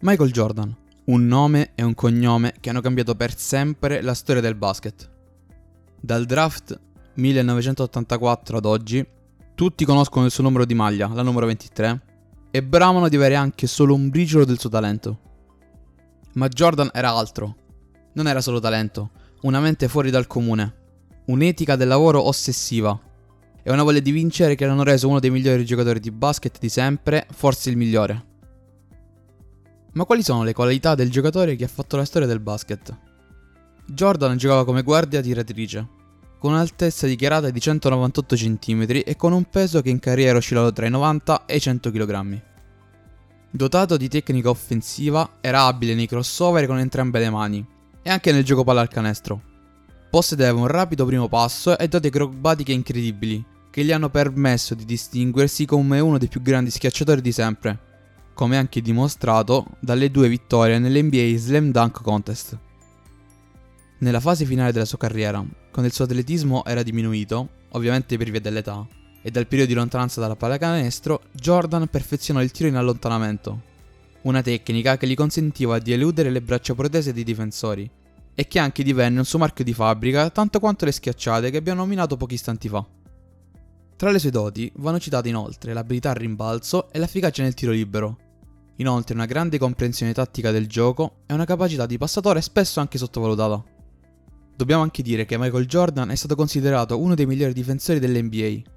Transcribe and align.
Michael 0.00 0.30
Jordan, 0.30 0.76
un 1.06 1.26
nome 1.26 1.70
e 1.74 1.82
un 1.82 1.94
cognome 1.94 2.54
che 2.60 2.68
hanno 2.68 2.82
cambiato 2.82 3.14
per 3.14 3.34
sempre 3.34 4.02
la 4.02 4.12
storia 4.12 4.42
del 4.42 4.54
basket. 4.54 5.10
Dal 5.98 6.26
draft 6.26 6.78
1984 7.14 8.58
ad 8.58 8.66
oggi, 8.66 9.04
tutti 9.54 9.86
conoscono 9.86 10.26
il 10.26 10.30
suo 10.30 10.42
numero 10.42 10.66
di 10.66 10.74
maglia, 10.74 11.08
la 11.08 11.22
numero 11.22 11.46
23, 11.46 12.02
e 12.50 12.62
bramano 12.62 13.08
di 13.08 13.16
avere 13.16 13.36
anche 13.36 13.66
solo 13.66 13.94
un 13.94 14.10
briciolo 14.10 14.44
del 14.44 14.58
suo 14.58 14.68
talento. 14.68 15.18
Ma 16.34 16.48
Jordan 16.48 16.90
era 16.92 17.12
altro. 17.12 17.56
Non 18.12 18.28
era 18.28 18.42
solo 18.42 18.60
talento, 18.60 19.10
una 19.42 19.60
mente 19.60 19.88
fuori 19.88 20.10
dal 20.10 20.26
comune, 20.26 20.74
un'etica 21.26 21.74
del 21.74 21.88
lavoro 21.88 22.22
ossessiva 22.22 22.98
e 23.62 23.72
una 23.72 23.82
voglia 23.82 24.00
di 24.00 24.10
vincere 24.10 24.56
che 24.56 24.66
l'hanno 24.66 24.84
reso 24.84 25.08
uno 25.08 25.20
dei 25.20 25.30
migliori 25.30 25.64
giocatori 25.64 26.00
di 26.00 26.10
basket 26.10 26.58
di 26.58 26.68
sempre, 26.68 27.26
forse 27.32 27.70
il 27.70 27.78
migliore. 27.78 28.34
Ma 29.96 30.04
quali 30.04 30.22
sono 30.22 30.42
le 30.42 30.52
qualità 30.52 30.94
del 30.94 31.10
giocatore 31.10 31.56
che 31.56 31.64
ha 31.64 31.68
fatto 31.68 31.96
la 31.96 32.04
storia 32.04 32.28
del 32.28 32.38
basket? 32.38 32.94
Jordan 33.86 34.36
giocava 34.36 34.66
come 34.66 34.82
guardia 34.82 35.22
tiratrice, 35.22 35.88
con 36.38 36.52
un'altezza 36.52 37.06
dichiarata 37.06 37.48
di 37.48 37.58
198 37.58 38.36
cm 38.36 38.84
e 39.06 39.16
con 39.16 39.32
un 39.32 39.44
peso 39.44 39.80
che 39.80 39.88
in 39.88 39.98
carriera 39.98 40.36
oscillato 40.36 40.70
tra 40.74 40.84
i 40.84 40.90
90 40.90 41.46
e 41.46 41.56
i 41.56 41.60
100 41.60 41.90
kg. 41.90 42.42
Dotato 43.50 43.96
di 43.96 44.08
tecnica 44.08 44.50
offensiva, 44.50 45.38
era 45.40 45.64
abile 45.64 45.94
nei 45.94 46.06
crossover 46.06 46.66
con 46.66 46.78
entrambe 46.78 47.18
le 47.18 47.30
mani 47.30 47.66
e 48.02 48.10
anche 48.10 48.32
nel 48.32 48.44
gioco 48.44 48.64
palla 48.64 48.82
al 48.82 48.88
canestro. 48.88 49.40
Possedeva 50.10 50.60
un 50.60 50.66
rapido 50.66 51.06
primo 51.06 51.26
passo 51.26 51.78
e 51.78 51.88
doti 51.88 52.08
acrobatiche 52.08 52.72
incredibili, 52.72 53.42
che 53.70 53.82
gli 53.82 53.92
hanno 53.92 54.10
permesso 54.10 54.74
di 54.74 54.84
distinguersi 54.84 55.64
come 55.64 56.00
uno 56.00 56.18
dei 56.18 56.28
più 56.28 56.42
grandi 56.42 56.70
schiacciatori 56.70 57.22
di 57.22 57.32
sempre 57.32 57.85
come 58.36 58.58
anche 58.58 58.82
dimostrato 58.82 59.64
dalle 59.80 60.10
due 60.10 60.28
vittorie 60.28 60.78
nell'NBA 60.78 61.38
Slam 61.38 61.70
Dunk 61.70 62.02
Contest. 62.02 62.58
Nella 64.00 64.20
fase 64.20 64.44
finale 64.44 64.72
della 64.72 64.84
sua 64.84 64.98
carriera, 64.98 65.38
quando 65.38 65.88
il 65.88 65.92
suo 65.92 66.04
atletismo 66.04 66.62
era 66.66 66.82
diminuito, 66.82 67.48
ovviamente 67.70 68.18
per 68.18 68.28
via 68.28 68.40
dell'età, 68.40 68.86
e 69.22 69.30
dal 69.30 69.46
periodo 69.46 69.72
di 69.72 69.78
lontananza 69.78 70.20
dalla 70.20 70.36
pallacanestro, 70.36 71.22
Jordan 71.32 71.88
perfezionò 71.88 72.42
il 72.42 72.50
tiro 72.50 72.68
in 72.68 72.74
allontanamento, 72.74 73.62
una 74.22 74.42
tecnica 74.42 74.98
che 74.98 75.08
gli 75.08 75.14
consentiva 75.14 75.78
di 75.78 75.92
eludere 75.92 76.28
le 76.28 76.42
braccia 76.42 76.74
protese 76.74 77.14
dei 77.14 77.24
difensori, 77.24 77.90
e 78.34 78.46
che 78.46 78.58
anche 78.58 78.82
divenne 78.82 79.18
un 79.18 79.24
suo 79.24 79.38
marchio 79.38 79.64
di 79.64 79.72
fabbrica 79.72 80.28
tanto 80.28 80.60
quanto 80.60 80.84
le 80.84 80.92
schiacciate 80.92 81.50
che 81.50 81.56
abbiamo 81.56 81.80
nominato 81.80 82.18
pochi 82.18 82.34
istanti 82.34 82.68
fa. 82.68 82.84
Tra 83.96 84.10
le 84.10 84.18
sue 84.18 84.28
doti 84.28 84.70
vanno 84.76 84.98
citate 84.98 85.30
inoltre 85.30 85.72
l'abilità 85.72 86.10
al 86.10 86.16
rimbalzo 86.16 86.92
e 86.92 86.98
l'efficacia 86.98 87.42
nel 87.42 87.54
tiro 87.54 87.72
libero, 87.72 88.24
Inoltre 88.76 89.14
una 89.14 89.24
grande 89.24 89.58
comprensione 89.58 90.12
tattica 90.12 90.50
del 90.50 90.66
gioco 90.66 91.22
e 91.26 91.32
una 91.32 91.46
capacità 91.46 91.86
di 91.86 91.96
passatore 91.96 92.42
spesso 92.42 92.80
anche 92.80 92.98
sottovalutata. 92.98 93.64
Dobbiamo 94.54 94.82
anche 94.82 95.02
dire 95.02 95.24
che 95.24 95.38
Michael 95.38 95.66
Jordan 95.66 96.10
è 96.10 96.14
stato 96.14 96.34
considerato 96.34 96.98
uno 96.98 97.14
dei 97.14 97.26
migliori 97.26 97.54
difensori 97.54 97.98
dell'NBA, 97.98 98.70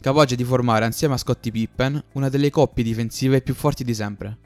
capace 0.00 0.36
di 0.36 0.44
formare 0.44 0.84
assieme 0.84 1.14
a 1.14 1.18
Scottie 1.18 1.52
Pippen 1.52 2.02
una 2.14 2.28
delle 2.28 2.50
coppie 2.50 2.84
difensive 2.84 3.40
più 3.40 3.54
forti 3.54 3.82
di 3.82 3.94
sempre. 3.94 4.38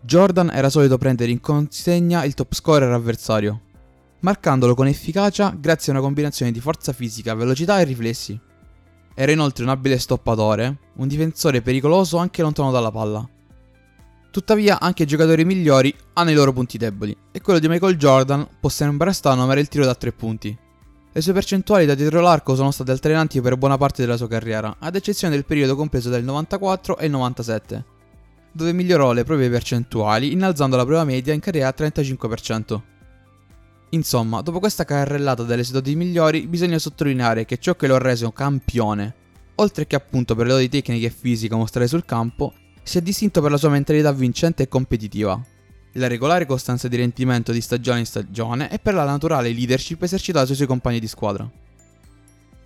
Jordan 0.00 0.50
era 0.50 0.70
solito 0.70 0.96
prendere 0.96 1.30
in 1.30 1.40
consegna 1.40 2.24
il 2.24 2.34
top 2.34 2.54
scorer 2.54 2.90
avversario, 2.90 3.62
marcandolo 4.20 4.74
con 4.74 4.86
efficacia 4.86 5.54
grazie 5.58 5.92
a 5.92 5.96
una 5.96 6.04
combinazione 6.04 6.52
di 6.52 6.60
forza 6.60 6.92
fisica, 6.92 7.34
velocità 7.34 7.80
e 7.80 7.84
riflessi. 7.84 8.38
Era 9.14 9.32
inoltre 9.32 9.64
un 9.64 9.70
abile 9.70 9.98
stoppatore, 9.98 10.78
un 10.96 11.08
difensore 11.08 11.60
pericoloso 11.60 12.16
anche 12.16 12.40
lontano 12.40 12.70
dalla 12.70 12.90
palla 12.90 13.28
Tuttavia 14.38 14.78
anche 14.78 15.02
i 15.02 15.06
giocatori 15.06 15.44
migliori 15.44 15.92
hanno 16.12 16.30
i 16.30 16.34
loro 16.34 16.52
punti 16.52 16.78
deboli 16.78 17.14
e 17.32 17.40
quello 17.40 17.58
di 17.58 17.66
Michael 17.66 17.96
Jordan 17.96 18.46
può 18.60 18.68
sembrare 18.68 19.12
strano 19.12 19.50
era 19.50 19.58
il 19.58 19.66
tiro 19.66 19.84
da 19.84 19.96
tre 19.96 20.12
punti. 20.12 20.56
Le 21.12 21.20
sue 21.20 21.32
percentuali 21.32 21.86
da 21.86 21.96
dietro 21.96 22.20
l'arco 22.20 22.54
sono 22.54 22.70
state 22.70 22.92
altalenanti 22.92 23.40
per 23.40 23.56
buona 23.56 23.76
parte 23.76 24.00
della 24.00 24.16
sua 24.16 24.28
carriera, 24.28 24.76
ad 24.78 24.94
eccezione 24.94 25.34
del 25.34 25.44
periodo 25.44 25.74
compreso 25.74 26.08
del 26.08 26.22
94 26.22 26.98
e 26.98 27.06
il 27.06 27.10
97, 27.10 27.84
dove 28.52 28.72
migliorò 28.72 29.10
le 29.10 29.24
proprie 29.24 29.50
percentuali 29.50 30.30
innalzando 30.30 30.76
la 30.76 30.84
prova 30.84 31.02
media 31.02 31.34
in 31.34 31.40
carriera 31.40 31.66
a 31.66 31.74
35%. 31.76 32.80
Insomma, 33.88 34.40
dopo 34.40 34.60
questa 34.60 34.84
carrellata 34.84 35.42
delle 35.42 35.64
sue 35.64 35.74
doti 35.74 35.96
migliori, 35.96 36.46
bisogna 36.46 36.78
sottolineare 36.78 37.44
che 37.44 37.58
ciò 37.58 37.74
che 37.74 37.88
lo 37.88 37.96
ha 37.96 37.98
reso 37.98 38.30
campione, 38.30 39.14
oltre 39.56 39.88
che 39.88 39.96
appunto 39.96 40.36
per 40.36 40.46
le 40.46 40.52
doti 40.52 40.68
tecniche 40.68 41.06
e 41.06 41.10
fisiche 41.10 41.56
mostrate 41.56 41.88
sul 41.88 42.04
campo, 42.04 42.52
si 42.88 42.98
è 42.98 43.02
distinto 43.02 43.42
per 43.42 43.50
la 43.50 43.58
sua 43.58 43.68
mentalità 43.68 44.10
vincente 44.12 44.62
e 44.62 44.68
competitiva, 44.68 45.38
la 45.92 46.06
regolare 46.06 46.46
costanza 46.46 46.88
di 46.88 46.96
rendimento 46.96 47.52
di 47.52 47.60
stagione 47.60 47.98
in 47.98 48.06
stagione 48.06 48.70
e 48.70 48.78
per 48.78 48.94
la 48.94 49.04
naturale 49.04 49.52
leadership 49.52 50.02
esercitata 50.02 50.46
sui 50.46 50.54
suoi 50.54 50.66
compagni 50.66 50.98
di 50.98 51.06
squadra. 51.06 51.48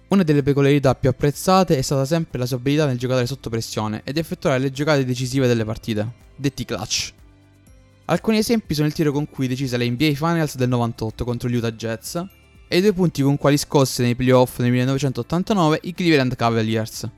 Una 0.08 0.22
delle 0.22 0.44
peculiarità 0.44 0.94
più 0.94 1.08
apprezzate 1.08 1.76
è 1.76 1.82
stata 1.82 2.04
sempre 2.04 2.38
la 2.38 2.46
sua 2.46 2.58
abilità 2.58 2.86
nel 2.86 2.98
giocare 2.98 3.26
sotto 3.26 3.50
pressione 3.50 4.02
ed 4.04 4.16
effettuare 4.16 4.58
le 4.58 4.70
giocate 4.70 5.04
decisive 5.04 5.48
delle 5.48 5.64
partite, 5.64 6.06
detti 6.36 6.64
clutch. 6.64 7.12
Alcuni 8.04 8.38
esempi 8.38 8.74
sono 8.74 8.86
il 8.86 8.92
tiro 8.92 9.10
con 9.10 9.28
cui 9.28 9.48
decise 9.48 9.76
la 9.76 9.84
NBA 9.84 10.12
Finals 10.14 10.54
del 10.54 10.68
98 10.68 11.24
contro 11.24 11.48
gli 11.48 11.56
Utah 11.56 11.72
Jets 11.72 12.24
e 12.68 12.76
i 12.76 12.80
due 12.80 12.92
punti 12.92 13.22
con 13.22 13.36
quali 13.38 13.56
scosse 13.56 14.02
nei 14.02 14.14
playoff 14.14 14.58
nel 14.58 14.70
1989 14.70 15.80
i 15.82 15.94
Cleveland 15.94 16.36
Cavaliers. 16.36 17.10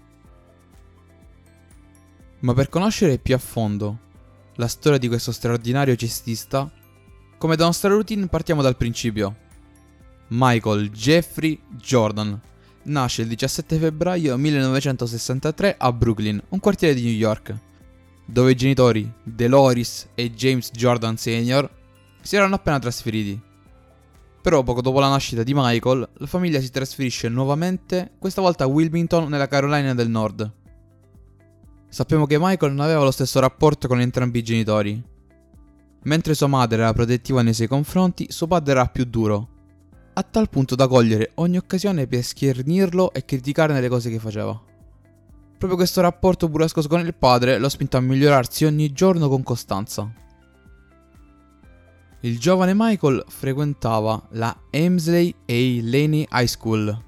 Ma 2.45 2.53
per 2.53 2.69
conoscere 2.69 3.17
più 3.17 3.35
a 3.35 3.39
fondo 3.39 3.99
la 4.57 4.69
storia 4.69 4.99
di 4.99 5.09
questo 5.09 5.33
straordinario 5.33 5.97
cestista, 5.97 6.71
come 7.39 7.57
da 7.57 7.65
nostra 7.65 7.89
routine 7.89 8.27
partiamo 8.27 8.61
dal 8.61 8.77
principio. 8.77 9.35
Michael 10.29 10.91
Jeffrey 10.91 11.59
Jordan 11.71 12.39
nasce 12.83 13.23
il 13.23 13.29
17 13.29 13.79
febbraio 13.79 14.37
1963 14.37 15.77
a 15.79 15.91
Brooklyn, 15.91 16.43
un 16.51 16.61
quartiere 16.61 16.93
di 16.93 17.05
New 17.05 17.15
York, 17.15 17.57
dove 18.27 18.51
i 18.51 18.57
genitori 18.57 19.11
Deloris 19.23 20.09
e 20.15 20.31
James 20.35 20.71
Jordan 20.71 21.17
Sr. 21.17 21.71
si 22.21 22.37
erano 22.37 22.57
appena 22.57 22.79
trasferiti. 22.79 23.41
Però 24.43 24.63
poco 24.63 24.83
dopo 24.83 25.01
la 25.01 25.09
nascita 25.09 25.43
di 25.43 25.53
Michael, 25.55 26.07
la 26.13 26.27
famiglia 26.27 26.61
si 26.61 26.71
trasferisce 26.71 27.31
nuovamente, 27.31 28.13
questa 28.19 28.43
volta 28.43 28.65
a 28.65 28.67
Wilmington 28.67 29.31
nella 29.31 29.49
Carolina 29.49 29.95
del 29.95 30.11
Nord. 30.11 30.63
Sappiamo 31.95 32.27
che 32.27 32.39
Michael 32.41 32.73
non 32.73 32.85
aveva 32.85 33.05
lo 33.05 33.13
stesso 33.13 33.39
rapporto 33.39 33.87
con 33.87 34.01
entrambi 34.01 34.41
i 34.41 34.43
genitori. 34.43 35.01
Mentre 36.03 36.35
sua 36.35 36.49
madre 36.49 36.83
era 36.83 36.93
protettiva 36.93 37.41
nei 37.41 37.55
suoi 37.55 37.69
confronti, 37.69 38.33
suo 38.33 38.49
padre 38.49 38.73
era 38.73 38.87
più 38.87 39.05
duro, 39.05 39.49
a 40.15 40.23
tal 40.25 40.49
punto 40.49 40.75
da 40.75 40.89
cogliere 40.89 41.31
ogni 41.35 41.57
occasione 41.57 42.09
per 42.09 42.25
schernirlo 42.25 43.13
e 43.13 43.25
criticarne 43.25 43.81
le 43.81 43.89
cose 43.89 44.11
che 44.11 44.19
faceva. 44.19 44.61
Proprio 45.57 45.77
questo 45.77 46.01
rapporto 46.01 46.49
burrascoso 46.49 46.89
con 46.89 46.99
il 46.99 47.15
padre 47.15 47.59
lo 47.59 47.67
ha 47.67 47.71
spinto 47.71 47.97
a 47.97 48.01
migliorarsi 48.01 48.65
ogni 48.65 48.91
giorno 48.91 49.29
con 49.29 49.45
costanza. 49.45 50.13
Il 52.23 52.41
giovane 52.41 52.73
Michael 52.75 53.25
frequentava 53.29 54.21
la 54.31 54.53
Amesley 54.73 55.33
A. 55.47 55.81
Laney 55.81 56.27
High 56.29 56.49
School. 56.49 57.05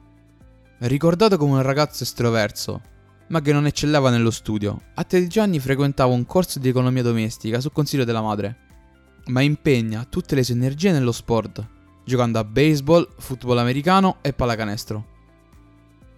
Ricordato 0.78 1.36
come 1.38 1.54
un 1.54 1.62
ragazzo 1.62 2.04
estroverso, 2.04 2.94
ma 3.28 3.40
che 3.40 3.52
non 3.52 3.66
eccelleva 3.66 4.10
nello 4.10 4.30
studio. 4.30 4.80
A 4.94 5.04
13 5.04 5.38
anni 5.38 5.58
frequentava 5.58 6.12
un 6.12 6.26
corso 6.26 6.58
di 6.58 6.68
economia 6.68 7.02
domestica 7.02 7.60
su 7.60 7.72
consiglio 7.72 8.04
della 8.04 8.22
madre, 8.22 8.56
ma 9.26 9.40
impegna 9.40 10.06
tutte 10.08 10.34
le 10.34 10.44
sue 10.44 10.54
energie 10.54 10.92
nello 10.92 11.12
sport, 11.12 11.66
giocando 12.04 12.38
a 12.38 12.44
baseball, 12.44 13.08
football 13.18 13.58
americano 13.58 14.18
e 14.20 14.32
pallacanestro. 14.32 15.14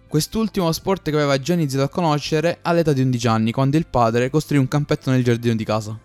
Quest'ultimo 0.07 0.71
sport 0.71 1.03
che 1.09 1.15
aveva 1.15 1.39
già 1.39 1.53
iniziato 1.53 1.85
a 1.85 1.89
conoscere 1.89 2.59
all'età 2.61 2.93
di 2.93 3.01
11 3.01 3.27
anni, 3.27 3.51
quando 3.51 3.77
il 3.77 3.87
padre 3.87 4.29
costruì 4.29 4.57
un 4.57 4.67
campetto 4.67 5.11
nel 5.11 5.23
giardino 5.23 5.55
di 5.55 5.63
casa. 5.63 5.97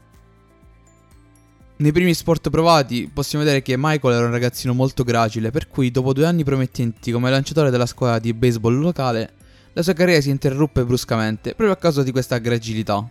Nei 1.77 1.91
primi 1.91 2.15
sport 2.15 2.51
provati 2.51 3.11
possiamo 3.13 3.45
vedere 3.45 3.63
che 3.63 3.75
Michael 3.77 4.15
era 4.15 4.27
un 4.27 4.31
ragazzino 4.31 4.75
molto 4.75 5.03
gracile, 5.05 5.51
per 5.51 5.69
cui 5.69 5.91
dopo 5.91 6.13
due 6.13 6.27
anni 6.27 6.45
promettenti 6.45 7.11
come 7.11 7.31
lanciatore 7.31 7.71
della 7.71 7.87
squadra 7.87 8.19
di 8.19 8.33
baseball 8.33 8.79
locale, 8.79 9.35
la 9.75 9.83
sua 9.83 9.93
carriera 9.93 10.21
si 10.21 10.31
interruppe 10.31 10.85
bruscamente 10.85 11.51
proprio 11.51 11.73
a 11.73 11.77
causa 11.77 12.05
di 12.05 12.13
questa 12.13 12.39
gracilità, 12.39 13.09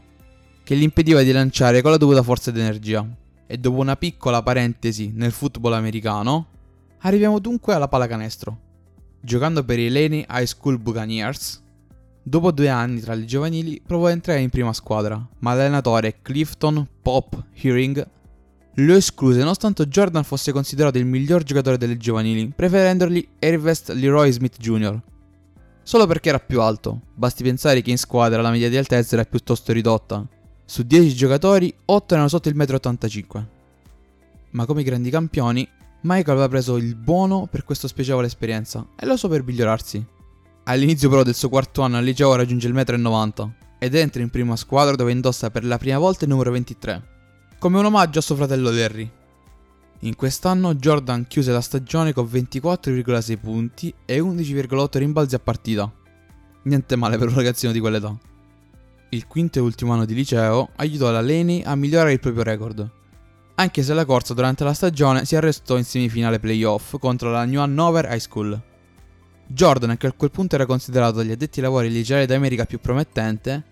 che 0.63 0.75
gli 0.77 0.81
impediva 0.81 1.21
di 1.21 1.31
lanciare 1.33 1.81
con 1.81 1.91
la 1.91 1.97
dovuta 1.97 2.23
forza 2.23 2.49
ed 2.49 2.57
energia. 2.57 3.05
E 3.45 3.57
dopo 3.57 3.79
una 3.79 3.97
piccola 3.97 4.41
parentesi 4.41 5.11
nel 5.13 5.33
football 5.33 5.73
americano, 5.73 6.47
arriviamo 6.99 7.39
dunque 7.39 7.73
alla 7.73 7.89
pallacanestro. 7.89 8.59
Giocando 9.19 9.63
per 9.63 9.77
i 9.77 9.89
Laney 9.89 10.25
High 10.27 10.45
School 10.45 10.79
Buccaneers, 10.79 11.61
dopo 12.23 12.51
due 12.51 12.69
anni 12.69 13.01
tra 13.01 13.13
le 13.13 13.25
giovanili 13.25 13.81
provò 13.85 14.07
a 14.07 14.11
entrare 14.11 14.39
in 14.39 14.49
prima 14.49 14.71
squadra, 14.71 15.21
ma 15.39 15.53
l'allenatore 15.53 16.21
Clifton 16.21 16.87
Pop 17.01 17.43
Hearing 17.55 18.07
lo 18.77 18.95
escluse 18.95 19.39
nonostante 19.39 19.87
Jordan 19.87 20.23
fosse 20.23 20.51
considerato 20.53 20.97
il 20.97 21.05
miglior 21.05 21.43
giocatore 21.43 21.77
delle 21.77 21.97
giovanili, 21.97 22.51
preferendogli 22.55 23.27
Ervest 23.37 23.89
Leroy 23.89 24.31
Smith 24.31 24.57
Jr., 24.57 24.99
solo 25.83 26.07
perché 26.07 26.29
era 26.29 26.39
più 26.39 26.61
alto. 26.61 27.01
Basti 27.13 27.43
pensare 27.43 27.81
che 27.81 27.91
in 27.91 27.97
squadra 27.97 28.41
la 28.41 28.49
media 28.49 28.69
di 28.69 28.77
altezza 28.77 29.15
era 29.15 29.25
piuttosto 29.25 29.71
ridotta. 29.71 30.25
Su 30.65 30.83
10 30.83 31.13
giocatori, 31.13 31.73
8 31.85 32.13
erano 32.13 32.29
sotto 32.29 32.49
il 32.49 32.55
1,85 32.55 33.37
m. 33.37 33.47
Ma 34.51 34.65
come 34.65 34.81
i 34.81 34.83
grandi 34.83 35.09
campioni, 35.09 35.67
Michael 36.01 36.37
aveva 36.37 36.49
preso 36.49 36.77
il 36.77 36.95
buono 36.95 37.47
per 37.49 37.63
questa 37.63 37.87
spiacevole 37.87 38.27
esperienza 38.27 38.85
e 38.95 39.05
lo 39.05 39.17
so 39.17 39.27
per 39.27 39.43
migliorarsi. 39.43 40.05
All'inizio 40.65 41.09
però 41.09 41.23
del 41.23 41.35
suo 41.35 41.49
quarto 41.49 41.81
anno 41.81 41.97
al 41.97 42.03
liceo 42.03 42.35
raggiunge 42.35 42.67
il 42.67 42.73
1,90 42.73 43.45
m 43.45 43.53
ed 43.79 43.95
entra 43.95 44.21
in 44.21 44.29
prima 44.29 44.55
squadra 44.55 44.95
dove 44.95 45.11
indossa 45.11 45.49
per 45.49 45.65
la 45.65 45.77
prima 45.77 45.97
volta 45.97 46.23
il 46.23 46.29
numero 46.29 46.51
23, 46.51 47.03
come 47.59 47.79
un 47.79 47.85
omaggio 47.85 48.19
a 48.19 48.21
suo 48.21 48.35
fratello 48.35 48.71
Larry. 48.71 49.11
In 50.03 50.17
quest'anno 50.17 50.75
Jordan 50.75 51.27
chiuse 51.27 51.53
la 51.53 51.61
stagione 51.61 52.11
con 52.11 52.25
24,6 52.25 53.37
punti 53.39 53.93
e 54.03 54.19
11,8 54.19 54.97
rimbalzi 54.97 55.35
a 55.35 55.39
partita. 55.39 55.89
Niente 56.63 56.95
male 56.97 57.17
per 57.17 57.29
un 57.29 57.35
ragazzino 57.35 57.71
di 57.71 57.79
quell'età. 57.79 58.13
Il 59.11 59.27
quinto 59.27 59.59
e 59.59 59.61
ultimo 59.61 59.93
anno 59.93 60.03
di 60.03 60.13
liceo 60.13 60.71
aiutò 60.75 61.09
la 61.09 61.21
Laney 61.21 61.61
a 61.63 61.75
migliorare 61.75 62.11
il 62.11 62.19
proprio 62.19 62.43
record, 62.43 62.89
anche 63.55 63.81
se 63.81 63.93
la 63.93 64.03
corsa 64.03 64.33
durante 64.33 64.65
la 64.65 64.73
stagione 64.73 65.23
si 65.23 65.37
arrestò 65.37 65.77
in 65.77 65.85
semifinale 65.85 66.39
playoff 66.39 66.97
contro 66.99 67.31
la 67.31 67.45
New 67.45 67.61
Hanover 67.61 68.09
High 68.11 68.19
School. 68.19 68.61
Jordan, 69.47 69.95
che 69.95 70.07
a 70.07 70.11
quel 70.11 70.31
punto 70.31 70.55
era 70.55 70.65
considerato 70.65 71.15
dagli 71.15 71.31
addetti 71.31 71.59
ai 71.59 71.65
lavori 71.65 71.87
il 71.87 72.25
d'America 72.25 72.65
più 72.65 72.81
promettente, 72.81 73.63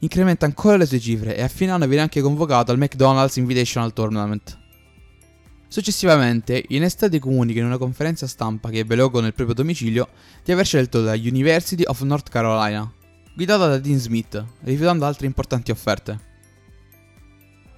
incrementa 0.00 0.44
ancora 0.44 0.76
le 0.76 0.86
sue 0.86 0.98
cifre 0.98 1.36
e 1.36 1.42
a 1.42 1.48
fine 1.48 1.70
anno 1.70 1.86
viene 1.86 2.02
anche 2.02 2.20
convocato 2.20 2.72
al 2.72 2.78
McDonald's 2.78 3.36
Invitational 3.36 3.92
Tournament. 3.92 4.66
Successivamente, 5.70 6.64
in 6.68 6.82
estate 6.82 7.18
comunica 7.18 7.60
in 7.60 7.66
una 7.66 7.76
conferenza 7.76 8.26
stampa 8.26 8.70
che 8.70 8.78
ebbe 8.78 8.96
luogo 8.96 9.20
nel 9.20 9.34
proprio 9.34 9.54
domicilio 9.54 10.08
di 10.42 10.50
aver 10.50 10.64
scelto 10.64 11.02
la 11.02 11.12
University 11.12 11.82
of 11.84 12.00
North 12.00 12.30
Carolina, 12.30 12.90
guidata 13.34 13.66
da 13.68 13.78
Dean 13.78 13.98
Smith, 13.98 14.42
rifiutando 14.62 15.04
altre 15.04 15.26
importanti 15.26 15.70
offerte. 15.70 16.18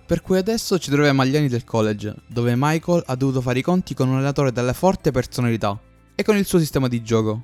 Per 0.07 0.23
cui 0.23 0.39
adesso 0.39 0.79
ci 0.79 0.91
troviamo 0.91 1.23
agli 1.23 1.37
anni 1.37 1.49
del 1.49 1.65
college, 1.65 2.15
dove 2.29 2.55
Michael 2.57 3.03
ha 3.07 3.17
dovuto 3.17 3.41
fare 3.41 3.59
i 3.59 3.63
conti 3.63 3.93
con 3.93 4.09
un 4.09 4.15
allenatore 4.15 4.53
dalle 4.53 4.73
forte 4.73 5.11
personalità 5.11 5.77
e 6.15 6.23
con 6.23 6.37
il 6.37 6.47
suo 6.47 6.61
sistema 6.61 6.87
di 6.87 7.03
gioco. 7.03 7.43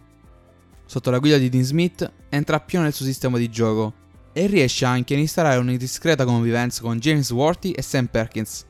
Sotto 0.86 1.10
la 1.10 1.18
guida 1.18 1.38
di 1.38 1.48
Dean 1.48 1.64
Smith 1.64 2.08
entra 2.28 2.60
pieno 2.60 2.84
nel 2.84 2.92
suo 2.94 3.04
sistema 3.04 3.36
di 3.36 3.50
gioco 3.50 3.92
e 4.32 4.46
riesce 4.46 4.84
anche 4.84 5.14
a 5.14 5.18
instaurare 5.18 5.58
una 5.58 5.74
discreta 5.74 6.24
convivenza 6.24 6.82
con 6.82 7.00
James 7.00 7.30
Worthy 7.30 7.72
e 7.72 7.82
Sam 7.82 8.06
Perkins, 8.06 8.64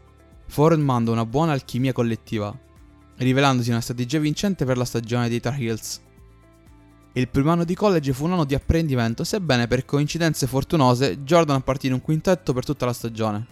formando 0.47 1.13
una 1.13 1.27
buona 1.27 1.53
alchimia 1.53 1.93
collettiva, 1.93 2.57
rivelandosi 3.17 3.71
una 3.71 3.81
strategia 3.81 4.19
vincente 4.19 4.65
per 4.65 4.77
la 4.77 4.85
stagione 4.85 5.29
dei 5.29 5.41
Tar 5.41 5.61
Heels. 5.61 6.01
Il 7.13 7.29
primo 7.29 7.51
anno 7.51 7.65
di 7.65 7.75
college 7.75 8.13
fu 8.13 8.25
un 8.25 8.33
anno 8.33 8.45
di 8.45 8.55
apprendimento, 8.55 9.25
sebbene 9.25 9.67
per 9.67 9.85
coincidenze 9.85 10.47
fortunose 10.47 11.23
Jordan 11.23 11.63
partì 11.63 11.87
in 11.87 11.95
un 11.95 12.03
quintetto 12.03 12.53
per 12.53 12.65
tutta 12.65 12.87
la 12.87 12.93
stagione. 12.93 13.47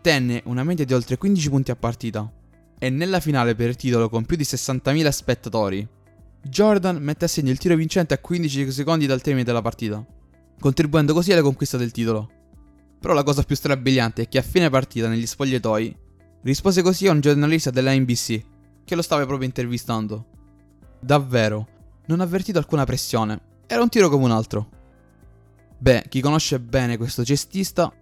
Tenne 0.00 0.42
una 0.44 0.62
media 0.62 0.84
di 0.84 0.92
oltre 0.92 1.18
15 1.18 1.48
punti 1.50 1.70
a 1.70 1.76
partita 1.76 2.30
e 2.78 2.90
nella 2.90 3.20
finale 3.20 3.54
per 3.54 3.68
il 3.68 3.76
titolo 3.76 4.08
con 4.08 4.24
più 4.24 4.36
di 4.36 4.44
60.000 4.44 5.08
spettatori, 5.08 5.88
Jordan 6.42 7.02
mette 7.02 7.24
a 7.24 7.28
segno 7.28 7.50
il 7.50 7.58
tiro 7.58 7.74
vincente 7.74 8.14
a 8.14 8.18
15 8.18 8.70
secondi 8.70 9.06
dal 9.06 9.20
termine 9.20 9.44
della 9.44 9.62
partita 9.62 10.04
contribuendo 10.58 11.12
così 11.12 11.32
alla 11.32 11.42
conquista 11.42 11.76
del 11.76 11.92
titolo. 11.92 12.30
Però 12.98 13.14
la 13.14 13.22
cosa 13.22 13.42
più 13.42 13.54
strabiliante 13.56 14.22
è 14.22 14.28
che 14.28 14.38
a 14.38 14.42
fine 14.42 14.70
partita 14.70 15.08
negli 15.08 15.26
spogliatoi 15.26 15.96
rispose 16.46 16.80
così 16.80 17.08
a 17.08 17.12
un 17.12 17.20
giornalista 17.20 17.70
della 17.70 17.92
NBC 17.92 18.40
che 18.84 18.94
lo 18.94 19.02
stava 19.02 19.26
proprio 19.26 19.48
intervistando. 19.48 20.26
Davvero, 21.00 21.68
non 22.06 22.20
ha 22.20 22.22
avvertito 22.22 22.58
alcuna 22.58 22.84
pressione, 22.84 23.40
era 23.66 23.82
un 23.82 23.88
tiro 23.88 24.08
come 24.08 24.24
un 24.24 24.30
altro. 24.30 24.68
Beh, 25.76 26.04
chi 26.08 26.20
conosce 26.20 26.60
bene 26.60 26.96
questo 26.96 27.24
cestista 27.24 27.92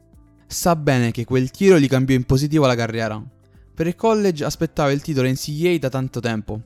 sa 0.47 0.77
bene 0.77 1.11
che 1.11 1.25
quel 1.25 1.51
tiro 1.51 1.79
gli 1.79 1.89
cambiò 1.89 2.15
in 2.15 2.25
positivo 2.25 2.67
la 2.67 2.77
carriera. 2.77 3.21
Per 3.75 3.87
il 3.87 3.97
college 3.97 4.45
aspettava 4.45 4.93
il 4.93 5.01
titolo 5.01 5.27
NCAA 5.27 5.79
da 5.79 5.89
tanto 5.89 6.21
tempo 6.21 6.61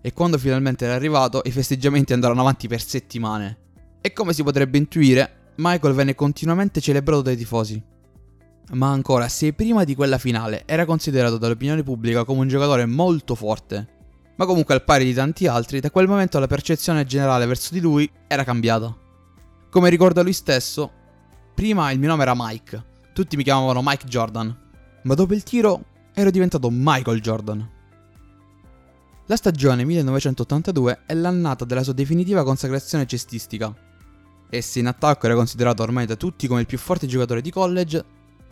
e 0.00 0.12
quando 0.12 0.38
finalmente 0.38 0.84
era 0.84 0.94
arrivato 0.94 1.42
i 1.44 1.50
festeggiamenti 1.50 2.12
andarono 2.12 2.42
avanti 2.42 2.68
per 2.68 2.80
settimane. 2.80 3.58
E 4.00 4.12
come 4.12 4.32
si 4.32 4.44
potrebbe 4.44 4.78
intuire, 4.78 5.52
Michael 5.56 5.94
venne 5.94 6.14
continuamente 6.14 6.80
celebrato 6.80 7.22
dai 7.22 7.36
tifosi. 7.36 7.82
Ma 8.72 8.90
ancora, 8.90 9.28
se 9.28 9.52
prima 9.52 9.84
di 9.84 9.94
quella 9.94 10.18
finale 10.18 10.62
era 10.66 10.84
considerato 10.86 11.36
dall'opinione 11.36 11.82
pubblica 11.82 12.24
come 12.24 12.40
un 12.40 12.48
giocatore 12.48 12.86
molto 12.86 13.34
forte, 13.34 13.88
ma 14.36 14.46
comunque 14.46 14.74
al 14.74 14.84
pari 14.84 15.04
di 15.04 15.14
tanti 15.14 15.46
altri, 15.46 15.80
da 15.80 15.90
quel 15.90 16.08
momento 16.08 16.38
la 16.38 16.46
percezione 16.46 17.04
generale 17.04 17.46
verso 17.46 17.74
di 17.74 17.80
lui 17.80 18.10
era 18.26 18.42
cambiata. 18.42 18.96
Come 19.70 19.90
ricorda 19.90 20.22
lui 20.22 20.32
stesso, 20.32 20.90
prima 21.54 21.90
il 21.90 21.98
mio 21.98 22.08
nome 22.08 22.22
era 22.22 22.34
Mike, 22.34 22.84
tutti 23.12 23.36
mi 23.36 23.44
chiamavano 23.44 23.80
Mike 23.82 24.06
Jordan, 24.06 24.56
ma 25.02 25.14
dopo 25.14 25.34
il 25.34 25.42
tiro 25.42 25.84
ero 26.14 26.30
diventato 26.30 26.68
Michael 26.70 27.20
Jordan. 27.20 27.70
La 29.26 29.36
stagione 29.36 29.84
1982 29.84 31.02
è 31.06 31.14
l'annata 31.14 31.64
della 31.64 31.82
sua 31.82 31.92
definitiva 31.92 32.44
consacrazione 32.44 33.06
cestistica 33.06 33.74
e 34.50 34.60
se 34.60 34.80
in 34.80 34.86
attacco 34.86 35.26
era 35.26 35.34
considerato 35.34 35.82
ormai 35.82 36.06
da 36.06 36.16
tutti 36.16 36.46
come 36.46 36.60
il 36.60 36.66
più 36.66 36.78
forte 36.78 37.06
giocatore 37.06 37.40
di 37.40 37.50
college, 37.50 38.04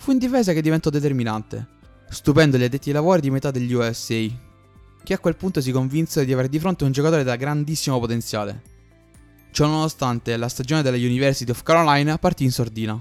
fu 0.02 0.10
in 0.10 0.18
difesa 0.18 0.52
che 0.52 0.62
diventò 0.62 0.90
determinante, 0.90 1.64
stupendo 2.08 2.58
gli 2.58 2.64
addetti 2.64 2.88
ai 2.88 2.94
lavori 2.94 3.20
di 3.20 3.30
metà 3.30 3.52
degli 3.52 3.72
USA, 3.72 4.26
che 5.04 5.14
a 5.14 5.18
quel 5.20 5.36
punto 5.36 5.60
si 5.60 5.70
convinsero 5.70 6.26
di 6.26 6.32
avere 6.32 6.48
di 6.48 6.58
fronte 6.58 6.82
un 6.82 6.90
giocatore 6.90 7.22
da 7.22 7.36
grandissimo 7.36 8.00
potenziale. 8.00 8.62
Ciò 9.52 9.68
nonostante, 9.68 10.36
la 10.36 10.48
stagione 10.48 10.82
della 10.82 10.96
University 10.96 11.48
of 11.52 11.62
Carolina 11.62 12.18
partì 12.18 12.42
in 12.42 12.50
sordina. 12.50 13.00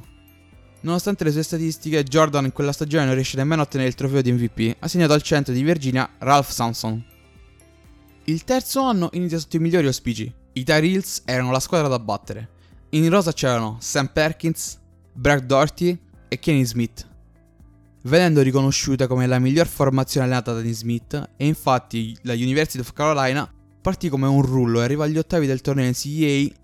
Nonostante 0.82 1.24
le 1.24 1.32
sue 1.32 1.42
statistiche, 1.42 2.04
Jordan 2.04 2.46
in 2.46 2.52
quella 2.52 2.72
stagione 2.72 3.06
non 3.06 3.16
riesce 3.16 3.36
nemmeno 3.36 3.62
a 3.62 3.66
ottenere 3.66 3.90
il 3.90 3.96
trofeo 3.96 4.22
di 4.22 4.32
MVP, 4.34 4.76
assegnato 4.78 5.14
al 5.14 5.24
centro 5.24 5.54
di 5.54 5.64
Virginia 5.64 6.08
Ralph 6.20 6.52
Sampson. 6.52 7.04
Il 8.26 8.44
terzo 8.44 8.80
anno 8.84 9.10
inizia 9.14 9.40
sotto 9.40 9.56
i 9.56 9.60
migliori 9.60 9.88
auspici. 9.88 10.32
I 10.54 10.64
Tar 10.64 10.84
Heels 10.84 11.24
erano 11.26 11.50
la 11.50 11.60
squadra 11.60 11.88
da 11.88 11.98
battere, 11.98 12.50
in 12.90 13.10
rosa 13.10 13.34
c'erano 13.34 13.78
Sam 13.80 14.12
Perkins, 14.14 14.78
Brad 15.14 15.46
Doherty 15.46 15.98
e 16.34 16.40
Kenny 16.40 16.64
Smith. 16.64 17.06
Venendo 18.04 18.42
riconosciuta 18.42 19.06
come 19.06 19.28
la 19.28 19.38
miglior 19.38 19.68
formazione 19.68 20.26
allenata 20.26 20.54
da 20.54 20.62
Dean 20.62 20.74
Smith, 20.74 21.32
e 21.36 21.46
infatti 21.46 22.18
la 22.22 22.32
University 22.32 22.80
of 22.80 22.94
Carolina 22.94 23.52
partì 23.82 24.08
come 24.08 24.28
un 24.28 24.42
rullo 24.42 24.80
e 24.80 24.86
arriva 24.86 25.04
agli 25.04 25.18
ottavi 25.18 25.46
del 25.46 25.60
torneo 25.60 25.90
NCAA 25.90 26.58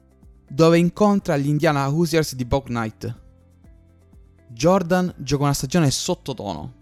dove 0.47 0.77
incontra 0.77 1.35
gli 1.35 1.49
Indiana 1.49 1.89
Hoosiers 1.89 2.35
di 2.35 2.45
Bob 2.45 2.67
Knight. 2.67 3.23
Jordan 4.47 5.13
gioca 5.17 5.43
una 5.43 5.53
stagione 5.53 5.91
sottotono, 5.91 6.73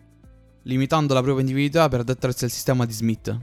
limitando 0.65 1.15
la 1.15 1.23
propria 1.23 1.43
individualità 1.43 1.89
per 1.89 2.01
adattarsi 2.01 2.43
al 2.43 2.51
sistema 2.51 2.85
di 2.85 2.93
Smith. 2.93 3.35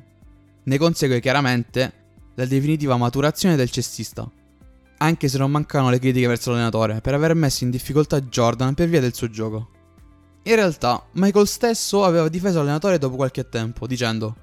Ne 0.62 0.78
consegue 0.78 1.18
chiaramente 1.18 1.92
la 2.36 2.46
definitiva 2.46 2.96
maturazione 2.96 3.56
del 3.56 3.70
cestista 3.70 4.30
anche 5.02 5.28
se 5.28 5.36
non 5.36 5.50
mancano 5.50 5.90
le 5.90 5.98
critiche 5.98 6.28
verso 6.28 6.50
l'allenatore 6.50 7.00
per 7.00 7.14
aver 7.14 7.34
messo 7.34 7.64
in 7.64 7.70
difficoltà 7.70 8.20
Jordan 8.20 8.74
per 8.74 8.88
via 8.88 9.00
del 9.00 9.14
suo 9.14 9.28
gioco. 9.28 9.68
In 10.44 10.54
realtà, 10.54 11.04
Michael 11.12 11.46
stesso 11.46 12.04
aveva 12.04 12.28
difeso 12.28 12.58
l'allenatore 12.58 12.98
dopo 12.98 13.16
qualche 13.16 13.48
tempo, 13.48 13.86
dicendo 13.86 14.36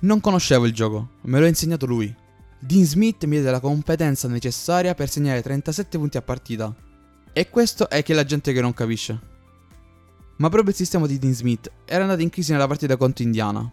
Non 0.00 0.20
conoscevo 0.20 0.66
il 0.66 0.74
gioco, 0.74 1.12
me 1.22 1.40
l'ha 1.40 1.48
insegnato 1.48 1.86
lui. 1.86 2.14
Dean 2.58 2.84
Smith 2.84 3.24
mi 3.24 3.36
diede 3.36 3.50
la 3.50 3.60
competenza 3.60 4.28
necessaria 4.28 4.94
per 4.94 5.08
segnare 5.08 5.42
37 5.42 5.98
punti 5.98 6.16
a 6.18 6.22
partita. 6.22 6.74
E 7.32 7.48
questo 7.48 7.88
è 7.88 8.02
che 8.02 8.12
la 8.12 8.24
gente 8.24 8.52
che 8.52 8.60
non 8.60 8.74
capisce. 8.74 9.18
Ma 10.36 10.48
proprio 10.48 10.70
il 10.70 10.76
sistema 10.76 11.06
di 11.06 11.18
Dean 11.18 11.32
Smith 11.32 11.70
era 11.86 12.02
andato 12.02 12.20
in 12.20 12.30
crisi 12.30 12.52
nella 12.52 12.66
partita 12.66 12.96
contro 12.96 13.24
Indiana, 13.24 13.70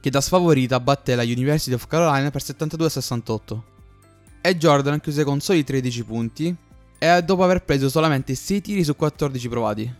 che 0.00 0.10
da 0.10 0.20
sfavorita 0.20 0.78
batte 0.78 1.16
la 1.16 1.22
University 1.22 1.72
of 1.72 1.86
Carolina 1.88 2.30
per 2.30 2.42
72 2.42 2.88
68 2.88 3.69
e 4.42 4.56
Jordan 4.56 5.00
chiuse 5.00 5.24
con 5.24 5.40
soli 5.40 5.62
13 5.62 6.04
punti 6.04 6.54
e 6.98 7.22
dopo 7.22 7.44
aver 7.44 7.62
preso 7.64 7.88
solamente 7.88 8.34
6 8.34 8.60
tiri 8.60 8.84
su 8.84 8.96
14 8.96 9.48
provati. 9.48 9.94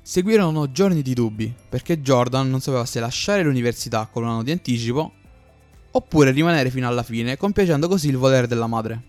Seguirono 0.00 0.70
giorni 0.70 1.02
di 1.02 1.14
dubbi 1.14 1.52
perché 1.68 2.00
Jordan 2.00 2.48
non 2.48 2.60
sapeva 2.60 2.86
se 2.86 3.00
lasciare 3.00 3.42
l'università 3.42 4.08
con 4.10 4.22
un 4.22 4.30
anno 4.30 4.42
di 4.42 4.52
anticipo 4.52 5.12
oppure 5.90 6.30
rimanere 6.30 6.70
fino 6.70 6.86
alla 6.86 7.02
fine 7.02 7.36
compiacendo 7.36 7.88
così 7.88 8.08
il 8.08 8.16
volere 8.16 8.46
della 8.46 8.66
madre. 8.66 9.02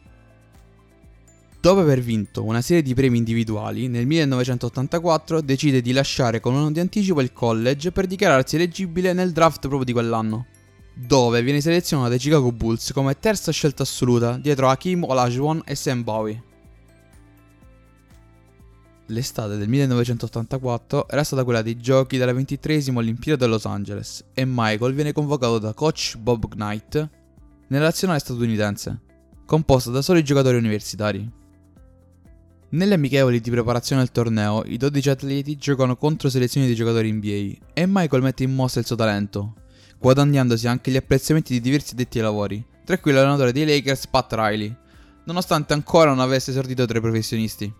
Dopo 1.61 1.81
aver 1.81 2.01
vinto 2.01 2.43
una 2.43 2.61
serie 2.61 2.81
di 2.81 2.93
premi 2.93 3.17
individuali, 3.17 3.87
nel 3.89 4.05
1984 4.05 5.41
decide 5.41 5.81
di 5.81 5.91
lasciare 5.91 6.39
con 6.39 6.53
un 6.53 6.59
anno 6.59 6.71
di 6.71 6.79
anticipo 6.79 7.21
il 7.21 7.33
college 7.33 7.91
per 7.91 8.07
dichiararsi 8.07 8.55
eleggibile 8.55 9.13
nel 9.13 9.31
draft 9.31 9.59
proprio 9.59 9.83
di 9.83 9.91
quell'anno 9.91 10.45
dove 11.05 11.41
viene 11.41 11.61
selezionato 11.61 12.09
dai 12.09 12.19
Chicago 12.19 12.51
Bulls 12.51 12.91
come 12.91 13.17
terza 13.17 13.51
scelta 13.51 13.83
assoluta 13.83 14.37
dietro 14.37 14.69
Hakim 14.69 15.03
Olajuwon 15.03 15.61
e 15.65 15.75
Sam 15.75 16.03
Bowie. 16.03 16.43
L'estate 19.05 19.55
del 19.55 19.69
1984 19.69 21.07
era 21.07 21.23
stata 21.23 21.43
quella 21.43 21.61
dei 21.61 21.77
giochi 21.77 22.17
della 22.17 22.33
23esima 22.33 22.97
Olimpiade 22.97 23.45
di 23.45 23.51
Los 23.51 23.65
Angeles 23.65 24.25
e 24.33 24.43
Michael 24.45 24.93
viene 24.93 25.13
convocato 25.13 25.57
da 25.57 25.73
coach 25.73 26.17
Bob 26.17 26.49
Knight 26.49 27.09
nella 27.67 27.85
nazionale 27.85 28.19
statunitense, 28.19 28.99
composta 29.45 29.91
da 29.91 30.01
soli 30.01 30.23
giocatori 30.23 30.57
universitari. 30.57 31.37
Nelle 32.71 32.93
amichevoli 32.93 33.39
di 33.39 33.49
preparazione 33.49 34.01
al 34.01 34.11
torneo, 34.11 34.63
i 34.65 34.77
12 34.77 35.09
atleti 35.09 35.55
giocano 35.55 35.95
contro 35.95 36.29
selezioni 36.29 36.67
di 36.67 36.75
giocatori 36.75 37.11
NBA 37.11 37.65
e 37.73 37.85
Michael 37.87 38.21
mette 38.21 38.43
in 38.43 38.53
mossa 38.53 38.79
il 38.79 38.85
suo 38.85 38.95
talento, 38.95 39.53
guadagnandosi 39.99 40.67
anche 40.67 40.91
gli 40.91 40.95
apprezzamenti 40.95 41.53
di 41.53 41.61
diversi 41.61 41.95
detti 41.95 42.17
ai 42.17 42.23
lavori, 42.23 42.65
tra 42.85 42.97
cui 42.97 43.11
l'allenatore 43.11 43.51
dei 43.51 43.65
Lakers 43.65 44.07
Pat 44.07 44.33
Riley, 44.33 44.75
nonostante 45.25 45.73
ancora 45.73 46.09
non 46.09 46.19
avesse 46.19 46.51
esordito 46.51 46.85
tra 46.85 46.97
i 46.97 47.01
professionisti. 47.01 47.71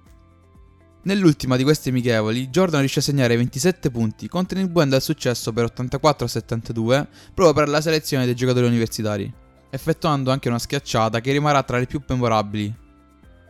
Nell'ultima 1.02 1.56
di 1.56 1.64
queste 1.64 1.90
amichevoli, 1.90 2.50
Jordan 2.50 2.82
riuscì 2.82 3.00
a 3.00 3.04
segnare 3.04 3.38
27 3.38 3.90
punti, 3.90 4.28
contribuendo 4.28 4.96
al 4.96 5.02
successo 5.02 5.54
per 5.54 5.64
84 5.66 6.26
a 6.26 6.30
72 6.30 7.08
proprio 7.34 7.54
per 7.54 7.70
la 7.70 7.82
selezione 7.82 8.26
dei 8.26 8.36
giocatori 8.36 8.68
universitari, 8.68 9.34
effettuando 9.70 10.30
anche 10.30 10.50
una 10.50 10.60
schiacciata 10.60 11.22
che 11.22 11.32
rimarrà 11.32 11.64
tra 11.64 11.80
le 11.80 11.86
più 11.86 12.02
memorabili, 12.06 12.88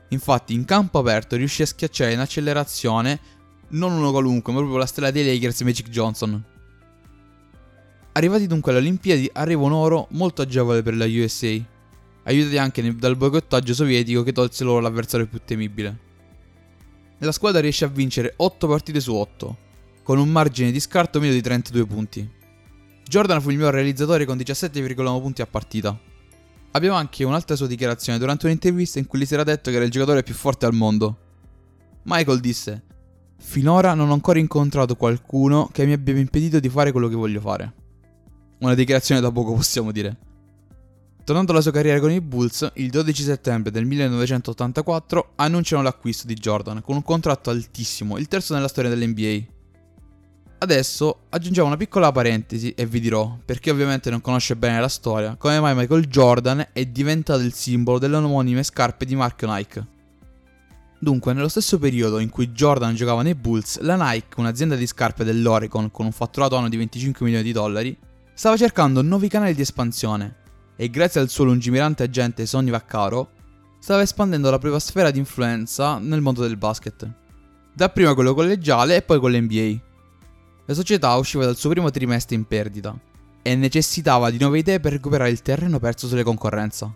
Infatti 0.09 0.53
in 0.53 0.65
campo 0.65 0.99
aperto 0.99 1.35
riuscì 1.35 1.61
a 1.61 1.67
schiacciare 1.67 2.13
in 2.13 2.19
accelerazione 2.19 3.19
non 3.69 3.91
uno 3.91 4.11
qualunque, 4.11 4.51
ma 4.51 4.59
proprio 4.59 4.79
la 4.79 4.87
stella 4.87 5.11
dei 5.11 5.25
Lakers 5.25 5.61
Magic 5.61 5.89
Johnson. 5.89 6.43
Arrivati 8.19 8.47
dunque 8.47 8.71
alle 8.71 8.81
Olimpiadi 8.81 9.29
arriva 9.31 9.61
un 9.61 9.71
oro 9.71 10.07
molto 10.09 10.41
agevole 10.41 10.83
per 10.83 10.93
la 10.93 11.05
USA, 11.05 11.57
aiutati 12.23 12.57
anche 12.57 12.93
dal 12.97 13.15
boicottaggio 13.15 13.73
sovietico 13.73 14.23
che 14.23 14.33
tolse 14.33 14.65
loro 14.65 14.81
l'avversario 14.81 15.25
più 15.25 15.39
temibile. 15.45 15.97
La 17.19 17.31
squadra 17.31 17.61
riesce 17.61 17.85
a 17.85 17.87
vincere 17.87 18.33
8 18.35 18.67
partite 18.67 18.99
su 18.99 19.15
8, 19.15 19.57
con 20.03 20.17
un 20.17 20.27
margine 20.27 20.69
di 20.69 20.81
scarto 20.81 21.21
medio 21.21 21.35
di 21.35 21.41
32 21.41 21.85
punti. 21.85 22.29
Jordan 23.07 23.39
fu 23.39 23.51
il 23.51 23.55
miglior 23.55 23.73
realizzatore 23.73 24.25
con 24.25 24.35
17,1 24.35 25.21
punti 25.21 25.41
a 25.41 25.47
partita, 25.47 25.97
Abbiamo 26.71 26.97
anche 26.97 27.23
un'altra 27.23 27.55
sua 27.55 27.67
dichiarazione 27.67 28.19
durante 28.19 28.47
un'intervista 28.47 28.99
in 28.99 29.07
cui 29.07 29.19
gli 29.19 29.25
si 29.25 29.33
era 29.33 29.45
detto 29.45 29.69
che 29.69 29.77
era 29.77 29.85
il 29.85 29.91
giocatore 29.91 30.23
più 30.23 30.33
forte 30.33 30.65
al 30.65 30.73
mondo. 30.73 31.17
Michael 32.03 32.41
disse: 32.41 32.83
Finora 33.37 33.93
non 33.93 34.09
ho 34.09 34.13
ancora 34.13 34.39
incontrato 34.39 34.97
qualcuno 34.97 35.69
che 35.71 35.85
mi 35.85 35.93
abbia 35.93 36.17
impedito 36.17 36.59
di 36.59 36.67
fare 36.67 36.91
quello 36.91 37.07
che 37.07 37.15
voglio 37.15 37.39
fare. 37.39 37.78
Una 38.59 38.73
dichiarazione 38.73 39.21
da 39.21 39.31
poco 39.31 39.53
possiamo 39.53 39.91
dire. 39.91 40.17
Tornando 41.23 41.51
alla 41.51 41.61
sua 41.61 41.71
carriera 41.71 41.99
con 41.99 42.11
i 42.11 42.19
Bulls, 42.19 42.71
il 42.75 42.89
12 42.89 43.23
settembre 43.23 43.71
del 43.71 43.85
1984 43.85 45.33
annunciano 45.35 45.83
l'acquisto 45.83 46.27
di 46.27 46.33
Jordan 46.33 46.81
con 46.81 46.95
un 46.95 47.03
contratto 47.03 47.51
altissimo, 47.51 48.17
il 48.17 48.27
terzo 48.27 48.53
nella 48.53 48.67
storia 48.67 48.89
dell'NBA. 48.89 49.57
Adesso 50.57 51.19
aggiungiamo 51.29 51.67
una 51.67 51.77
piccola 51.77 52.11
parentesi 52.11 52.73
e 52.73 52.85
vi 52.85 52.99
dirò, 52.99 53.37
per 53.45 53.59
chi 53.59 53.69
ovviamente 53.69 54.09
non 54.09 54.19
conosce 54.19 54.57
bene 54.57 54.81
la 54.81 54.89
storia, 54.89 55.35
come 55.37 55.59
mai 55.61 55.73
Michael 55.73 56.07
Jordan 56.07 56.67
è 56.73 56.85
diventato 56.85 57.41
il 57.41 57.53
simbolo 57.53 57.97
delle 57.97 58.17
omonime 58.17 58.63
scarpe 58.63 59.05
di 59.05 59.15
marchio 59.15 59.53
Nike. 59.53 59.87
Dunque, 60.99 61.31
nello 61.31 61.47
stesso 61.47 61.79
periodo 61.79 62.19
in 62.19 62.29
cui 62.29 62.49
Jordan 62.49 62.93
giocava 62.93 63.21
nei 63.21 63.35
Bulls, 63.35 63.79
la 63.79 63.95
Nike, 63.95 64.37
un'azienda 64.37 64.75
di 64.75 64.85
scarpe 64.85 65.23
dell'Oregon 65.23 65.91
con 65.91 66.05
un 66.05 66.11
fatturato 66.11 66.57
anno 66.57 66.67
di 66.67 66.75
25 66.75 67.23
milioni 67.23 67.45
di 67.45 67.53
dollari, 67.53 67.97
stava 68.39 68.55
cercando 68.55 69.01
nuovi 69.01 69.27
canali 69.27 69.53
di 69.53 69.59
espansione 69.59 70.35
e 70.77 70.89
grazie 70.89 71.19
al 71.19 71.27
suo 71.27 71.43
lungimirante 71.43 72.03
agente 72.03 72.45
Sonny 72.45 72.69
Vaccaro 72.69 73.31
stava 73.79 74.01
espandendo 74.01 74.49
la 74.49 74.57
propria 74.57 74.79
sfera 74.79 75.11
di 75.11 75.19
influenza 75.19 75.97
nel 75.97 76.21
mondo 76.21 76.43
del 76.43 76.55
basket. 76.55 77.05
Dapprima 77.73 78.13
quello 78.13 78.33
collegiale 78.33 78.95
e 78.95 79.01
poi 79.01 79.19
con 79.19 79.33
l'NBA 79.33 79.77
la 80.67 80.73
società 80.73 81.13
usciva 81.15 81.43
dal 81.43 81.57
suo 81.57 81.69
primo 81.71 81.91
trimestre 81.91 82.37
in 82.37 82.45
perdita 82.45 82.97
e 83.41 83.55
necessitava 83.57 84.29
di 84.29 84.39
nuove 84.39 84.59
idee 84.59 84.79
per 84.79 84.93
recuperare 84.93 85.31
il 85.31 85.41
terreno 85.41 85.77
perso 85.79 86.07
sulle 86.07 86.23
concorrenza. 86.23 86.89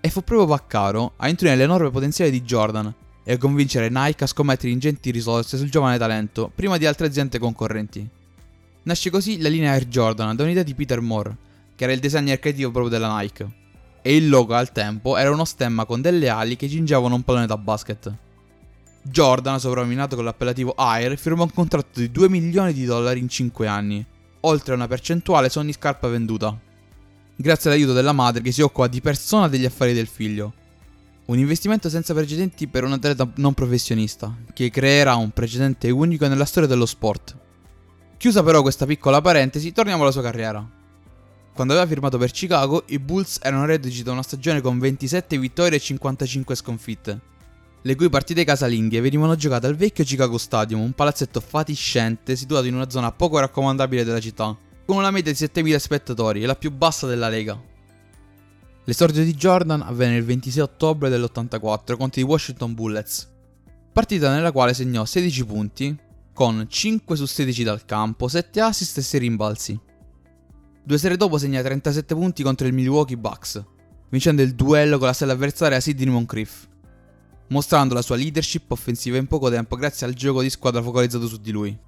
E 0.00 0.08
fu 0.10 0.22
proprio 0.22 0.46
Vaccaro 0.46 1.14
a 1.16 1.28
intuire 1.28 1.56
l'enorme 1.56 1.90
potenziale 1.90 2.30
di 2.30 2.42
Jordan 2.42 2.94
e 3.24 3.32
a 3.32 3.38
convincere 3.38 3.88
Nike 3.88 4.22
a 4.22 4.28
scommettere 4.28 4.70
ingenti 4.70 5.10
risorse 5.10 5.56
sul 5.56 5.70
giovane 5.70 5.98
talento 5.98 6.52
prima 6.54 6.78
di 6.78 6.86
altre 6.86 7.08
aziende 7.08 7.40
concorrenti. 7.40 8.22
Nasce 8.84 9.08
così 9.08 9.40
la 9.40 9.48
linea 9.48 9.72
Air 9.72 9.86
Jordan 9.86 10.36
da 10.36 10.42
un'idea 10.42 10.62
di 10.62 10.74
Peter 10.74 11.00
Moore, 11.00 11.36
che 11.74 11.84
era 11.84 11.92
il 11.94 12.00
designer 12.00 12.38
creativo 12.38 12.70
proprio 12.70 12.90
della 12.90 13.18
Nike. 13.18 13.62
E 14.02 14.14
il 14.14 14.28
logo 14.28 14.54
al 14.54 14.72
tempo 14.72 15.16
era 15.16 15.30
uno 15.30 15.46
stemma 15.46 15.86
con 15.86 16.02
delle 16.02 16.28
ali 16.28 16.56
che 16.56 16.68
cingevano 16.68 17.14
un 17.14 17.22
pallone 17.22 17.46
da 17.46 17.56
basket. 17.56 18.14
Jordan, 19.00 19.58
soprannominato 19.58 20.16
con 20.16 20.26
l'appellativo 20.26 20.74
Air, 20.76 21.16
firmò 21.16 21.44
un 21.44 21.52
contratto 21.52 22.00
di 22.00 22.10
2 22.10 22.28
milioni 22.28 22.74
di 22.74 22.84
dollari 22.84 23.20
in 23.20 23.28
5 23.28 23.66
anni, 23.66 24.04
oltre 24.40 24.72
a 24.72 24.76
una 24.76 24.86
percentuale 24.86 25.48
su 25.48 25.58
ogni 25.58 25.72
scarpa 25.72 26.08
venduta. 26.08 26.54
Grazie 27.36 27.70
all'aiuto 27.70 27.94
della 27.94 28.12
madre 28.12 28.42
che 28.42 28.52
si 28.52 28.60
occupa 28.60 28.86
di 28.86 29.00
persona 29.00 29.48
degli 29.48 29.64
affari 29.64 29.94
del 29.94 30.06
figlio. 30.06 30.52
Un 31.26 31.38
investimento 31.38 31.88
senza 31.88 32.12
precedenti 32.12 32.66
per 32.66 32.84
un 32.84 32.92
atleta 32.92 33.26
non 33.36 33.54
professionista, 33.54 34.36
che 34.52 34.68
creerà 34.68 35.14
un 35.14 35.30
precedente 35.30 35.88
unico 35.90 36.28
nella 36.28 36.44
storia 36.44 36.68
dello 36.68 36.84
sport. 36.84 37.36
Chiusa 38.24 38.42
però 38.42 38.62
questa 38.62 38.86
piccola 38.86 39.20
parentesi, 39.20 39.70
torniamo 39.70 40.00
alla 40.00 40.10
sua 40.10 40.22
carriera. 40.22 40.66
Quando 41.52 41.74
aveva 41.74 41.86
firmato 41.86 42.16
per 42.16 42.30
Chicago, 42.30 42.84
i 42.86 42.98
Bulls 42.98 43.38
erano 43.42 43.66
reduci 43.66 44.02
da 44.02 44.12
una 44.12 44.22
stagione 44.22 44.62
con 44.62 44.78
27 44.78 45.36
vittorie 45.36 45.76
e 45.76 45.78
55 45.78 46.54
sconfitte 46.54 47.20
le 47.82 47.94
cui 47.96 48.08
partite 48.08 48.44
casalinghe 48.44 49.02
venivano 49.02 49.36
giocate 49.36 49.66
al 49.66 49.76
vecchio 49.76 50.04
Chicago 50.04 50.38
Stadium, 50.38 50.80
un 50.80 50.92
palazzetto 50.94 51.38
fatiscente 51.38 52.34
situato 52.34 52.64
in 52.64 52.74
una 52.74 52.88
zona 52.88 53.12
poco 53.12 53.38
raccomandabile 53.38 54.04
della 54.04 54.20
città, 54.20 54.56
con 54.86 54.96
una 54.96 55.10
media 55.10 55.30
di 55.30 55.38
7.000 55.38 55.76
spettatori, 55.76 56.40
la 56.46 56.56
più 56.56 56.70
bassa 56.70 57.06
della 57.06 57.28
Lega. 57.28 57.60
L'esordio 58.84 59.22
di 59.22 59.34
Jordan 59.34 59.82
avvenne 59.82 60.16
il 60.16 60.24
26 60.24 60.62
ottobre 60.62 61.10
dell'84 61.10 61.98
contro 61.98 62.20
i 62.22 62.24
Washington 62.24 62.72
Bullets, 62.72 63.28
partita 63.92 64.32
nella 64.32 64.50
quale 64.50 64.72
segnò 64.72 65.04
16 65.04 65.44
punti, 65.44 65.98
con 66.34 66.66
5 66.68 67.16
su 67.16 67.24
16 67.24 67.62
dal 67.62 67.86
campo, 67.86 68.28
7 68.28 68.60
assist 68.60 68.98
e 68.98 69.02
6 69.02 69.20
rimbalzi. 69.20 69.80
Due 70.84 70.98
sere 70.98 71.16
dopo 71.16 71.38
segna 71.38 71.62
37 71.62 72.14
punti 72.14 72.42
contro 72.42 72.66
il 72.66 72.74
Milwaukee 72.74 73.16
Bucks, 73.16 73.64
vincendo 74.10 74.42
il 74.42 74.54
duello 74.54 74.98
con 74.98 75.06
la 75.06 75.14
stella 75.14 75.32
avversaria 75.32 75.80
Sidney 75.80 76.12
Moncrief 76.12 76.68
mostrando 77.48 77.94
la 77.94 78.02
sua 78.02 78.16
leadership 78.16 78.70
offensiva 78.70 79.16
in 79.16 79.26
poco 79.26 79.50
tempo 79.50 79.76
grazie 79.76 80.06
al 80.06 80.14
gioco 80.14 80.42
di 80.42 80.50
squadra 80.50 80.82
focalizzato 80.82 81.26
su 81.26 81.36
di 81.36 81.50
lui. 81.50 81.78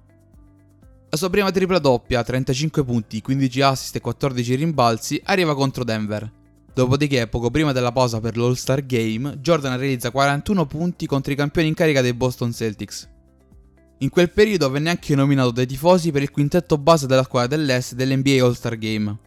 La 1.09 1.17
sua 1.17 1.29
prima 1.29 1.51
tripla 1.51 1.79
doppia, 1.79 2.23
35 2.23 2.83
punti, 2.83 3.21
15 3.21 3.61
assist 3.61 3.95
e 3.95 4.01
14 4.01 4.55
rimbalzi, 4.55 5.21
arriva 5.23 5.55
contro 5.55 5.83
Denver. 5.83 6.29
Dopodiché, 6.73 7.27
poco 7.27 7.49
prima 7.49 7.71
della 7.71 7.91
pausa 7.91 8.19
per 8.19 8.37
l'All-Star 8.37 8.85
Game, 8.85 9.37
Jordan 9.39 9.77
realizza 9.77 10.11
41 10.11 10.65
punti 10.65 11.07
contro 11.07 11.31
i 11.31 11.35
campioni 11.35 11.69
in 11.69 11.73
carica 11.73 12.01
dei 12.01 12.13
Boston 12.13 12.51
Celtics. 12.51 13.07
In 13.99 14.09
quel 14.09 14.29
periodo 14.29 14.69
venne 14.69 14.91
anche 14.91 15.15
nominato 15.15 15.49
dai 15.49 15.65
tifosi 15.65 16.11
per 16.11 16.21
il 16.21 16.29
quintetto 16.29 16.77
base 16.77 17.07
della 17.07 17.23
squadra 17.23 17.57
dell'Est 17.57 17.95
dell'NBA 17.95 18.43
All-Star 18.43 18.77
Game. 18.77 19.17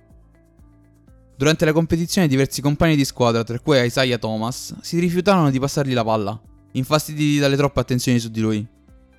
Durante 1.36 1.64
la 1.64 1.72
competizione 1.72 2.28
diversi 2.28 2.60
compagni 2.60 2.94
di 2.94 3.04
squadra, 3.04 3.42
tra 3.42 3.58
cui 3.58 3.84
Isaiah 3.84 4.18
Thomas, 4.18 4.76
si 4.80 5.00
rifiutarono 5.00 5.50
di 5.50 5.58
passargli 5.58 5.92
la 5.92 6.04
palla, 6.04 6.40
infastiditi 6.72 7.38
dalle 7.40 7.56
troppe 7.56 7.80
attenzioni 7.80 8.20
su 8.20 8.28
di 8.28 8.40
lui, 8.40 8.64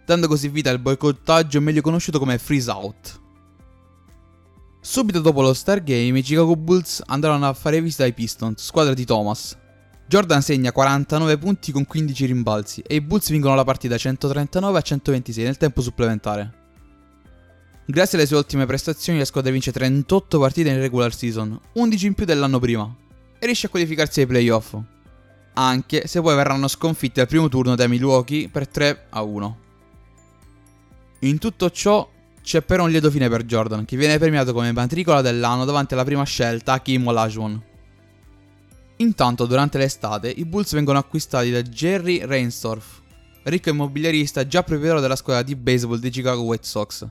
dando 0.05 0.29
così 0.29 0.48
vita 0.48 0.70
al 0.70 0.79
boicottaggio 0.79 1.60
meglio 1.60 1.81
conosciuto 1.81 2.17
come 2.17 2.38
freeze 2.38 2.72
out. 2.72 3.20
Subito 4.79 5.20
dopo 5.20 5.41
lo 5.41 5.53
Star 5.53 5.84
Game, 5.84 6.17
i 6.17 6.22
Chicago 6.22 6.55
Bulls 6.55 7.03
andarono 7.08 7.48
a 7.48 7.53
fare 7.53 7.81
visita 7.81 8.03
ai 8.03 8.13
Pistons, 8.13 8.63
squadra 8.63 8.93
di 8.93 9.03
Thomas. 9.03 9.58
Jordan 10.12 10.41
segna 10.41 10.74
49 10.74 11.38
punti 11.38 11.72
con 11.72 11.86
15 11.86 12.25
rimbalzi 12.25 12.84
e 12.86 12.96
i 12.96 13.00
Bulls 13.01 13.30
vincono 13.30 13.56
la 13.56 13.63
partita 13.63 13.98
139 13.98 14.77
a 14.77 14.82
126 14.82 15.41
nel 15.46 15.56
tempo 15.56 15.80
supplementare. 15.80 16.51
Grazie 17.86 18.18
alle 18.18 18.27
sue 18.27 18.36
ottime 18.36 18.65
prestazioni 18.65 19.20
la 19.20 19.24
squadra 19.24 19.53
vince 19.53 19.72
38 19.72 20.38
partite 20.38 20.68
in 20.68 20.80
regular 20.80 21.13
season, 21.13 21.58
11 21.75 22.08
in 22.08 22.13
più 22.13 22.25
dell'anno 22.25 22.60
prima, 22.60 22.94
e 23.39 23.46
riesce 23.46 23.68
a 23.68 23.70
qualificarsi 23.70 24.20
ai 24.20 24.27
playoff. 24.27 24.75
Anche 25.53 26.06
se 26.08 26.20
poi 26.20 26.36
verranno 26.36 26.68
sconfitti 26.68 27.22
al 27.22 27.27
primo 27.27 27.48
turno 27.48 27.75
dai 27.75 27.88
Milwaukee 27.88 28.50
per 28.50 28.68
3 28.68 29.06
a 29.12 29.22
1. 29.22 29.58
In 31.20 31.38
tutto 31.38 31.70
ciò 31.70 32.06
c'è 32.44 32.62
però 32.62 32.84
un 32.84 32.89
lieto 32.89 33.10
fine 33.10 33.30
per 33.30 33.46
Jordan, 33.46 33.86
che 33.86 33.96
viene 33.96 34.18
premiato 34.18 34.51
come 34.51 34.74
matricola 34.74 35.22
dell'anno 35.22 35.63
davanti 35.63 35.94
alla 35.94 36.03
prima 36.03 36.25
scelta 36.25 36.74
Hakim 36.74 37.08
Olajuwon. 37.08 37.70
Intanto, 39.01 39.48
durante 39.48 39.79
l'estate, 39.79 40.29
i 40.29 40.46
Bulls 40.46 40.74
vengono 40.74 41.00
acquistati 41.00 41.50
da 41.50 41.63
Jerry 41.63 42.24
Reinsdorf, 42.24 43.01
ricco 43.43 43.70
immobiliarista 43.70 44.46
già 44.46 44.62
proprietario 44.62 45.01
della 45.01 45.15
squadra 45.15 45.41
di 45.41 45.55
baseball 45.55 45.98
dei 45.98 46.12
Chicago 46.12 46.43
White 46.43 46.67
Sox, 46.67 47.08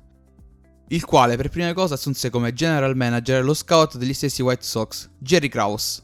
il 0.87 1.05
quale 1.05 1.37
per 1.37 1.49
prima 1.49 1.73
cosa 1.73 1.95
assunse 1.95 2.31
come 2.31 2.53
general 2.53 2.95
manager 2.95 3.43
lo 3.43 3.55
scout 3.55 3.97
degli 3.97 4.15
stessi 4.15 4.41
White 4.41 4.63
Sox, 4.63 5.09
Jerry 5.19 5.49
Krause. 5.49 6.03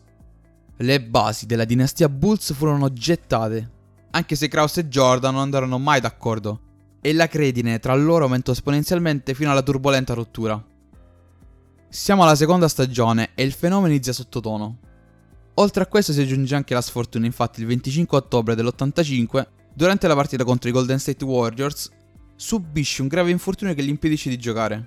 Le 0.78 1.00
basi 1.00 1.46
della 1.46 1.64
dinastia 1.64 2.08
Bulls 2.08 2.52
furono 2.52 2.92
gettate, 2.92 3.70
anche 4.10 4.34
se 4.34 4.48
Krause 4.48 4.80
e 4.80 4.88
Jordan 4.88 5.34
non 5.34 5.42
andarono 5.42 5.78
mai 5.78 6.00
d'accordo, 6.00 6.60
e 7.00 7.12
la 7.12 7.28
credine 7.28 7.78
tra 7.78 7.94
loro 7.94 8.24
aumentò 8.24 8.50
esponenzialmente 8.50 9.34
fino 9.34 9.52
alla 9.52 9.62
turbolenta 9.62 10.14
rottura. 10.14 10.60
Siamo 11.88 12.24
alla 12.24 12.34
seconda 12.34 12.66
stagione 12.66 13.30
e 13.36 13.44
il 13.44 13.52
fenomeno 13.52 13.92
inizia 13.92 14.12
sottotono. 14.12 14.78
Oltre 15.58 15.82
a 15.82 15.86
questo 15.86 16.12
si 16.12 16.20
aggiunge 16.20 16.54
anche 16.54 16.74
la 16.74 16.82
sfortuna, 16.82 17.24
infatti 17.24 17.60
il 17.60 17.66
25 17.66 18.18
ottobre 18.18 18.54
dell'85 18.54 19.46
durante 19.74 20.06
la 20.06 20.14
partita 20.14 20.44
contro 20.44 20.68
i 20.68 20.72
Golden 20.72 20.98
State 20.98 21.24
Warriors, 21.24 21.90
subisce 22.36 23.00
un 23.00 23.08
grave 23.08 23.30
infortunio 23.30 23.72
che 23.72 23.82
gli 23.82 23.88
impedisce 23.88 24.28
di 24.28 24.38
giocare. 24.38 24.86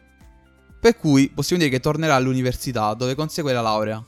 Per 0.80 0.96
cui 0.96 1.30
possiamo 1.30 1.64
dire 1.64 1.76
che 1.76 1.82
tornerà 1.82 2.14
all'università 2.14 2.94
dove 2.94 3.16
consegue 3.16 3.52
la 3.52 3.62
laurea. 3.62 4.04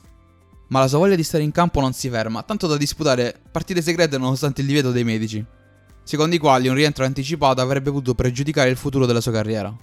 Ma 0.68 0.78
la 0.78 0.88
sua 0.88 0.98
voglia 0.98 1.16
di 1.16 1.24
stare 1.24 1.42
in 1.42 1.50
campo 1.50 1.80
non 1.80 1.92
si 1.92 2.08
ferma, 2.08 2.44
tanto 2.44 2.68
da 2.68 2.76
disputare 2.76 3.38
partite 3.50 3.82
segrete 3.82 4.16
nonostante 4.16 4.60
il 4.60 4.68
divieto 4.68 4.92
dei 4.92 5.04
medici, 5.04 5.44
secondo 6.04 6.36
i 6.36 6.38
quali 6.38 6.68
un 6.68 6.74
rientro 6.74 7.04
anticipato 7.04 7.60
avrebbe 7.60 7.90
potuto 7.90 8.14
pregiudicare 8.14 8.70
il 8.70 8.76
futuro 8.76 9.04
della 9.04 9.20
sua 9.20 9.32
carriera. 9.32 9.76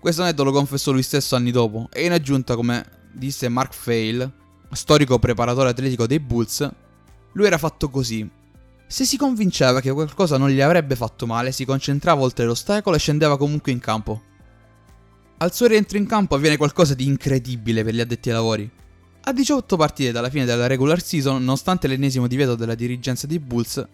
Questo 0.00 0.22
aneddoto 0.22 0.50
lo 0.50 0.56
confessò 0.56 0.90
lui 0.90 1.04
stesso 1.04 1.36
anni 1.36 1.52
dopo 1.52 1.88
e 1.92 2.04
in 2.04 2.12
aggiunta, 2.12 2.56
come 2.56 2.84
disse 3.12 3.48
Mark 3.48 3.72
Fail, 3.72 4.38
storico 4.72 5.18
preparatore 5.18 5.70
atletico 5.70 6.06
dei 6.06 6.20
Bulls, 6.20 6.68
lui 7.32 7.46
era 7.46 7.58
fatto 7.58 7.88
così. 7.88 8.28
Se 8.86 9.04
si 9.04 9.16
convinceva 9.16 9.80
che 9.80 9.92
qualcosa 9.92 10.36
non 10.36 10.50
gli 10.50 10.60
avrebbe 10.60 10.96
fatto 10.96 11.26
male, 11.26 11.52
si 11.52 11.64
concentrava 11.64 12.22
oltre 12.22 12.44
l'ostacolo 12.44 12.96
e 12.96 12.98
scendeva 12.98 13.36
comunque 13.36 13.72
in 13.72 13.78
campo. 13.78 14.22
Al 15.38 15.54
suo 15.54 15.66
rientro 15.66 15.96
in 15.96 16.06
campo 16.06 16.34
avviene 16.34 16.56
qualcosa 16.56 16.94
di 16.94 17.06
incredibile 17.06 17.84
per 17.84 17.94
gli 17.94 18.00
addetti 18.00 18.28
ai 18.28 18.34
lavori. 18.34 18.70
A 19.22 19.32
18 19.32 19.76
partite 19.76 20.12
dalla 20.12 20.28
fine 20.28 20.44
della 20.44 20.66
regular 20.66 21.00
season, 21.00 21.38
nonostante 21.38 21.86
l'ennesimo 21.86 22.26
divieto 22.26 22.56
della 22.56 22.74
dirigenza 22.74 23.26
dei 23.26 23.38
Bulls, 23.38 23.86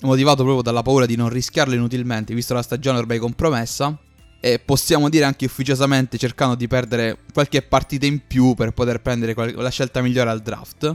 motivato 0.00 0.42
proprio 0.42 0.62
dalla 0.62 0.82
paura 0.82 1.06
di 1.06 1.16
non 1.16 1.30
rischiarlo 1.30 1.74
inutilmente 1.74 2.34
visto 2.34 2.54
la 2.54 2.62
stagione 2.62 2.98
ormai 2.98 3.18
compromessa, 3.18 3.98
e 4.44 4.58
possiamo 4.58 5.08
dire 5.08 5.24
anche 5.24 5.46
ufficiosamente 5.46 6.18
cercando 6.18 6.54
di 6.54 6.66
perdere 6.66 7.16
qualche 7.32 7.62
partita 7.62 8.04
in 8.04 8.26
più 8.26 8.52
per 8.52 8.72
poter 8.72 9.00
prendere 9.00 9.32
la 9.54 9.70
scelta 9.70 10.02
migliore 10.02 10.28
al 10.28 10.42
draft. 10.42 10.94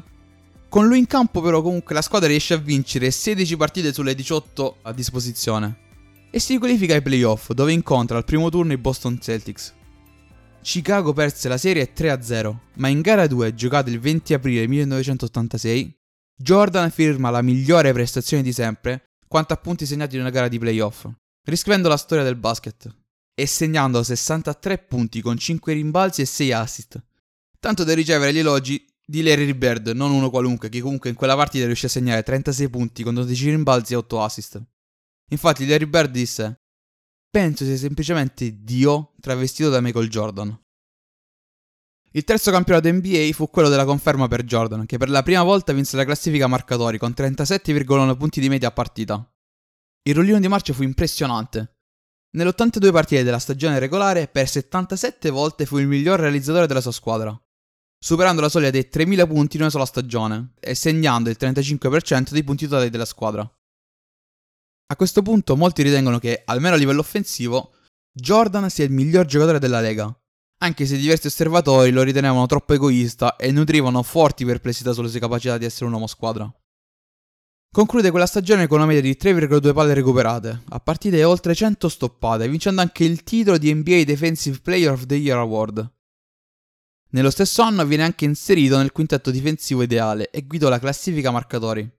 Con 0.70 0.86
lui 0.86 1.00
in 1.00 1.08
campo 1.08 1.41
però 1.41 1.63
comunque 1.63 1.96
la 1.96 2.03
squadra 2.03 2.29
riesce 2.29 2.53
a 2.53 2.58
vincere 2.58 3.10
16 3.10 3.58
partite 3.58 3.91
sulle 3.91 4.13
18 4.13 4.77
a 4.84 4.94
disposizione 4.94 5.77
e 6.29 6.39
si 6.39 6.60
qualifica 6.60 6.94
ai 6.94 7.01
playoff 7.01 7.50
dove 7.53 7.72
incontra 7.72 8.18
al 8.18 8.24
primo 8.24 8.51
turno 8.51 8.72
i 8.72 8.77
Boston 8.77 9.20
Celtics. 9.20 9.74
Chicago 10.62 11.12
perse 11.13 11.48
la 11.48 11.58
serie 11.58 11.91
3-0, 11.91 12.56
ma 12.75 12.88
in 12.88 13.01
gara 13.01 13.25
2, 13.25 13.56
giocata 13.56 13.89
il 13.89 14.00
20 14.00 14.36
aprile 14.36 14.68
1986, 14.68 15.91
Jordan 16.36 16.91
firma 16.91 17.32
la 17.32 17.41
migliore 17.41 17.94
prestazione 17.94 18.44
di 18.44 18.53
sempre 18.53 19.06
quanto 19.27 19.53
a 19.53 19.58
punti 19.58 19.88
segnati 19.88 20.13
in 20.13 20.22
una 20.22 20.29
gara 20.29 20.48
di 20.48 20.60
playoff, 20.60 21.08
riscrivendo 21.46 21.89
la 21.89 21.98
storia 21.98 22.24
del 22.24 22.36
basket 22.36 23.08
e 23.39 23.46
segnando 23.46 24.03
63 24.03 24.79
punti 24.79 25.22
con 25.22 25.38
5 25.38 25.72
rimbalzi 25.72 26.22
e 26.22 26.25
6 26.25 26.51
assist. 26.51 27.01
Tanto 27.58 27.86
da 27.86 27.93
ricevere 27.93 28.34
gli 28.34 28.39
elogi 28.39 28.86
di 29.05 29.24
Larry 29.24 29.53
Bird, 29.53 29.88
non 29.89 30.12
uno 30.12 30.29
qualunque, 30.29 30.67
che 30.67 30.81
comunque 30.81 31.10
in 31.10 31.15
quella 31.15 31.36
partita 31.36 31.65
riuscì 31.65 31.86
a 31.86 31.89
segnare 31.89 32.22
36 32.22 32.69
punti 32.69 33.01
con 33.01 33.13
12 33.13 33.50
rimbalzi 33.50 33.93
e 33.93 33.96
8 33.96 34.22
assist. 34.22 34.62
Infatti 35.29 35.65
Larry 35.65 35.86
Bird 35.86 36.12
disse 36.12 36.60
Penso 37.31 37.63
sia 37.63 37.77
semplicemente 37.77 38.62
Dio 38.62 39.13
travestito 39.22 39.69
da 39.69 39.79
Michael 39.79 40.10
Jordan. 40.10 40.60
Il 42.12 42.24
terzo 42.25 42.51
campionato 42.51 42.91
NBA 42.91 43.29
fu 43.34 43.50
quello 43.50 43.69
della 43.69 43.86
conferma 43.86 44.27
per 44.27 44.43
Jordan, 44.43 44.86
che 44.86 44.98
per 44.98 45.10
la 45.10 45.24
prima 45.24 45.43
volta 45.43 45.72
vinse 45.72 45.96
la 45.96 46.03
classifica 46.03 46.48
marcatori 46.48 46.98
con 46.98 47.13
37,1 47.15 48.17
punti 48.17 48.41
di 48.41 48.50
media 48.50 48.67
a 48.67 48.72
partita. 48.72 49.31
Il 50.03 50.15
rollino 50.15 50.39
di 50.39 50.48
marcia 50.48 50.74
fu 50.74 50.84
impressionante. 50.84 51.79
Nelle 52.32 52.50
82 52.50 52.92
partite 52.92 53.24
della 53.24 53.40
stagione 53.40 53.80
regolare, 53.80 54.28
per 54.28 54.48
77 54.48 55.32
volte 55.32 55.66
fu 55.66 55.80
il 55.80 55.88
miglior 55.88 56.20
realizzatore 56.20 56.68
della 56.68 56.82
sua 56.82 56.92
squadra, 56.92 57.36
superando 57.98 58.42
la 58.42 58.50
soglia 58.50 58.70
dei 58.70 58.88
3000 58.88 59.26
punti 59.26 59.56
in 59.56 59.64
una 59.64 59.72
sola 59.72 59.86
stagione 59.86 60.54
e 60.60 60.76
segnando 60.76 61.32
il 61.32 61.38
35% 61.40 62.30
dei 62.30 62.44
punti 62.44 62.68
totali 62.68 62.92
della 62.92 63.06
squadra. 63.06 63.42
A 63.42 64.96
questo 64.96 65.24
punto 65.24 65.56
molti 65.56 65.82
ritengono 65.82 66.20
che, 66.20 66.44
almeno 66.46 66.76
a 66.76 66.78
livello 66.78 67.00
offensivo, 67.00 67.74
Jordan 68.12 68.70
sia 68.70 68.86
il 68.86 68.92
miglior 68.92 69.26
giocatore 69.26 69.58
della 69.58 69.82
Lega, 69.82 70.16
anche 70.62 70.86
se 70.86 70.98
diversi 70.98 71.28
osservatori 71.28 71.90
lo 71.90 72.04
ritenevano 72.04 72.46
troppo 72.46 72.74
egoista 72.74 73.38
e 73.38 73.52
nutrivano 73.52 74.04
forti 74.04 74.46
perplessità 74.46 74.94
sulle 74.94 75.10
sue 75.10 75.20
capacità 75.20 75.58
di 75.58 75.65
essere 75.65 75.86
un 75.86 75.94
uomo 75.94 76.08
squadra. 76.08 76.52
Conclude 77.71 78.10
quella 78.10 78.25
stagione 78.25 78.65
con 78.65 78.79
una 78.79 78.88
media 78.88 79.01
di 79.01 79.15
3,2 79.19 79.73
palle 79.73 79.93
recuperate, 79.93 80.63
a 80.69 80.79
partite 80.79 81.23
oltre 81.23 81.53
100 81.53 81.88
stoppate, 81.88 82.49
vincendo 82.49 82.82
anche 82.82 83.03
il 83.03 83.23
titolo 83.23 83.60
di 83.60 83.71
NBA 83.71 84.03
Defensive 84.05 84.60
Player 84.60 84.91
of 84.91 85.05
the 85.05 85.15
Year 85.15 85.38
Award. 85.38 85.93
Nello 87.12 87.29
stesso 87.29 87.62
anno 87.62 87.86
viene 87.86 88.03
anche 88.03 88.25
inserito 88.25 88.77
nel 88.77 88.91
quintetto 88.91 89.29
difensivo 89.29 89.84
ideale 89.84 90.32
e 90.32 90.47
guidò 90.47 90.67
la 90.67 90.79
classifica 90.79 91.29
marcatori 91.29 91.97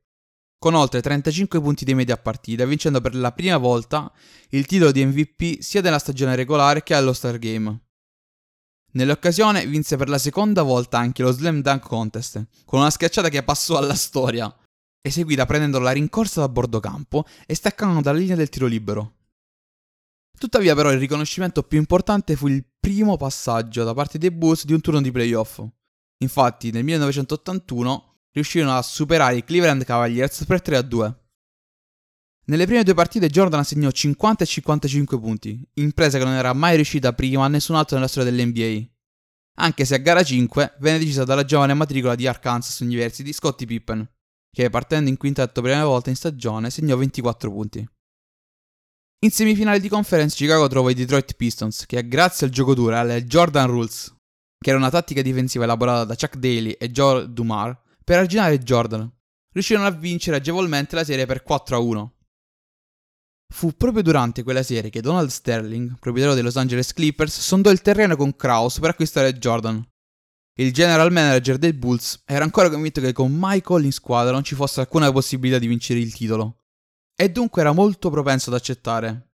con 0.60 0.74
oltre 0.74 1.00
35 1.00 1.58
punti 1.60 1.86
di 1.86 1.94
media 1.94 2.14
a 2.14 2.18
partita, 2.18 2.66
vincendo 2.66 3.00
per 3.00 3.14
la 3.14 3.32
prima 3.32 3.56
volta 3.56 4.12
il 4.50 4.66
titolo 4.66 4.92
di 4.92 5.06
MVP 5.06 5.60
sia 5.60 5.80
della 5.80 5.98
stagione 5.98 6.36
regolare 6.36 6.82
che 6.82 6.94
allo 6.94 7.14
Star 7.14 7.38
Game. 7.38 7.80
Nell'occasione 8.92 9.64
vinse 9.66 9.96
per 9.96 10.10
la 10.10 10.18
seconda 10.18 10.62
volta 10.62 10.98
anche 10.98 11.22
lo 11.22 11.30
Slam 11.30 11.62
Dunk 11.62 11.86
Contest, 11.86 12.44
con 12.66 12.80
una 12.80 12.90
schiacciata 12.90 13.30
che 13.30 13.42
passò 13.42 13.78
alla 13.78 13.94
storia, 13.94 14.54
eseguita 15.00 15.46
prendendo 15.46 15.78
la 15.78 15.92
rincorsa 15.92 16.40
da 16.40 16.48
bordo 16.48 16.80
campo 16.80 17.24
e 17.46 17.54
staccando 17.54 18.00
dalla 18.00 18.18
linea 18.18 18.36
del 18.36 18.48
tiro 18.48 18.66
libero. 18.66 19.14
Tuttavia 20.38 20.74
però 20.74 20.90
il 20.90 20.98
riconoscimento 20.98 21.62
più 21.62 21.78
importante 21.78 22.34
fu 22.36 22.48
il 22.48 22.64
primo 22.78 23.16
passaggio 23.16 23.84
da 23.84 23.92
parte 23.92 24.16
dei 24.16 24.30
Bulls 24.30 24.64
di 24.64 24.72
un 24.72 24.80
turno 24.80 25.02
di 25.02 25.10
playoff. 25.10 25.62
Infatti 26.22 26.70
nel 26.70 26.84
1981 26.84 28.20
riuscirono 28.32 28.76
a 28.76 28.82
superare 28.82 29.36
i 29.36 29.44
Cleveland 29.44 29.84
Cavaliers 29.84 30.44
per 30.44 30.62
3 30.62 30.76
a 30.76 30.82
2. 30.82 31.18
Nelle 32.46 32.66
prime 32.66 32.82
due 32.82 32.94
partite 32.94 33.28
Jordan 33.28 33.64
segnò 33.64 33.90
50 33.90 34.44
e 34.44 34.46
55 34.46 35.20
punti, 35.20 35.68
impresa 35.74 36.18
che 36.18 36.24
non 36.24 36.32
era 36.32 36.52
mai 36.52 36.74
riuscita 36.74 37.12
prima 37.12 37.44
a 37.44 37.48
nessun 37.48 37.76
altro 37.76 37.96
nella 37.96 38.08
storia 38.08 38.30
dell'NBA. 38.30 38.88
Anche 39.60 39.84
se 39.84 39.94
a 39.94 39.98
gara 39.98 40.22
5 40.22 40.76
venne 40.80 40.98
decisa 40.98 41.24
dalla 41.24 41.44
giovane 41.44 41.74
matricola 41.74 42.14
di 42.14 42.26
Arkansas 42.26 42.80
University 42.80 43.32
Scottie 43.32 43.66
Pippen, 43.66 44.08
che 44.50 44.68
partendo 44.70 45.08
in 45.08 45.16
quintetto 45.16 45.60
per 45.60 45.70
la 45.70 45.76
prima 45.76 45.90
volta 45.90 46.10
in 46.10 46.16
stagione 46.16 46.70
segnò 46.70 46.96
24 46.96 47.50
punti. 47.50 47.88
In 49.22 49.30
semifinale 49.30 49.80
di 49.80 49.88
conference 49.88 50.34
Chicago 50.34 50.66
trovò 50.66 50.88
i 50.88 50.94
Detroit 50.94 51.34
Pistons, 51.34 51.84
che 51.84 52.08
grazie 52.08 52.46
al 52.46 52.52
gioco 52.52 52.74
duro 52.74 52.96
alle 52.96 53.24
Jordan 53.24 53.66
Rules, 53.66 54.14
che 54.58 54.70
era 54.70 54.78
una 54.78 54.90
tattica 54.90 55.20
difensiva 55.20 55.64
elaborata 55.64 56.04
da 56.04 56.16
Chuck 56.16 56.36
Daly 56.36 56.70
e 56.70 56.90
Joe 56.90 57.30
Dumar, 57.30 57.78
per 58.02 58.18
arginare 58.18 58.58
Jordan. 58.58 59.10
Riuscirono 59.52 59.86
a 59.86 59.90
vincere 59.90 60.36
agevolmente 60.36 60.94
la 60.94 61.04
serie 61.04 61.26
per 61.26 61.42
4 61.42 61.76
a 61.76 61.78
1. 61.80 62.14
Fu 63.52 63.76
proprio 63.76 64.02
durante 64.02 64.42
quella 64.42 64.62
serie 64.62 64.90
che 64.90 65.02
Donald 65.02 65.28
Sterling, 65.28 65.98
proprietario 65.98 66.34
dei 66.34 66.44
Los 66.44 66.56
Angeles 66.56 66.92
Clippers, 66.94 67.40
sondò 67.40 67.70
il 67.70 67.82
terreno 67.82 68.16
con 68.16 68.36
Kraus 68.36 68.78
per 68.78 68.90
acquistare 68.90 69.34
Jordan. 69.34 69.86
Il 70.60 70.72
general 70.72 71.10
manager 71.10 71.56
dei 71.56 71.72
Bulls 71.72 72.22
era 72.26 72.44
ancora 72.44 72.68
convinto 72.68 73.00
che 73.00 73.12
con 73.12 73.34
Michael 73.34 73.84
in 73.84 73.92
squadra 73.92 74.32
non 74.32 74.44
ci 74.44 74.54
fosse 74.54 74.80
alcuna 74.80 75.10
possibilità 75.10 75.58
di 75.58 75.66
vincere 75.66 76.00
il 76.00 76.12
titolo. 76.12 76.64
E 77.14 77.30
dunque 77.30 77.62
era 77.62 77.72
molto 77.72 78.10
propenso 78.10 78.50
ad 78.50 78.56
accettare. 78.56 79.32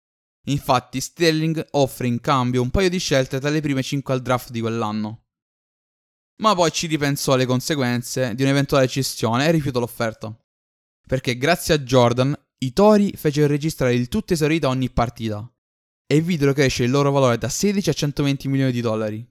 Infatti 0.46 1.00
Sterling 1.00 1.66
offre 1.72 2.06
in 2.06 2.20
cambio 2.20 2.62
un 2.62 2.70
paio 2.70 2.88
di 2.88 2.98
scelte 2.98 3.38
tra 3.38 3.50
le 3.50 3.60
prime 3.60 3.82
5 3.82 4.14
al 4.14 4.22
draft 4.22 4.50
di 4.50 4.60
quell'anno 4.60 5.24
ma 6.40 6.54
poi 6.54 6.70
ci 6.72 6.86
ripensò 6.86 7.34
alle 7.34 7.46
conseguenze 7.46 8.34
di 8.34 8.42
un'eventuale 8.42 8.88
cessione 8.88 9.46
e 9.46 9.50
rifiutò 9.50 9.78
l'offerta. 9.78 10.34
Perché 11.06 11.36
grazie 11.36 11.74
a 11.74 11.78
Jordan 11.78 12.36
i 12.58 12.72
Tori 12.72 13.12
fecero 13.16 13.46
registrare 13.46 13.94
il 13.94 14.08
tutto 14.08 14.32
esaurito 14.32 14.68
ogni 14.68 14.90
partita 14.90 15.50
e 16.06 16.20
videro 16.20 16.52
crescere 16.52 16.86
il 16.86 16.90
loro 16.90 17.10
valore 17.10 17.38
da 17.38 17.48
16 17.48 17.90
a 17.90 17.92
120 17.92 18.48
milioni 18.48 18.72
di 18.72 18.80
dollari, 18.80 19.26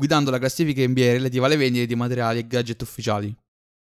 guidando 0.00 0.30
la 0.30 0.38
classifica 0.38 0.80
NBA 0.80 1.12
relativa 1.12 1.44
alle 1.44 1.58
vendite 1.58 1.84
di 1.84 1.94
materiali 1.94 2.38
e 2.38 2.46
gadget 2.46 2.80
ufficiali. 2.80 3.36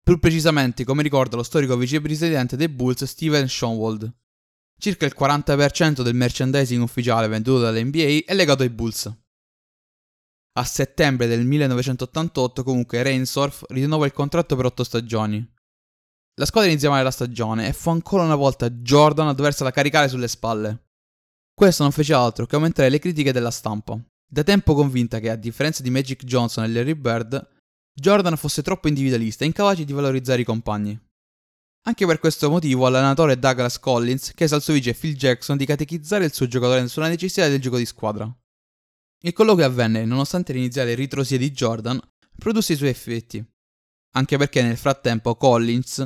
Più 0.01 0.19
precisamente, 0.19 0.85
come 0.85 1.03
ricorda 1.03 1.35
lo 1.35 1.43
storico 1.43 1.75
vicepresidente 1.75 2.55
dei 2.55 2.69
Bulls 2.69 3.03
Steven 3.03 3.45
Schoenwald, 3.45 4.09
circa 4.79 5.05
il 5.05 5.13
40% 5.19 6.03
del 6.03 6.15
merchandising 6.15 6.81
ufficiale 6.81 7.27
venduto 7.27 7.59
dall'NBA 7.59 8.23
è 8.25 8.33
legato 8.33 8.63
ai 8.63 8.69
Bulls. 8.69 9.13
A 10.57 10.63
settembre 10.63 11.27
del 11.27 11.43
1988 11.45 12.63
comunque 12.63 13.03
Reinsdorf 13.03 13.65
rinnovò 13.67 14.05
il 14.05 14.13
contratto 14.13 14.55
per 14.55 14.63
otto 14.63 14.85
stagioni. 14.85 15.45
La 16.35 16.45
squadra 16.45 16.69
iniziò 16.69 16.89
male 16.89 17.03
la 17.03 17.11
stagione 17.11 17.67
e 17.67 17.73
fu 17.73 17.89
ancora 17.89 18.23
una 18.23 18.35
volta 18.35 18.69
Jordan 18.69 19.27
a 19.27 19.33
doversela 19.33 19.71
caricare 19.71 20.07
sulle 20.07 20.29
spalle. 20.29 20.85
Questo 21.53 21.83
non 21.83 21.91
fece 21.91 22.13
altro 22.13 22.45
che 22.45 22.55
aumentare 22.55 22.89
le 22.89 22.99
critiche 22.99 23.33
della 23.33 23.51
stampa, 23.51 23.99
da 24.29 24.43
tempo 24.43 24.73
convinta 24.73 25.19
che, 25.19 25.29
a 25.29 25.35
differenza 25.35 25.81
di 25.81 25.89
Magic 25.89 26.23
Johnson 26.23 26.65
e 26.65 26.67
Larry 26.67 26.95
Bird, 26.95 27.47
Jordan 27.93 28.35
fosse 28.37 28.61
troppo 28.61 28.87
individualista 28.87 29.43
e 29.43 29.47
incapace 29.47 29.85
di 29.85 29.93
valorizzare 29.93 30.41
i 30.41 30.45
compagni. 30.45 30.99
Anche 31.87 32.05
per 32.05 32.19
questo 32.19 32.49
motivo 32.49 32.89
l'allenatore 32.89 33.39
Douglas 33.39 33.79
Collins 33.79 34.33
chiese 34.33 34.55
al 34.55 34.61
suo 34.61 34.73
vice 34.73 34.93
Phil 34.93 35.15
Jackson 35.15 35.55
di 35.55 35.65
catechizzare 35.65 36.25
il 36.25 36.33
suo 36.33 36.47
giocatore 36.47 36.87
sulla 36.89 37.07
necessità 37.07 37.47
del 37.47 37.61
gioco 37.61 37.77
di 37.77 37.85
squadra. 37.85 38.29
Il 39.23 39.33
colloquio 39.33 39.65
avvenne 39.65 40.03
nonostante 40.03 40.51
l'iniziale 40.51 40.93
ritrosia 40.93 41.37
di 41.37 41.49
Jordan 41.51 41.99
produsse 42.37 42.73
i 42.73 42.75
suoi 42.75 42.89
effetti, 42.89 43.43
anche 44.15 44.37
perché 44.37 44.61
nel 44.61 44.77
frattempo 44.77 45.35
Collins 45.35 46.05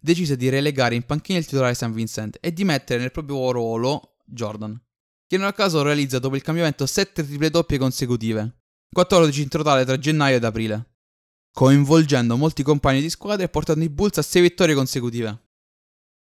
decise 0.00 0.36
di 0.36 0.48
relegare 0.48 0.94
in 0.94 1.04
panchina 1.04 1.38
il 1.38 1.46
titolare 1.46 1.74
San 1.74 1.92
Vincent 1.92 2.38
e 2.40 2.52
di 2.52 2.64
mettere 2.64 3.00
nel 3.00 3.12
proprio 3.12 3.50
ruolo 3.52 4.16
Jordan, 4.24 4.80
che 5.28 5.36
nel 5.36 5.52
caso 5.52 5.82
realizza 5.82 6.18
dopo 6.18 6.36
il 6.36 6.42
cambiamento 6.42 6.86
7 6.86 7.24
triple 7.24 7.50
doppie 7.50 7.76
consecutive, 7.76 8.60
14 8.90 9.42
in 9.42 9.48
totale 9.48 9.84
tra 9.84 9.98
gennaio 9.98 10.36
ed 10.36 10.44
aprile, 10.44 10.94
coinvolgendo 11.52 12.36
molti 12.38 12.62
compagni 12.62 13.02
di 13.02 13.10
squadra 13.10 13.44
e 13.44 13.50
portando 13.50 13.84
i 13.84 13.90
Bulls 13.90 14.16
a 14.16 14.22
6 14.22 14.40
vittorie 14.40 14.74
consecutive. 14.74 15.42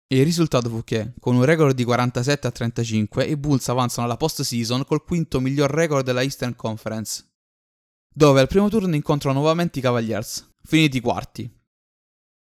il 0.08 0.23
risultato 0.23 0.69
fu 0.69 0.84
che, 0.84 1.13
con 1.19 1.36
un 1.36 1.45
record 1.45 1.75
di 1.75 1.84
47 1.84 2.47
a 2.47 2.52
35, 2.52 3.25
i 3.25 3.38
Bulls 3.38 3.69
avanzano 3.69 4.08
alla 4.08 4.17
post-season 4.17 4.84
col 4.86 5.04
quinto 5.04 5.39
miglior 5.39 5.69
record 5.69 6.04
della 6.04 6.23
Eastern 6.23 6.56
Conference, 6.56 7.23
dove 8.12 8.41
al 8.41 8.47
primo 8.47 8.69
turno 8.69 8.95
incontrano 8.95 9.38
nuovamente 9.38 9.78
i 9.78 9.84
Cavaliers, 9.84 10.49
finiti 10.63 10.99
quarti, 10.99 11.47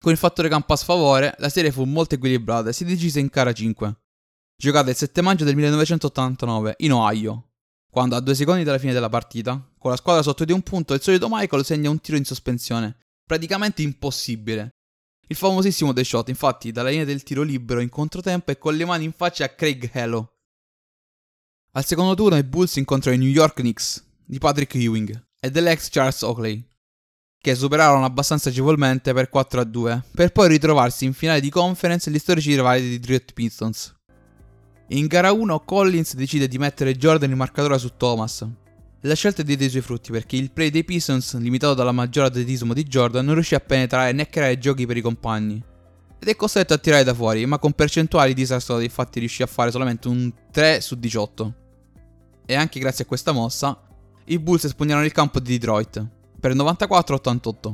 con 0.04 0.12
il 0.12 0.18
fattore 0.18 0.50
campo 0.50 0.74
a 0.74 0.76
sfavore, 0.76 1.36
la 1.38 1.48
serie 1.48 1.72
fu 1.72 1.86
molto 1.86 2.16
equilibrata 2.16 2.70
e 2.70 2.74
si 2.74 2.84
decise 2.84 3.22
in 3.22 3.30
gara 3.32 3.54
5, 3.54 4.03
giocata 4.56 4.90
il 4.90 4.96
7 4.96 5.22
maggio 5.22 5.44
del 5.44 5.56
1989 5.56 6.76
in 6.80 6.94
Ohio, 6.94 7.50
quando 7.90 8.16
a 8.16 8.20
due 8.20 8.34
secondi 8.34 8.64
dalla 8.64 8.80
fine 8.80 8.94
della 8.94 9.10
partita, 9.10 9.62
con 9.78 9.92
la 9.92 9.98
squadra 9.98 10.24
sotto 10.24 10.46
di 10.46 10.52
un 10.52 10.62
punto, 10.62 10.94
il 10.94 11.02
solito 11.02 11.28
Michael 11.30 11.64
segna 11.64 11.90
un 11.90 12.02
tiro 12.02 12.18
in 12.18 12.26
sospensione, 12.26 12.98
praticamente 13.26 13.82
impossibile. 13.82 14.70
Il 15.28 15.36
famosissimo 15.36 15.94
The 15.94 16.04
Shot, 16.04 16.30
infatti, 16.30 16.72
dalla 16.72 16.90
linea 16.90 17.06
del 17.06 17.24
tiro 17.24 17.44
libero 17.44 17.80
in 17.80 17.90
controtempo 17.90 18.52
e 18.52 18.58
con 18.58 18.76
le 18.76 18.86
mani 18.86 19.06
in 19.06 19.14
faccia 19.14 19.46
a 19.46 19.50
Craig 19.50 19.90
Hello. 19.94 20.34
Al 21.74 21.86
secondo 21.86 22.14
turno 22.14 22.38
i 22.38 22.44
Bulls 22.44 22.76
incontrano 22.76 23.16
i 23.16 23.20
New 23.20 23.30
York 23.30 23.56
Knicks 23.56 24.04
di 24.26 24.38
Patrick 24.38 24.76
Ewing 24.76 25.28
e 25.40 25.52
dell'ex 25.52 25.90
Charles 25.90 26.22
Oakley, 26.22 26.68
che 27.40 27.56
superarono 27.56 28.06
abbastanza 28.06 28.50
agevolmente 28.50 29.14
per 29.14 29.30
4 29.30 29.62
a 29.62 29.64
2, 29.64 30.04
per 30.14 30.32
poi 30.32 30.48
ritrovarsi 30.48 31.06
in 31.06 31.14
finale 31.14 31.42
di 31.42 31.50
conference 31.50 32.10
gli 32.10 32.18
storici 32.18 32.56
rivali 32.56 32.82
dei 32.82 33.00
Detroit 33.00 33.34
Pistons. 33.34 33.94
In 34.88 35.08
gara 35.08 35.32
1 35.32 35.62
Collins 35.62 36.14
decide 36.16 36.48
di 36.48 36.58
mettere 36.58 36.96
Jordan 36.96 37.32
in 37.32 37.38
marcatura 37.38 37.78
su 37.78 37.92
Thomas. 37.96 38.46
La 39.02 39.16
scelta 39.16 39.42
diede 39.42 39.66
i 39.66 39.70
suoi 39.70 39.82
frutti 39.82 40.12
perché 40.12 40.36
il 40.36 40.52
play 40.52 40.70
dei 40.70 40.84
Pistons, 40.84 41.38
limitato 41.38 41.74
dal 41.74 41.94
maggiore 41.94 42.28
atletismo 42.28 42.74
di 42.74 42.84
Jordan, 42.84 43.26
non 43.26 43.34
riuscì 43.36 43.56
a 43.56 43.60
penetrare 43.60 44.12
né 44.12 44.24
a 44.24 44.26
creare 44.26 44.58
giochi 44.58 44.86
per 44.86 44.98
i 44.98 45.02
compagni. 45.02 45.62
Ed 46.20 46.28
è 46.28 46.36
costretto 46.36 46.74
a 46.74 46.78
tirare 46.78 47.04
da 47.04 47.14
fuori, 47.14 47.46
ma 47.46 47.60
con 47.60 47.74
percentuali 47.74 48.34
disastrose, 48.34 48.84
infatti 48.84 49.20
riuscì 49.20 49.42
a 49.42 49.48
fare 49.48 49.72
solamente 49.72 50.08
un 50.08 50.32
3 50.52 50.80
su 50.82 50.96
18. 50.96 51.54
E 52.46 52.54
anche 52.54 52.80
grazie 52.80 53.04
a 53.04 53.08
questa 53.08 53.32
mossa, 53.32 53.82
i 54.26 54.40
Bulls 54.40 54.66
espugnarono 54.66 55.06
il 55.06 55.12
campo 55.12 55.40
di 55.40 55.58
Detroit, 55.58 56.06
per 56.40 56.54
94-88. 56.56 57.74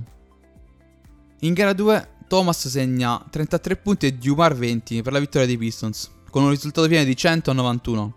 In 1.41 1.53
gara 1.53 1.73
2 1.73 2.09
Thomas 2.27 2.67
segna 2.67 3.23
33 3.29 3.75
punti 3.77 4.05
e 4.05 4.13
Dumar 4.13 4.55
20 4.55 5.01
per 5.01 5.13
la 5.13 5.19
vittoria 5.19 5.47
dei 5.47 5.57
Pistons, 5.57 6.09
con 6.29 6.43
un 6.43 6.49
risultato 6.49 6.87
finale 6.87 7.05
di 7.05 7.15
100 7.15 7.53
91. 7.53 8.13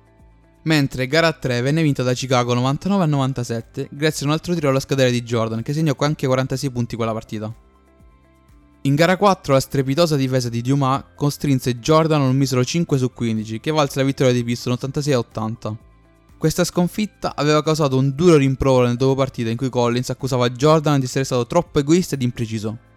Mentre 0.64 1.07
gara 1.07 1.33
3 1.33 1.61
venne 1.61 1.83
vinta 1.83 2.03
da 2.03 2.12
Chicago 2.12 2.55
99 2.55 3.07
97 3.07 3.88
grazie 3.90 4.25
a 4.25 4.29
un 4.29 4.35
altro 4.35 4.55
tiro 4.55 4.68
alla 4.68 4.79
scadere 4.79 5.11
di 5.11 5.22
Jordan 5.22 5.62
che 5.62 5.72
segnò 5.72 5.94
anche 5.98 6.27
46 6.27 6.70
punti 6.70 6.96
quella 6.96 7.12
partita. 7.12 7.53
In 8.83 8.94
gara 8.94 9.16
4 9.16 9.53
la 9.53 9.61
strepitosa 9.61 10.16
difesa 10.16 10.48
di 10.48 10.61
Dumas 10.61 11.05
costrinse 11.14 11.79
Jordan 11.79 12.20
a 12.20 12.25
un 12.25 12.37
misero 12.37 12.64
5 12.64 12.98
su 12.98 13.12
15 13.12 13.61
che 13.61 13.70
valse 13.70 13.98
la 13.98 14.05
vittoria 14.05 14.33
dei 14.33 14.44
Pistons 14.44 14.77
86 14.77 15.14
80. 15.14 15.77
Questa 16.38 16.64
sconfitta 16.64 17.35
aveva 17.37 17.62
causato 17.62 17.96
un 17.96 18.14
duro 18.14 18.37
rimprovero 18.37 18.87
nel 18.87 18.96
dopo 18.96 19.14
partita 19.14 19.51
in 19.51 19.57
cui 19.57 19.68
Collins 19.68 20.11
accusava 20.11 20.51
Jordan 20.51 20.98
di 20.98 21.07
essere 21.07 21.25
stato 21.25 21.46
troppo 21.46 21.79
egoista 21.79 22.16
ed 22.16 22.22
impreciso. 22.22 22.90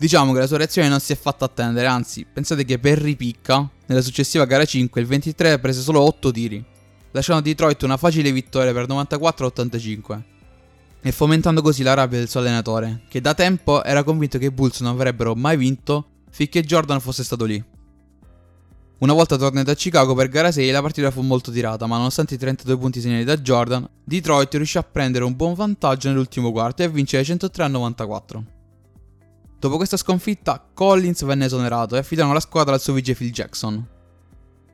Diciamo 0.00 0.32
che 0.32 0.38
la 0.38 0.46
sua 0.46 0.56
reazione 0.56 0.88
non 0.88 0.98
si 0.98 1.12
è 1.12 1.14
fatta 1.14 1.44
attendere, 1.44 1.86
anzi, 1.86 2.24
pensate 2.24 2.64
che 2.64 2.78
per 2.78 2.96
ripicca, 2.96 3.68
nella 3.84 4.00
successiva 4.00 4.46
gara 4.46 4.64
5, 4.64 4.98
il 4.98 5.06
23 5.06 5.58
prese 5.58 5.82
solo 5.82 6.00
8 6.00 6.30
tiri, 6.30 6.64
lasciando 7.10 7.42
a 7.42 7.44
Detroit 7.44 7.82
una 7.82 7.98
facile 7.98 8.32
vittoria 8.32 8.72
per 8.72 8.86
94-85, 8.86 10.22
e 11.02 11.12
fomentando 11.12 11.60
così 11.60 11.82
la 11.82 11.92
rabbia 11.92 12.16
del 12.16 12.30
suo 12.30 12.40
allenatore, 12.40 13.02
che 13.10 13.20
da 13.20 13.34
tempo 13.34 13.84
era 13.84 14.02
convinto 14.02 14.38
che 14.38 14.46
i 14.46 14.50
Bulls 14.50 14.80
non 14.80 14.92
avrebbero 14.92 15.34
mai 15.34 15.58
vinto 15.58 16.06
finché 16.30 16.62
Jordan 16.62 17.00
fosse 17.00 17.22
stato 17.22 17.44
lì. 17.44 17.62
Una 19.00 19.12
volta 19.12 19.36
tornato 19.36 19.70
a 19.70 19.74
Chicago 19.74 20.14
per 20.14 20.28
gara 20.28 20.50
6 20.50 20.70
la 20.70 20.80
partita 20.80 21.10
fu 21.10 21.20
molto 21.20 21.50
tirata, 21.50 21.84
ma 21.84 21.98
nonostante 21.98 22.36
i 22.36 22.38
32 22.38 22.78
punti 22.78 23.02
segnati 23.02 23.24
da 23.24 23.36
Jordan, 23.36 23.86
Detroit 24.02 24.54
riuscì 24.54 24.78
a 24.78 24.82
prendere 24.82 25.24
un 25.24 25.36
buon 25.36 25.52
vantaggio 25.52 26.08
nell'ultimo 26.08 26.52
quarto 26.52 26.80
e 26.80 26.86
a 26.86 26.88
vincere 26.88 27.22
103 27.22 27.64
a 27.64 27.68
94. 27.68 28.44
Dopo 29.60 29.76
questa 29.76 29.98
sconfitta, 29.98 30.64
Collins 30.72 31.22
venne 31.22 31.44
esonerato 31.44 31.94
e 31.94 31.98
affidarono 31.98 32.32
la 32.32 32.40
squadra 32.40 32.72
al 32.72 32.80
suo 32.80 32.94
vice 32.94 33.14
Phil 33.14 33.30
Jackson. 33.30 33.86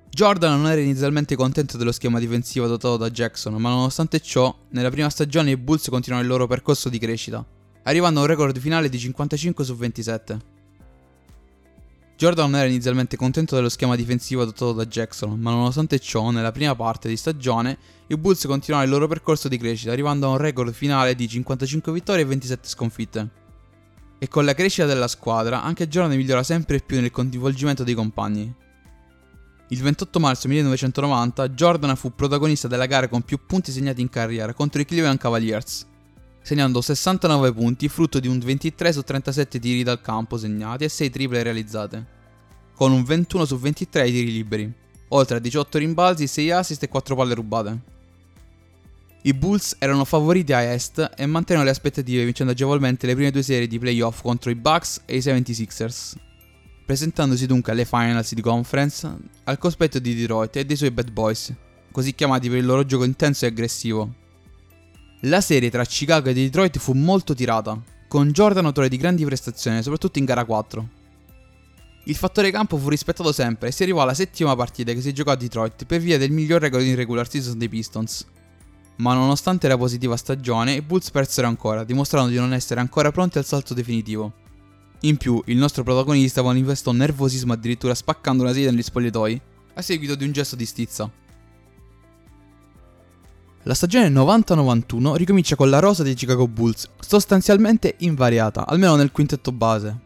Jordan 0.08 0.60
non 0.60 0.70
era 0.70 0.80
inizialmente 0.80 1.34
contento 1.34 1.76
dello 1.76 1.90
schema 1.90 2.20
difensivo 2.20 2.66
adottato 2.66 2.96
da 2.96 3.10
Jackson, 3.10 3.54
ma 3.54 3.70
nonostante 3.70 4.20
ciò, 4.20 4.56
nella 4.70 4.90
prima 4.90 5.10
stagione 5.10 5.50
i 5.50 5.56
Bulls 5.56 5.88
continuarono 5.88 6.22
il 6.22 6.32
loro 6.32 6.46
percorso 6.46 6.88
di 6.88 7.00
crescita, 7.00 7.44
arrivando 7.82 8.20
a 8.20 8.22
un 8.22 8.28
record 8.28 8.56
finale 8.60 8.88
di 8.88 8.96
55 8.96 9.64
su 9.64 9.74
27. 9.74 10.38
Jordan 12.16 12.52
non 12.52 12.60
era 12.60 12.68
inizialmente 12.68 13.16
contento 13.16 13.56
dello 13.56 13.68
schema 13.68 13.96
difensivo 13.96 14.42
adottato 14.42 14.72
da 14.72 14.86
Jackson, 14.86 15.36
ma 15.36 15.50
nonostante 15.50 15.98
ciò, 15.98 16.30
nella 16.30 16.52
prima 16.52 16.76
parte 16.76 17.08
di 17.08 17.16
stagione, 17.16 17.76
i 18.06 18.16
Bulls 18.16 18.46
continuarono 18.46 18.88
il 18.88 18.96
loro 18.96 19.08
percorso 19.08 19.48
di 19.48 19.58
crescita, 19.58 19.90
arrivando 19.90 20.26
a 20.28 20.30
un 20.30 20.38
record 20.38 20.72
finale 20.72 21.16
di 21.16 21.26
55 21.26 21.92
vittorie 21.92 22.22
e 22.22 22.26
27 22.26 22.68
sconfitte. 22.68 23.44
E 24.18 24.28
con 24.28 24.44
la 24.44 24.54
crescita 24.54 24.86
della 24.86 25.08
squadra, 25.08 25.62
anche 25.62 25.88
Jordan 25.88 26.16
migliora 26.16 26.42
sempre 26.42 26.80
più 26.80 27.00
nel 27.00 27.10
coinvolgimento 27.10 27.84
dei 27.84 27.94
compagni. 27.94 28.52
Il 29.68 29.82
28 29.82 30.20
marzo 30.20 30.48
1990, 30.48 31.48
Jordan 31.50 31.96
fu 31.96 32.14
protagonista 32.14 32.68
della 32.68 32.86
gara 32.86 33.08
con 33.08 33.22
più 33.22 33.40
punti 33.44 33.72
segnati 33.72 34.00
in 34.00 34.08
carriera 34.08 34.54
contro 34.54 34.80
i 34.80 34.84
Cleveland 34.84 35.18
Cavaliers, 35.18 35.84
segnando 36.40 36.80
69 36.80 37.52
punti 37.52 37.88
frutto 37.88 38.20
di 38.20 38.28
un 38.28 38.38
23 38.38 38.92
su 38.92 39.02
37 39.02 39.58
tiri 39.58 39.82
dal 39.82 40.00
campo 40.00 40.36
segnati 40.36 40.84
e 40.84 40.88
6 40.88 41.10
triple 41.10 41.42
realizzate, 41.42 42.06
con 42.74 42.92
un 42.92 43.02
21 43.02 43.44
su 43.44 43.58
23 43.58 44.02
ai 44.02 44.12
tiri 44.12 44.30
liberi, 44.30 44.72
oltre 45.08 45.38
a 45.38 45.40
18 45.40 45.78
rimbalzi, 45.78 46.28
6 46.28 46.50
assist 46.52 46.82
e 46.84 46.88
4 46.88 47.16
palle 47.16 47.34
rubate. 47.34 47.94
I 49.26 49.34
Bulls 49.34 49.74
erano 49.80 50.04
favoriti 50.04 50.52
a 50.52 50.60
est 50.62 51.14
e 51.16 51.26
mantengono 51.26 51.64
le 51.64 51.72
aspettative 51.72 52.22
vincendo 52.22 52.52
agevolmente 52.52 53.08
le 53.08 53.14
prime 53.14 53.32
due 53.32 53.42
serie 53.42 53.66
di 53.66 53.76
playoff 53.76 54.22
contro 54.22 54.50
i 54.52 54.54
Bucks 54.54 55.00
e 55.04 55.16
i 55.16 55.18
76ers, 55.18 56.12
presentandosi 56.84 57.44
dunque 57.46 57.72
alle 57.72 57.84
finals 57.84 58.34
di 58.34 58.40
conference 58.40 59.12
al 59.42 59.58
cospetto 59.58 59.98
di 59.98 60.14
Detroit 60.14 60.54
e 60.54 60.64
dei 60.64 60.76
suoi 60.76 60.92
bad 60.92 61.10
boys, 61.10 61.52
così 61.90 62.14
chiamati 62.14 62.48
per 62.48 62.58
il 62.58 62.66
loro 62.66 62.86
gioco 62.86 63.02
intenso 63.02 63.46
e 63.46 63.48
aggressivo. 63.48 64.14
La 65.22 65.40
serie 65.40 65.70
tra 65.70 65.84
Chicago 65.84 66.28
e 66.28 66.32
Detroit 66.32 66.78
fu 66.78 66.92
molto 66.92 67.34
tirata, 67.34 67.82
con 68.06 68.30
Jordan 68.30 68.66
autore 68.66 68.88
di 68.88 68.96
grandi 68.96 69.24
prestazioni, 69.24 69.82
soprattutto 69.82 70.20
in 70.20 70.24
gara 70.24 70.44
4. 70.44 70.88
Il 72.04 72.14
fattore 72.14 72.52
campo 72.52 72.76
fu 72.76 72.88
rispettato 72.88 73.32
sempre 73.32 73.70
e 73.70 73.72
si 73.72 73.82
arrivò 73.82 74.02
alla 74.02 74.14
settima 74.14 74.54
partita 74.54 74.92
che 74.92 75.00
si 75.00 75.12
giocò 75.12 75.32
a 75.32 75.36
Detroit 75.36 75.84
per 75.84 75.98
via 75.98 76.16
del 76.16 76.30
miglior 76.30 76.60
record 76.60 76.84
in 76.84 76.94
regular 76.94 77.28
season 77.28 77.58
dei 77.58 77.68
Pistons. 77.68 78.24
Ma 78.96 79.12
nonostante 79.12 79.68
la 79.68 79.76
positiva 79.76 80.16
stagione, 80.16 80.72
i 80.72 80.82
Bulls 80.82 81.10
persero 81.10 81.46
ancora, 81.46 81.84
dimostrando 81.84 82.30
di 82.30 82.36
non 82.36 82.54
essere 82.54 82.80
ancora 82.80 83.12
pronti 83.12 83.38
al 83.38 83.44
salto 83.44 83.74
definitivo. 83.74 84.32
In 85.00 85.18
più, 85.18 85.42
il 85.46 85.58
nostro 85.58 85.82
protagonista 85.82 86.42
manifestò 86.42 86.92
nervosismo 86.92 87.52
addirittura 87.52 87.94
spaccando 87.94 88.42
una 88.42 88.52
sedia 88.52 88.70
negli 88.70 88.82
spogliatoi, 88.82 89.40
a 89.74 89.82
seguito 89.82 90.14
di 90.14 90.24
un 90.24 90.32
gesto 90.32 90.56
di 90.56 90.64
stizza. 90.64 91.10
La 93.64 93.74
stagione 93.74 94.08
90-91 94.08 95.16
ricomincia 95.16 95.56
con 95.56 95.68
la 95.68 95.80
rosa 95.80 96.02
dei 96.02 96.14
Chicago 96.14 96.48
Bulls, 96.48 96.88
sostanzialmente 96.98 97.96
invariata, 97.98 98.66
almeno 98.66 98.96
nel 98.96 99.10
quintetto 99.10 99.52
base, 99.52 100.00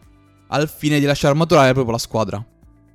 al 0.47 0.67
fine 0.67 0.99
di 0.99 1.05
lasciare 1.05 1.35
maturare 1.35 1.71
proprio 1.71 1.93
la 1.93 1.99
squadra. 1.99 2.45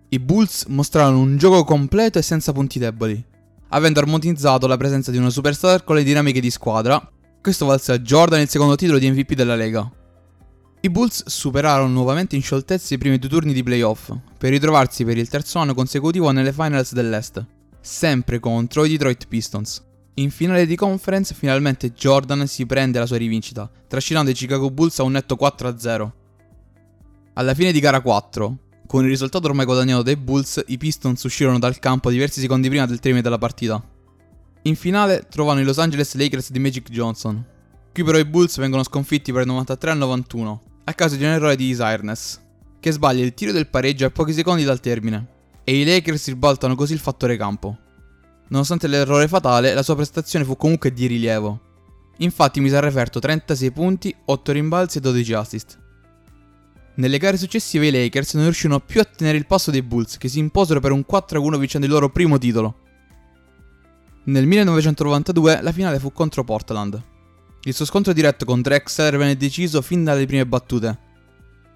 I 0.08 0.18
Bulls 0.18 0.64
mostrarono 0.66 1.20
un 1.20 1.38
gioco 1.38 1.64
completo 1.64 2.18
e 2.18 2.22
senza 2.22 2.52
punti 2.52 2.78
deboli, 2.78 3.24
avendo 3.68 4.00
armonizzato 4.00 4.66
la 4.66 4.76
presenza 4.76 5.10
di 5.10 5.18
una 5.18 5.30
superstar 5.30 5.84
con 5.84 5.96
le 5.96 6.02
dinamiche 6.02 6.40
di 6.40 6.50
squadra. 6.50 7.10
Questo 7.40 7.66
valse 7.66 7.92
a 7.92 7.98
Jordan 7.98 8.40
il 8.40 8.48
secondo 8.48 8.74
titolo 8.76 8.98
di 8.98 9.10
MVP 9.10 9.34
della 9.34 9.56
Lega. 9.56 9.90
I 10.80 10.90
Bulls 10.90 11.26
superarono 11.26 11.92
nuovamente 11.92 12.36
in 12.36 12.42
scioltezza 12.42 12.94
i 12.94 12.98
primi 12.98 13.18
due 13.18 13.28
turni 13.28 13.52
di 13.52 13.62
playoff, 13.62 14.12
per 14.38 14.50
ritrovarsi 14.50 15.04
per 15.04 15.16
il 15.16 15.28
terzo 15.28 15.58
anno 15.58 15.74
consecutivo 15.74 16.30
nelle 16.30 16.52
finals 16.52 16.92
dell'Est, 16.92 17.44
sempre 17.80 18.38
contro 18.38 18.84
i 18.84 18.90
Detroit 18.90 19.26
Pistons. 19.26 19.84
In 20.14 20.30
finale 20.30 20.64
di 20.64 20.76
conference 20.76 21.34
finalmente 21.34 21.92
Jordan 21.92 22.46
si 22.46 22.66
prende 22.66 22.98
la 22.98 23.06
sua 23.06 23.16
rivincita, 23.16 23.70
trascinando 23.86 24.30
i 24.30 24.34
Chicago 24.34 24.70
Bulls 24.70 24.98
a 24.98 25.02
un 25.02 25.12
netto 25.12 25.36
4-0. 25.36 26.10
Alla 27.34 27.54
fine 27.54 27.72
di 27.72 27.80
gara 27.80 28.00
4, 28.00 28.58
con 28.86 29.02
il 29.02 29.10
risultato 29.10 29.46
ormai 29.46 29.64
guadagnato 29.64 30.02
dai 30.02 30.16
Bulls, 30.16 30.62
i 30.66 30.78
Pistons 30.78 31.22
uscirono 31.22 31.58
dal 31.58 31.78
campo 31.78 32.10
diversi 32.10 32.40
secondi 32.40 32.68
prima 32.68 32.86
del 32.86 33.00
termine 33.00 33.22
della 33.22 33.38
partita. 33.38 33.82
In 34.62 34.76
finale 34.76 35.26
trovano 35.28 35.60
i 35.60 35.64
Los 35.64 35.78
Angeles 35.78 36.14
Lakers 36.14 36.50
di 36.50 36.58
Magic 36.58 36.90
Johnson. 36.90 37.44
Qui 37.92 38.04
però 38.04 38.18
i 38.18 38.24
Bulls 38.24 38.58
vengono 38.58 38.82
sconfitti 38.82 39.32
per 39.32 39.46
93-91, 39.46 40.58
a 40.84 40.94
causa 40.94 41.16
di 41.16 41.24
un 41.24 41.30
errore 41.30 41.56
di 41.56 41.68
Isirnes, 41.68 42.40
che 42.80 42.90
sbaglia 42.90 43.24
il 43.24 43.34
tiro 43.34 43.52
del 43.52 43.68
pareggio 43.68 44.06
a 44.06 44.10
pochi 44.10 44.32
secondi 44.32 44.64
dal 44.64 44.80
termine, 44.80 45.26
e 45.64 45.80
i 45.80 45.84
Lakers 45.84 46.26
ribaltano 46.26 46.74
così 46.74 46.92
il 46.92 46.98
fattore 46.98 47.36
campo. 47.36 47.76
Nonostante 48.48 48.86
l'errore 48.86 49.28
fatale, 49.28 49.74
la 49.74 49.82
sua 49.82 49.96
prestazione 49.96 50.44
fu 50.44 50.56
comunque 50.56 50.92
di 50.92 51.06
rilievo. 51.06 51.60
Infatti 52.18 52.60
mise 52.60 52.76
a 52.76 52.80
referto 52.80 53.18
36 53.18 53.70
punti, 53.72 54.14
8 54.24 54.52
rimbalzi 54.52 54.98
e 54.98 55.00
12 55.00 55.32
assist. 55.32 55.84
Nelle 56.96 57.18
gare 57.18 57.36
successive 57.36 57.88
i 57.88 57.90
Lakers 57.90 58.34
non 58.34 58.44
riuscirono 58.44 58.80
più 58.80 59.00
a 59.00 59.04
tenere 59.04 59.36
il 59.36 59.46
passo 59.46 59.70
dei 59.70 59.82
Bulls, 59.82 60.16
che 60.16 60.28
si 60.28 60.38
imposero 60.38 60.80
per 60.80 60.92
un 60.92 61.04
4-1 61.08 61.58
vincendo 61.58 61.86
il 61.86 61.92
loro 61.92 62.08
primo 62.08 62.38
titolo. 62.38 62.84
Nel 64.24 64.46
1992 64.46 65.60
la 65.60 65.72
finale 65.72 65.98
fu 65.98 66.10
contro 66.10 66.42
Portland. 66.42 67.00
Il 67.64 67.74
suo 67.74 67.84
scontro 67.84 68.14
diretto 68.14 68.46
con 68.46 68.62
Drexler 68.62 69.18
venne 69.18 69.36
deciso 69.36 69.82
fin 69.82 70.04
dalle 70.04 70.24
prime 70.24 70.46
battute. 70.46 70.98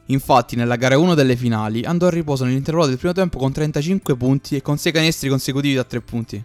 Infatti, 0.07 0.57
nella 0.57 0.77
gara 0.77 0.97
1 0.97 1.15
delle 1.15 1.37
finali 1.37 1.85
andò 1.85 2.07
a 2.07 2.11
riposo 2.11 2.45
nell'intervallo 2.45 2.87
del 2.87 2.97
primo 2.97 3.13
tempo 3.13 3.39
con 3.39 3.53
35 3.53 4.17
punti 4.17 4.57
e 4.57 4.63
con 4.63 4.79
6 4.79 4.91
canestri 4.91 5.29
consecutivi 5.29 5.75
da 5.75 5.85
3 5.85 6.01
punti. 6.01 6.43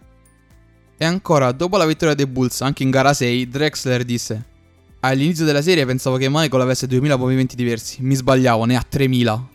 E 0.97 1.05
ancora, 1.05 1.53
dopo 1.53 1.77
la 1.77 1.85
vittoria 1.85 2.13
dei 2.13 2.27
Bulls 2.27 2.59
anche 2.59 2.83
in 2.83 2.89
gara 2.89 3.13
6, 3.13 3.47
Drexler 3.47 4.03
disse 4.03 4.53
All'inizio 5.01 5.45
della 5.45 5.61
serie 5.61 5.85
pensavo 5.85 6.17
che 6.17 6.27
Michael 6.29 6.61
avesse 6.61 6.87
2000 6.87 7.15
movimenti 7.15 7.55
diversi, 7.55 8.01
mi 8.01 8.15
sbagliavo, 8.15 8.65
ne 8.65 8.75
ha 8.75 8.85
3000. 8.87 9.49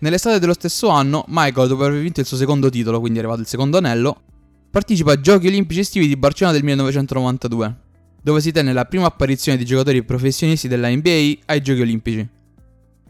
Nell'estate 0.00 0.38
dello 0.38 0.54
stesso 0.54 0.88
anno, 0.88 1.24
Michael, 1.28 1.68
dopo 1.68 1.84
aver 1.84 2.00
vinto 2.00 2.20
il 2.20 2.26
suo 2.26 2.36
secondo 2.36 2.70
titolo, 2.70 3.00
quindi 3.00 3.18
è 3.18 3.20
arrivato 3.20 3.42
il 3.42 3.46
secondo 3.46 3.78
anello, 3.78 4.22
partecipa 4.70 5.12
ai 5.12 5.20
Giochi 5.20 5.46
Olimpici 5.46 5.80
Estivi 5.80 6.06
di 6.06 6.16
Barcellona 6.16 6.56
del 6.56 6.64
1992, 6.64 7.76
dove 8.22 8.40
si 8.40 8.52
tenne 8.52 8.72
la 8.72 8.84
prima 8.84 9.06
apparizione 9.06 9.58
di 9.58 9.64
giocatori 9.64 10.02
professionisti 10.02 10.68
della 10.68 10.88
NBA 10.88 11.32
ai 11.46 11.62
Giochi 11.62 11.80
Olimpici. 11.80 12.28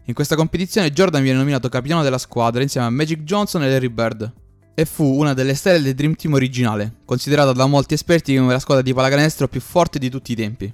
In 0.05 0.13
questa 0.13 0.35
competizione 0.35 0.91
Jordan 0.91 1.21
viene 1.21 1.37
nominato 1.37 1.69
capitano 1.69 2.03
della 2.03 2.17
squadra 2.17 2.61
insieme 2.61 2.87
a 2.87 2.89
Magic 2.89 3.23
Johnson 3.23 3.63
e 3.63 3.69
Larry 3.69 3.89
Bird, 3.89 4.33
e 4.73 4.85
fu 4.85 5.05
una 5.17 5.33
delle 5.33 5.53
stelle 5.53 5.81
del 5.81 5.93
Dream 5.93 6.15
Team 6.15 6.33
originale, 6.33 6.95
considerata 7.05 7.51
da 7.53 7.67
molti 7.67 7.93
esperti 7.93 8.35
come 8.35 8.51
la 8.51 8.59
squadra 8.59 8.83
di 8.83 8.93
pallacanestro 8.93 9.47
più 9.47 9.61
forte 9.61 9.99
di 9.99 10.09
tutti 10.09 10.31
i 10.31 10.35
tempi. 10.35 10.73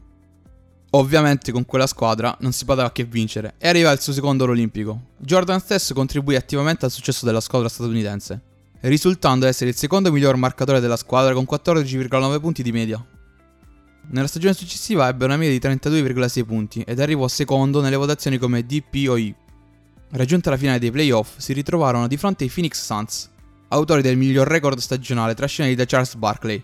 Ovviamente 0.91 1.51
con 1.51 1.65
quella 1.65 1.85
squadra 1.85 2.35
non 2.39 2.53
si 2.53 2.63
poteva 2.63 2.91
che 2.91 3.03
vincere 3.03 3.55
e 3.57 3.67
arriva 3.67 3.91
il 3.91 3.99
suo 3.99 4.13
secondo 4.13 4.43
oro 4.43 4.53
olimpico. 4.53 5.01
Jordan 5.17 5.59
stesso 5.59 5.93
contribuì 5.93 6.35
attivamente 6.35 6.85
al 6.85 6.91
successo 6.91 7.25
della 7.25 7.41
squadra 7.41 7.67
statunitense, 7.67 8.41
risultando 8.81 9.45
essere 9.45 9.71
il 9.71 9.75
secondo 9.75 10.11
miglior 10.11 10.37
marcatore 10.37 10.79
della 10.79 10.95
squadra 10.95 11.33
con 11.33 11.45
14,9 11.49 12.39
punti 12.39 12.63
di 12.63 12.71
media. 12.71 13.05
Nella 14.09 14.27
stagione 14.27 14.53
successiva 14.53 15.09
ebbe 15.09 15.25
una 15.25 15.35
media 15.35 15.59
di 15.59 15.77
32,6 15.77 16.45
punti 16.45 16.81
ed 16.87 17.01
arrivò 17.01 17.27
secondo 17.27 17.81
nelle 17.81 17.97
votazioni 17.97 18.37
come 18.37 18.65
DPOI. 18.65 19.35
Raggiunta 20.11 20.49
la 20.49 20.57
finale 20.57 20.79
dei 20.79 20.91
playoff, 20.91 21.37
si 21.37 21.51
ritrovarono 21.51 22.07
di 22.07 22.15
fronte 22.15 22.45
ai 22.45 22.49
Phoenix 22.49 22.81
Suns, 22.81 23.29
autori 23.67 24.01
del 24.01 24.15
miglior 24.15 24.47
record 24.47 24.79
stagionale 24.79 25.33
trascinati 25.33 25.75
da 25.75 25.83
Charles 25.83 26.15
Barkley. 26.15 26.63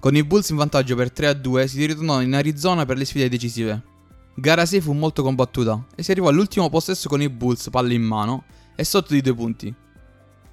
Con 0.00 0.16
i 0.16 0.24
Bulls 0.24 0.48
in 0.48 0.56
vantaggio 0.56 0.96
per 0.96 1.12
3-2 1.14 1.66
si 1.66 1.84
ritornò 1.84 2.22
in 2.22 2.34
Arizona 2.34 2.86
per 2.86 2.96
le 2.96 3.04
sfide 3.04 3.28
decisive. 3.28 3.82
Gara 4.34 4.64
6 4.64 4.80
fu 4.80 4.92
molto 4.94 5.22
combattuta 5.22 5.84
e 5.94 6.02
si 6.02 6.10
arrivò 6.10 6.28
all'ultimo 6.28 6.70
possesso 6.70 7.06
con 7.06 7.20
i 7.20 7.28
Bulls 7.28 7.68
palle 7.70 7.92
in 7.92 8.00
mano 8.00 8.44
e 8.74 8.82
sotto 8.82 9.12
di 9.12 9.20
due 9.20 9.34
punti. 9.34 9.74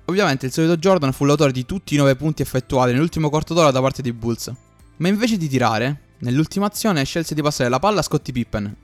Ovviamente 0.08 0.48
il 0.48 0.52
solito 0.52 0.76
Jordan 0.76 1.14
fu 1.14 1.24
l'autore 1.24 1.54
di 1.54 1.66
tutti 1.66 1.94
i 1.94 1.98
9 1.98 2.18
punti 2.18 2.42
effettuati 2.42 2.92
nell'ultimo 2.92 3.30
quarto 3.30 3.54
d'ora 3.54 3.72
da 3.72 3.80
parte 3.80 4.02
dei 4.02 4.12
Bulls, 4.12 4.52
ma 4.98 5.08
invece 5.08 5.38
di 5.38 5.48
tirare, 5.48 6.16
nell'ultima 6.20 6.66
azione 6.66 7.06
scelse 7.06 7.34
di 7.34 7.42
passare 7.42 7.70
la 7.70 7.80
palla 7.80 8.02
a 8.02 8.04
Scottie 8.04 8.34
Pippen, 8.34 8.76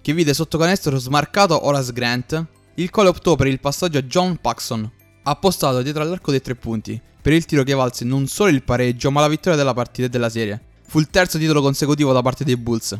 che 0.00 0.14
vide 0.14 0.32
sotto 0.32 0.56
canestro 0.56 0.96
smarcato 0.96 1.66
Horace 1.66 1.92
Grant, 1.92 2.46
il 2.76 2.88
quale 2.88 3.10
optò 3.10 3.36
per 3.36 3.48
il 3.48 3.60
passaggio 3.60 3.98
a 3.98 4.02
John 4.02 4.38
Paxson, 4.40 4.90
appostato 5.28 5.82
dietro 5.82 6.02
all'arco 6.02 6.30
dei 6.30 6.40
tre 6.40 6.54
punti, 6.54 7.00
per 7.20 7.32
il 7.32 7.44
tiro 7.44 7.64
che 7.64 7.74
valse 7.74 8.04
non 8.04 8.26
solo 8.26 8.50
il 8.50 8.62
pareggio 8.62 9.10
ma 9.10 9.20
la 9.20 9.28
vittoria 9.28 9.58
della 9.58 9.74
partita 9.74 10.06
e 10.06 10.10
della 10.10 10.28
serie. 10.28 10.60
Fu 10.86 11.00
il 11.00 11.08
terzo 11.08 11.38
titolo 11.38 11.60
consecutivo 11.60 12.12
da 12.12 12.22
parte 12.22 12.44
dei 12.44 12.56
Bulls. 12.56 12.98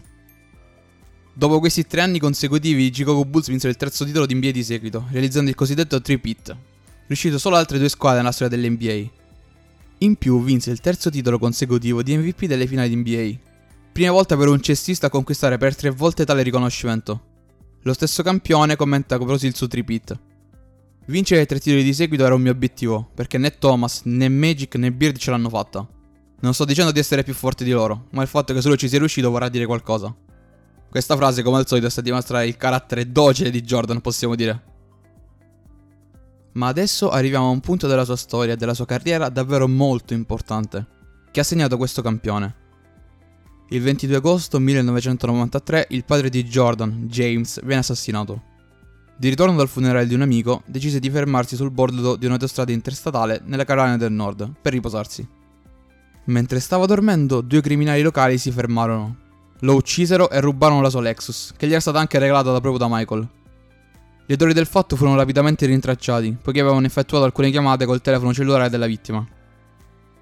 Dopo 1.33 1.61
questi 1.61 1.87
tre 1.87 2.01
anni 2.01 2.19
consecutivi, 2.19 2.87
i 2.87 2.91
Chicago 2.91 3.25
Bulls 3.25 3.49
vinsero 3.49 3.71
il 3.71 3.77
terzo 3.77 4.05
titolo 4.05 4.27
di 4.27 4.35
NBA 4.35 4.51
di 4.51 4.65
seguito, 4.65 5.07
realizzando 5.11 5.51
il 5.51 5.55
cosiddetto 5.55 6.01
three-pit, 6.01 6.57
riuscito 7.07 7.39
solo 7.39 7.57
altre 7.57 7.79
due 7.79 7.89
squadre 7.89 8.19
nella 8.19 8.33
storia 8.33 8.57
dell'NBA. 8.57 9.11
In 9.99 10.17
più 10.17 10.43
vinse 10.43 10.71
il 10.71 10.81
terzo 10.81 11.11
titolo 11.11 11.39
consecutivo 11.39 12.03
di 12.03 12.17
MVP 12.17 12.47
delle 12.47 12.67
finali 12.67 12.89
di 12.89 12.97
NBA. 12.97 13.39
Prima 13.93 14.11
volta 14.11 14.37
per 14.37 14.49
un 14.49 14.61
cestista 14.61 15.07
a 15.07 15.11
conquistare 15.11 15.59
per 15.59 15.77
tre 15.77 15.91
volte 15.91 16.25
tale 16.25 16.43
riconoscimento. 16.43 17.23
Lo 17.83 17.93
stesso 17.93 18.23
campione 18.23 18.75
commenta 18.75 19.17
così 19.17 19.47
il 19.47 19.55
suo 19.55 19.69
three-pit. 19.69 20.19
Vincere 21.09 21.47
tre 21.47 21.61
titoli 21.61 21.85
di 21.85 21.95
seguito 21.95 22.25
era 22.25 22.35
un 22.35 22.43
mio 22.43 22.51
obiettivo, 22.51 23.11
perché 23.15 23.39
né 23.39 23.57
Thomas, 23.57 24.03
né 24.05 24.29
Magic, 24.29 24.75
né 24.75 24.91
Beard 24.91 25.17
ce 25.19 25.31
l'hanno 25.31 25.49
fatta. 25.49 25.87
Non 26.41 26.53
sto 26.53 26.65
dicendo 26.65 26.91
di 26.91 26.99
essere 26.99 27.23
più 27.23 27.33
forte 27.33 27.63
di 27.63 27.71
loro, 27.71 28.07
ma 28.11 28.23
il 28.23 28.29
fatto 28.29 28.53
che 28.53 28.61
solo 28.61 28.77
ci 28.77 28.89
sia 28.89 28.99
riuscito 28.99 29.31
vorrà 29.31 29.49
dire 29.49 29.67
qualcosa. 29.67 30.13
Questa 30.91 31.17
frase, 31.17 31.43
come 31.43 31.59
al 31.59 31.67
solito, 31.67 31.89
sta 31.89 32.01
a 32.01 32.03
dimostrare 32.03 32.49
il 32.49 32.57
carattere 32.57 33.13
docile 33.13 33.51
di 33.51 33.63
Jordan, 33.63 34.01
possiamo 34.01 34.35
dire. 34.35 34.63
Ma 36.55 36.67
adesso 36.67 37.11
arriviamo 37.11 37.47
a 37.47 37.51
un 37.51 37.61
punto 37.61 37.87
della 37.87 38.05
sua 38.05 38.17
storia 38.17 38.55
e 38.55 38.57
della 38.57 38.75
sua 38.75 38.87
carriera 38.87 39.29
davvero 39.29 39.69
molto 39.69 40.13
importante, 40.13 40.87
che 41.31 41.39
ha 41.39 41.45
segnato 41.45 41.77
questo 41.77 42.03
campione. 42.03 42.55
Il 43.69 43.81
22 43.81 44.17
agosto 44.17 44.59
1993 44.59 45.87
il 45.91 46.05
padre 46.05 46.31
di 46.31 46.43
Jordan, 46.43 47.07
James, 47.07 47.61
viene 47.61 47.81
assassinato. 47.81 48.55
Di 49.19 49.31
ritorno 49.31 49.57
dal 49.57 49.69
funerale 49.69 50.07
di 50.07 50.13
un 50.13 50.21
amico, 50.21 50.63
decise 50.67 51.01
di 51.01 51.09
fermarsi 51.09 51.57
sul 51.57 51.71
bordo 51.71 52.17
di 52.17 52.27
un'autostrada 52.27 52.71
interstatale 52.71 53.41
nella 53.47 53.65
Carolina 53.65 53.97
del 53.97 54.13
Nord 54.13 54.53
per 54.61 54.75
riposarsi. 54.75 55.27
Mentre 56.27 56.61
stava 56.61 56.85
dormendo, 56.85 57.41
due 57.41 57.63
criminali 57.63 58.03
locali 58.03 58.37
si 58.37 58.51
fermarono. 58.51 59.17
Lo 59.61 59.75
uccisero 59.75 60.29
e 60.29 60.39
rubarono 60.41 60.83
la 60.83 60.91
sua 60.91 61.01
Lexus, 61.01 61.55
che 61.57 61.67
gli 61.67 61.71
era 61.71 61.81
stata 61.81 61.99
anche 61.99 62.19
regalata 62.19 62.53
da 62.53 62.61
proprio 62.61 62.87
da 62.87 62.95
Michael. 62.95 63.27
Gli 64.27 64.33
autori 64.33 64.53
del 64.53 64.67
fatto 64.67 64.97
furono 64.97 65.17
rapidamente 65.17 65.65
rintracciati, 65.65 66.37
poiché 66.43 66.61
avevano 66.61 66.85
effettuato 66.85 67.25
alcune 67.25 67.51
chiamate 67.51 67.87
col 67.87 68.03
telefono 68.03 68.35
cellulare 68.35 68.69
della 68.69 68.87
vittima. 68.87 69.27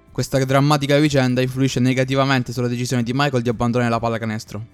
Questa 0.09 0.41
drammatica 0.45 0.97
vicenda 0.99 1.41
influisce 1.41 1.81
negativamente 1.81 2.53
sulla 2.53 2.69
decisione 2.69 3.03
di 3.03 3.11
Michael 3.13 3.43
di 3.43 3.49
abbandonare 3.49 3.89
la 3.89 3.99
pallacanestro. 3.99 4.65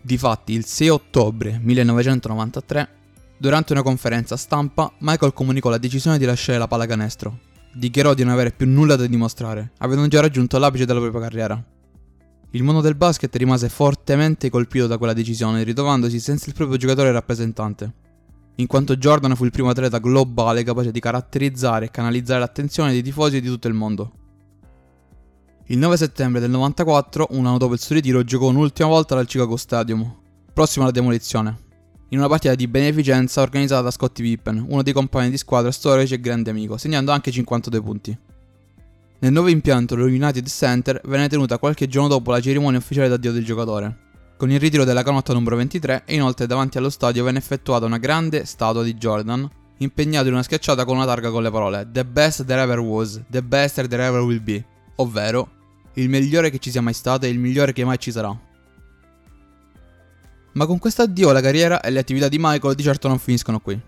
Difatti, 0.00 0.52
il 0.52 0.64
6 0.64 0.88
ottobre 0.90 1.58
1993 1.60 2.88
Durante 3.38 3.72
una 3.72 3.82
conferenza 3.82 4.34
stampa, 4.36 4.90
Michael 5.00 5.34
comunicò 5.34 5.68
la 5.68 5.76
decisione 5.76 6.16
di 6.16 6.24
lasciare 6.24 6.58
la 6.58 6.66
pallacanestro. 6.66 7.38
Dichiarò 7.74 8.14
di 8.14 8.24
non 8.24 8.32
avere 8.32 8.50
più 8.50 8.66
nulla 8.66 8.96
da 8.96 9.06
dimostrare, 9.06 9.72
avendo 9.78 10.08
già 10.08 10.22
raggiunto 10.22 10.56
l'apice 10.56 10.86
della 10.86 11.00
propria 11.00 11.20
carriera. 11.20 11.64
Il 12.52 12.62
mondo 12.62 12.80
del 12.80 12.94
basket 12.94 13.34
rimase 13.36 13.68
fortemente 13.68 14.48
colpito 14.48 14.86
da 14.86 14.96
quella 14.96 15.12
decisione, 15.12 15.64
ritrovandosi 15.64 16.18
senza 16.18 16.46
il 16.48 16.54
proprio 16.54 16.78
giocatore 16.78 17.12
rappresentante. 17.12 17.92
In 18.54 18.66
quanto 18.66 18.96
Jordan 18.96 19.36
fu 19.36 19.44
il 19.44 19.50
primo 19.50 19.68
atleta 19.68 19.98
globale 19.98 20.62
capace 20.62 20.90
di 20.90 21.00
caratterizzare 21.00 21.84
e 21.84 21.90
canalizzare 21.90 22.40
l'attenzione 22.40 22.92
dei 22.92 23.02
tifosi 23.02 23.42
di 23.42 23.48
tutto 23.48 23.68
il 23.68 23.74
mondo. 23.74 24.12
Il 25.66 25.76
9 25.76 25.98
settembre 25.98 26.40
del 26.40 26.48
94, 26.48 27.26
un 27.32 27.44
anno 27.44 27.58
dopo 27.58 27.74
il 27.74 27.80
suo 27.80 27.96
ritiro, 27.96 28.24
giocò 28.24 28.48
un'ultima 28.48 28.88
volta 28.88 29.14
dal 29.14 29.26
Chicago 29.26 29.58
Stadium, 29.58 30.20
prossimo 30.54 30.84
alla 30.84 30.94
demolizione 30.94 31.64
in 32.10 32.18
una 32.18 32.28
partita 32.28 32.54
di 32.54 32.68
beneficenza 32.68 33.42
organizzata 33.42 33.82
da 33.82 33.90
Scottie 33.90 34.24
Pippen, 34.24 34.64
uno 34.68 34.82
dei 34.82 34.92
compagni 34.92 35.30
di 35.30 35.36
squadra 35.36 35.72
storici 35.72 36.14
e 36.14 36.20
grande 36.20 36.50
amico, 36.50 36.76
segnando 36.76 37.10
anche 37.10 37.30
52 37.30 37.82
punti. 37.82 38.18
Nel 39.18 39.32
nuovo 39.32 39.48
impianto, 39.48 39.96
lo 39.96 40.04
United 40.04 40.46
Center 40.46 41.00
venne 41.04 41.28
tenuta 41.28 41.58
qualche 41.58 41.88
giorno 41.88 42.08
dopo 42.08 42.30
la 42.30 42.40
cerimonia 42.40 42.78
ufficiale 42.78 43.08
d'addio 43.08 43.32
del 43.32 43.44
giocatore. 43.44 44.04
Con 44.36 44.50
il 44.50 44.60
ritiro 44.60 44.84
della 44.84 45.02
canotta 45.02 45.32
numero 45.32 45.56
23 45.56 46.02
e 46.04 46.14
inoltre 46.14 46.46
davanti 46.46 46.76
allo 46.76 46.90
stadio 46.90 47.24
venne 47.24 47.38
effettuata 47.38 47.86
una 47.86 47.98
grande 47.98 48.44
statua 48.44 48.82
di 48.82 48.94
Jordan, 48.94 49.48
impegnato 49.78 50.26
in 50.26 50.34
una 50.34 50.42
schiacciata 50.42 50.84
con 50.84 50.96
una 50.96 51.06
targa 51.06 51.30
con 51.30 51.42
le 51.42 51.50
parole 51.50 51.88
The 51.90 52.04
best 52.04 52.44
there 52.44 52.60
ever 52.60 52.78
was, 52.78 53.20
the 53.30 53.42
best 53.42 53.86
there 53.86 54.04
ever 54.04 54.20
will 54.20 54.42
be, 54.42 54.62
ovvero 54.96 55.50
il 55.94 56.10
migliore 56.10 56.50
che 56.50 56.58
ci 56.58 56.70
sia 56.70 56.82
mai 56.82 56.92
stato 56.92 57.24
e 57.24 57.30
il 57.30 57.38
migliore 57.38 57.72
che 57.72 57.84
mai 57.84 57.98
ci 57.98 58.12
sarà. 58.12 58.38
Ma 60.56 60.64
con 60.64 60.78
questo 60.78 61.02
addio 61.02 61.32
la 61.32 61.42
carriera 61.42 61.82
e 61.82 61.90
le 61.90 61.98
attività 61.98 62.28
di 62.28 62.38
Michael 62.40 62.74
di 62.74 62.82
certo 62.82 63.08
non 63.08 63.18
finiscono 63.18 63.60
qui. 63.60 63.78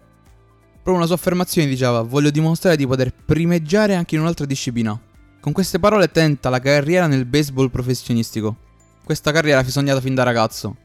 Proprio 0.71 0.97
una 0.97 1.07
sua 1.07 1.15
affermazione 1.15 1.67
diceva 1.67 2.03
voglio 2.03 2.31
dimostrare 2.31 2.77
di 2.77 2.87
poter 2.87 3.11
primeggiare 3.13 3.95
anche 3.95 4.15
in 4.15 4.21
un'altra 4.21 4.45
disciplina. 4.45 4.99
Con 5.41 5.53
queste 5.53 5.79
parole 5.79 6.11
tenta 6.11 6.51
la 6.51 6.61
carriera 6.61 7.07
nel 7.07 7.25
baseball 7.25 7.71
professionistico. 7.71 8.55
Questa 9.03 9.33
carriera 9.33 9.65
fu 9.65 9.71
sognata 9.71 10.03
fin 10.03 10.15
da 10.15 10.25
ragazzo. 10.25 10.77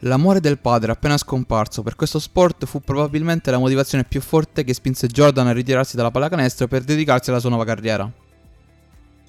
L'amore 0.00 0.38
del 0.38 0.58
padre 0.58 0.92
appena 0.92 1.16
scomparso 1.16 1.82
per 1.82 1.96
questo 1.96 2.20
sport 2.20 2.64
fu 2.64 2.80
probabilmente 2.80 3.50
la 3.50 3.58
motivazione 3.58 4.04
più 4.04 4.20
forte 4.20 4.62
che 4.62 4.72
spinse 4.72 5.08
Jordan 5.08 5.48
a 5.48 5.52
ritirarsi 5.52 5.96
dalla 5.96 6.12
pallacanestro 6.12 6.68
per 6.68 6.84
dedicarsi 6.84 7.30
alla 7.30 7.40
sua 7.40 7.48
nuova 7.48 7.64
carriera. 7.64 8.08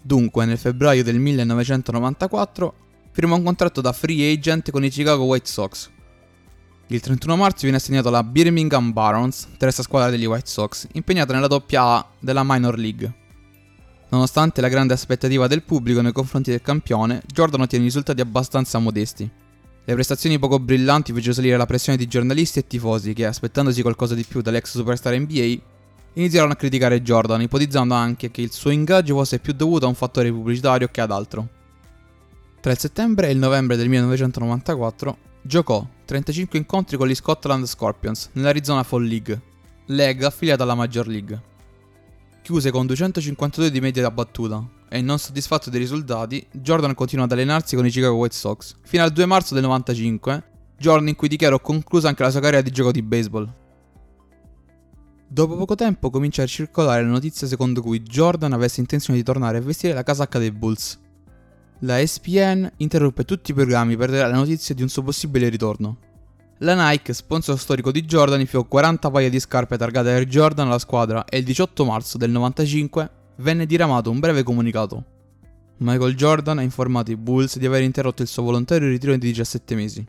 Dunque, 0.03 0.45
nel 0.45 0.59
febbraio 0.59 1.03
del 1.03 1.17
1994 1.17 2.85
firma 3.17 3.33
un 3.33 3.41
contratto 3.41 3.81
da 3.81 3.93
free 3.93 4.31
agent 4.31 4.69
con 4.69 4.83
i 4.83 4.91
Chicago 4.91 5.23
White 5.23 5.49
Sox. 5.49 5.89
Il 6.85 6.99
31 6.99 7.35
marzo 7.35 7.61
viene 7.61 7.77
assegnato 7.77 8.09
alla 8.09 8.21
Birmingham 8.21 8.93
Barons, 8.93 9.47
terza 9.57 9.81
squadra 9.81 10.11
degli 10.11 10.25
White 10.25 10.47
Sox, 10.47 10.85
impegnata 10.91 11.33
nella 11.33 11.47
doppia 11.47 11.81
A 11.81 12.07
della 12.19 12.43
Minor 12.45 12.77
League. 12.77 13.11
Nonostante 14.09 14.61
la 14.61 14.67
grande 14.67 14.93
aspettativa 14.93 15.47
del 15.47 15.63
pubblico 15.63 16.01
nei 16.01 16.11
confronti 16.11 16.51
del 16.51 16.61
campione, 16.61 17.23
Jordan 17.25 17.61
ottiene 17.61 17.85
risultati 17.85 18.21
abbastanza 18.21 18.77
modesti. 18.77 19.27
Le 19.83 19.93
prestazioni 19.95 20.37
poco 20.37 20.59
brillanti 20.59 21.11
fecero 21.11 21.33
salire 21.33 21.57
la 21.57 21.65
pressione 21.65 21.97
di 21.97 22.05
giornalisti 22.05 22.59
e 22.59 22.67
tifosi 22.67 23.13
che, 23.13 23.25
aspettandosi 23.25 23.81
qualcosa 23.81 24.13
di 24.13 24.25
più 24.25 24.41
dall'ex 24.41 24.69
superstar 24.69 25.17
NBA, 25.17 25.55
iniziarono 26.13 26.53
a 26.53 26.55
criticare 26.55 27.01
Jordan, 27.01 27.41
ipotizzando 27.41 27.95
anche 27.95 28.29
che 28.29 28.41
il 28.41 28.51
suo 28.51 28.69
ingaggio 28.69 29.15
fosse 29.15 29.39
più 29.39 29.53
dovuto 29.53 29.85
a 29.85 29.89
un 29.89 29.95
fattore 29.95 30.31
pubblicitario 30.31 30.87
che 30.89 31.01
ad 31.01 31.09
altro. 31.09 31.55
Tra 32.67 32.75
il 32.75 32.81
settembre 32.81 33.29
e 33.29 33.31
il 33.31 33.37
novembre 33.37 33.77
del 33.77 33.87
1994 33.87 35.17
giocò 35.41 35.87
35 36.03 36.59
incontri 36.59 36.97
con 36.97 37.07
gli 37.07 37.15
Scotland 37.15 37.63
Scorpions 37.63 38.31
nell'Arizona 38.33 38.83
Fall 38.83 39.05
League, 39.05 39.41
lega 39.85 40.27
affiliata 40.27 40.63
alla 40.63 40.75
Major 40.75 41.07
League. 41.07 41.41
Chiuse 42.41 42.69
con 42.69 42.85
252 42.85 43.71
di 43.71 43.79
media 43.79 44.01
da 44.01 44.11
battuta 44.11 44.67
e 44.89 44.99
non 44.99 45.17
soddisfatto 45.17 45.69
dei 45.69 45.79
risultati, 45.79 46.45
Jordan 46.51 46.93
continuò 46.93 47.23
ad 47.23 47.31
allenarsi 47.31 47.77
con 47.77 47.85
i 47.85 47.89
Chicago 47.89 48.15
White 48.15 48.35
Sox 48.35 48.75
fino 48.81 49.01
al 49.01 49.13
2 49.13 49.25
marzo 49.25 49.53
del 49.53 49.63
95, 49.63 50.43
giorno 50.77 51.07
in 51.07 51.15
cui 51.15 51.29
dichiarò 51.29 51.61
conclusa 51.61 52.09
anche 52.09 52.23
la 52.23 52.31
sua 52.31 52.41
carriera 52.41 52.63
di 52.63 52.71
gioco 52.71 52.91
di 52.91 53.01
baseball. 53.01 53.49
Dopo 55.25 55.55
poco 55.55 55.75
tempo 55.75 56.09
comincia 56.09 56.43
a 56.43 56.47
circolare 56.47 57.01
la 57.01 57.11
notizia 57.11 57.47
secondo 57.47 57.81
cui 57.81 58.01
Jordan 58.01 58.51
avesse 58.51 58.81
intenzione 58.81 59.17
di 59.17 59.23
tornare 59.23 59.59
a 59.59 59.61
vestire 59.61 59.93
la 59.93 60.03
casacca 60.03 60.37
dei 60.37 60.51
Bulls. 60.51 61.05
La 61.81 61.99
ESPN 61.99 62.71
interruppe 62.77 63.23
tutti 63.23 63.51
i 63.51 63.53
programmi 63.53 63.95
per 63.95 64.09
dare 64.09 64.27
la 64.27 64.35
notizia 64.35 64.73
di 64.73 64.81
un 64.81 64.89
suo 64.89 65.03
possibile 65.03 65.47
ritorno. 65.47 65.97
La 66.59 66.89
Nike, 66.89 67.13
sponsor 67.13 67.59
storico 67.59 67.91
di 67.91 68.03
Jordan, 68.03 68.39
inviò 68.39 68.63
40 68.63 69.11
paia 69.11 69.29
di 69.29 69.39
scarpe 69.39 69.77
targate 69.77 70.09
Air 70.09 70.25
Jordan 70.25 70.67
alla 70.67 70.79
squadra 70.79 71.23
e 71.25 71.37
il 71.37 71.43
18 71.43 71.85
marzo 71.85 72.17
del 72.17 72.31
95 72.31 73.09
venne 73.37 73.67
diramato 73.67 74.09
un 74.09 74.19
breve 74.19 74.41
comunicato. 74.41 75.03
Michael 75.77 76.15
Jordan 76.15 76.57
ha 76.57 76.63
informato 76.63 77.11
i 77.11 77.15
Bulls 77.15 77.59
di 77.59 77.67
aver 77.67 77.83
interrotto 77.83 78.23
il 78.23 78.27
suo 78.27 78.41
volontario 78.41 78.87
ritiro 78.87 79.11
di 79.15 79.27
17 79.27 79.75
mesi. 79.75 80.03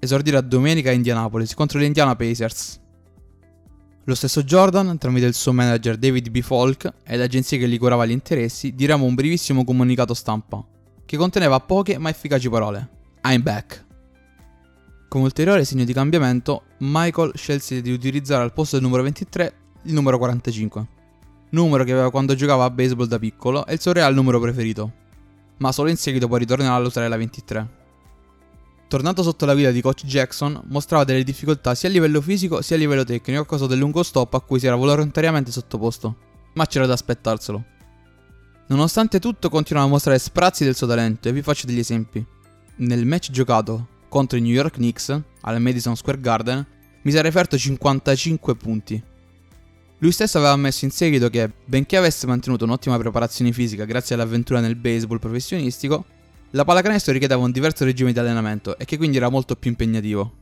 Esordirà 0.00 0.40
domenica 0.40 0.90
a 0.90 0.94
Indianapolis 0.94 1.54
contro 1.54 1.78
gli 1.78 1.84
Indiana 1.84 2.16
Pacers. 2.16 2.80
Lo 4.06 4.16
stesso 4.16 4.42
Jordan, 4.42 4.98
tramite 4.98 5.26
il 5.26 5.34
suo 5.34 5.52
manager 5.52 5.96
David 5.96 6.30
B. 6.30 6.40
Falk 6.40 6.92
e 7.04 7.16
l'agenzia 7.16 7.56
che 7.58 7.68
gli 7.68 7.78
curava 7.78 8.04
gli 8.04 8.10
interessi, 8.10 8.74
diramò 8.74 9.04
un 9.04 9.14
brevissimo 9.14 9.62
comunicato 9.62 10.14
stampa, 10.14 10.66
che 11.04 11.16
conteneva 11.16 11.60
poche 11.60 11.98
ma 11.98 12.08
efficaci 12.08 12.48
parole. 12.48 12.88
I'm 13.22 13.42
back. 13.42 13.84
Come 15.08 15.24
ulteriore 15.24 15.64
segno 15.64 15.84
di 15.84 15.92
cambiamento, 15.92 16.62
Michael 16.78 17.32
scelse 17.34 17.82
di 17.82 17.92
utilizzare 17.92 18.42
al 18.42 18.52
posto 18.52 18.76
del 18.76 18.84
numero 18.84 19.02
23 19.02 19.54
il 19.82 19.92
numero 19.92 20.16
45, 20.16 20.86
numero 21.50 21.84
che 21.84 21.92
aveva 21.92 22.10
quando 22.10 22.34
giocava 22.34 22.64
a 22.64 22.70
baseball 22.70 23.06
da 23.06 23.18
piccolo 23.18 23.66
e 23.66 23.74
il 23.74 23.80
suo 23.80 23.92
real 23.92 24.14
numero 24.14 24.40
preferito, 24.40 24.92
ma 25.58 25.72
solo 25.72 25.90
in 25.90 25.96
seguito 25.96 26.28
poi 26.28 26.38
ritornerà 26.40 26.74
a 26.74 26.78
usare 26.78 27.08
la 27.08 27.16
23. 27.16 27.80
Tornato 28.88 29.22
sotto 29.22 29.46
la 29.46 29.54
guida 29.54 29.70
di 29.70 29.80
coach 29.80 30.04
Jackson, 30.04 30.60
mostrava 30.66 31.04
delle 31.04 31.24
difficoltà 31.24 31.74
sia 31.74 31.88
a 31.88 31.92
livello 31.92 32.20
fisico 32.20 32.60
sia 32.60 32.76
a 32.76 32.78
livello 32.78 33.04
tecnico 33.04 33.40
a 33.40 33.46
causa 33.46 33.66
del 33.66 33.78
lungo 33.78 34.02
stop 34.02 34.34
a 34.34 34.40
cui 34.40 34.58
si 34.58 34.66
era 34.66 34.76
volontariamente 34.76 35.50
sottoposto. 35.50 36.16
Ma 36.54 36.66
c'era 36.66 36.84
da 36.84 36.92
aspettarselo. 36.92 37.64
Nonostante 38.72 39.20
tutto, 39.20 39.50
continuava 39.50 39.86
a 39.86 39.90
mostrare 39.90 40.18
sprazzi 40.18 40.64
del 40.64 40.74
suo 40.74 40.86
talento 40.86 41.28
e 41.28 41.32
vi 41.32 41.42
faccio 41.42 41.66
degli 41.66 41.80
esempi. 41.80 42.24
Nel 42.76 43.04
match 43.04 43.30
giocato 43.30 43.86
contro 44.08 44.38
i 44.38 44.40
New 44.40 44.50
York 44.50 44.76
Knicks 44.76 45.20
al 45.42 45.60
Madison 45.60 45.94
Square 45.94 46.18
Garden, 46.18 46.66
mi 47.02 47.10
si 47.10 47.16
era 47.18 47.28
referto 47.28 47.58
55 47.58 48.56
punti. 48.56 49.02
Lui 49.98 50.10
stesso 50.10 50.38
aveva 50.38 50.54
ammesso 50.54 50.86
in 50.86 50.90
seguito 50.90 51.28
che, 51.28 51.50
benché 51.66 51.98
avesse 51.98 52.26
mantenuto 52.26 52.64
un'ottima 52.64 52.96
preparazione 52.96 53.52
fisica 53.52 53.84
grazie 53.84 54.14
all'avventura 54.14 54.60
nel 54.60 54.76
baseball 54.76 55.18
professionistico, 55.18 56.06
la 56.52 56.64
pallacanestro 56.64 57.12
richiedeva 57.12 57.42
un 57.42 57.50
diverso 57.50 57.84
regime 57.84 58.14
di 58.14 58.20
allenamento 58.20 58.78
e 58.78 58.86
che 58.86 58.96
quindi 58.96 59.18
era 59.18 59.28
molto 59.28 59.54
più 59.54 59.68
impegnativo. 59.68 60.32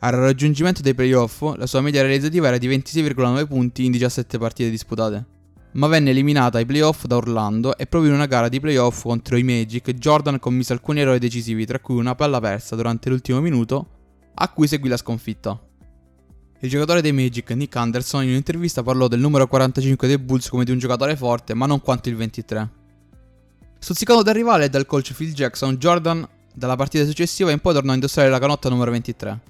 Al 0.00 0.12
raggiungimento 0.12 0.82
dei 0.82 0.94
playoff, 0.94 1.54
la 1.54 1.66
sua 1.66 1.82
media 1.82 2.02
realizzativa 2.02 2.48
era 2.48 2.58
di 2.58 2.66
26,9 2.66 3.46
punti 3.46 3.84
in 3.84 3.92
17 3.92 4.38
partite 4.38 4.70
disputate, 4.70 5.38
ma 5.72 5.86
venne 5.86 6.10
eliminata 6.10 6.58
ai 6.58 6.66
playoff 6.66 7.04
da 7.04 7.16
Orlando 7.16 7.76
e 7.76 7.86
proprio 7.86 8.10
in 8.10 8.16
una 8.16 8.26
gara 8.26 8.48
di 8.48 8.60
playoff 8.60 9.02
contro 9.02 9.36
i 9.36 9.42
Magic 9.42 9.92
Jordan 9.92 10.38
commise 10.38 10.72
alcuni 10.72 11.00
errori 11.00 11.18
decisivi, 11.18 11.66
tra 11.66 11.78
cui 11.78 11.96
una 11.96 12.14
palla 12.14 12.40
persa 12.40 12.76
durante 12.76 13.08
l'ultimo 13.08 13.40
minuto, 13.40 13.88
a 14.34 14.48
cui 14.48 14.66
seguì 14.66 14.88
la 14.88 14.96
sconfitta. 14.96 15.58
Il 16.62 16.68
giocatore 16.68 17.00
dei 17.00 17.12
Magic, 17.12 17.50
Nick 17.52 17.74
Anderson, 17.76 18.24
in 18.24 18.30
un'intervista 18.30 18.82
parlò 18.82 19.08
del 19.08 19.20
numero 19.20 19.46
45 19.46 20.06
dei 20.06 20.18
Bulls 20.18 20.48
come 20.48 20.64
di 20.64 20.72
un 20.72 20.78
giocatore 20.78 21.16
forte, 21.16 21.54
ma 21.54 21.66
non 21.66 21.80
quanto 21.80 22.08
il 22.08 22.16
23. 22.16 22.70
Stuzzicato 23.78 24.22
dal 24.22 24.34
rivale 24.34 24.66
e 24.66 24.68
dal 24.68 24.84
coach 24.84 25.14
Phil 25.14 25.32
Jackson, 25.32 25.76
Jordan 25.76 26.28
dalla 26.52 26.76
partita 26.76 27.06
successiva 27.06 27.50
in 27.50 27.60
poi 27.60 27.72
tornò 27.72 27.92
a 27.92 27.94
indossare 27.94 28.28
la 28.28 28.38
canotta 28.38 28.68
numero 28.68 28.90
23, 28.90 29.40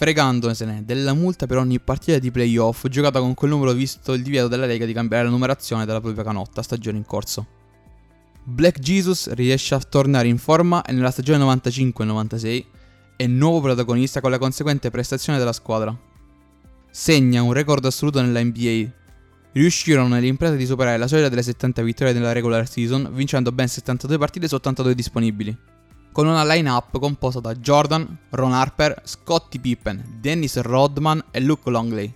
fregandosene 0.00 0.82
della 0.86 1.12
multa 1.12 1.46
per 1.46 1.58
ogni 1.58 1.78
partita 1.78 2.18
di 2.18 2.30
playoff 2.30 2.86
giocata 2.86 3.20
con 3.20 3.34
quel 3.34 3.50
numero 3.50 3.72
visto 3.72 4.14
il 4.14 4.22
divieto 4.22 4.48
della 4.48 4.64
Lega 4.64 4.86
di 4.86 4.94
cambiare 4.94 5.24
la 5.24 5.28
numerazione 5.28 5.84
della 5.84 6.00
propria 6.00 6.24
canotta 6.24 6.62
stagione 6.62 6.96
in 6.96 7.04
corso. 7.04 7.46
Black 8.42 8.78
Jesus 8.78 9.30
riesce 9.34 9.74
a 9.74 9.78
tornare 9.78 10.26
in 10.26 10.38
forma 10.38 10.82
e 10.84 10.92
nella 10.92 11.10
stagione 11.10 11.44
95-96 11.44 12.64
è 13.14 13.26
nuovo 13.26 13.60
protagonista 13.60 14.22
con 14.22 14.30
la 14.30 14.38
conseguente 14.38 14.88
prestazione 14.88 15.38
della 15.38 15.52
squadra. 15.52 15.94
Segna 16.90 17.42
un 17.42 17.52
record 17.52 17.84
assoluto 17.84 18.22
nella 18.22 18.42
NBA, 18.42 18.90
riuscirono 19.52 20.08
nell'impresa 20.08 20.54
di 20.54 20.64
superare 20.64 20.96
la 20.96 21.08
soglia 21.08 21.28
delle 21.28 21.42
70 21.42 21.82
vittorie 21.82 22.14
nella 22.14 22.32
regular 22.32 22.66
season, 22.66 23.10
vincendo 23.12 23.52
ben 23.52 23.68
72 23.68 24.16
partite 24.16 24.48
su 24.48 24.54
82 24.54 24.94
disponibili. 24.94 25.54
Con 26.12 26.26
una 26.26 26.44
line-up 26.44 26.98
composta 26.98 27.38
da 27.40 27.54
Jordan, 27.54 28.18
Ron 28.30 28.52
Harper, 28.52 29.02
Scottie 29.04 29.60
Pippen, 29.60 30.18
Dennis 30.18 30.60
Rodman 30.60 31.24
e 31.30 31.40
Luke 31.40 31.70
Longley. 31.70 32.12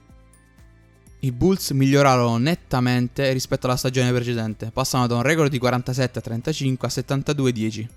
I 1.20 1.32
Bulls 1.32 1.70
migliorarono 1.70 2.36
nettamente 2.36 3.32
rispetto 3.32 3.66
alla 3.66 3.76
stagione 3.76 4.12
precedente, 4.12 4.70
passando 4.72 5.06
da 5.06 5.14
un 5.14 5.22
record 5.22 5.48
di 5.48 5.58
47 5.58 6.18
a 6.18 6.22
35 6.22 6.88
a 6.88 6.90
72 6.90 7.52
10. 7.52 7.88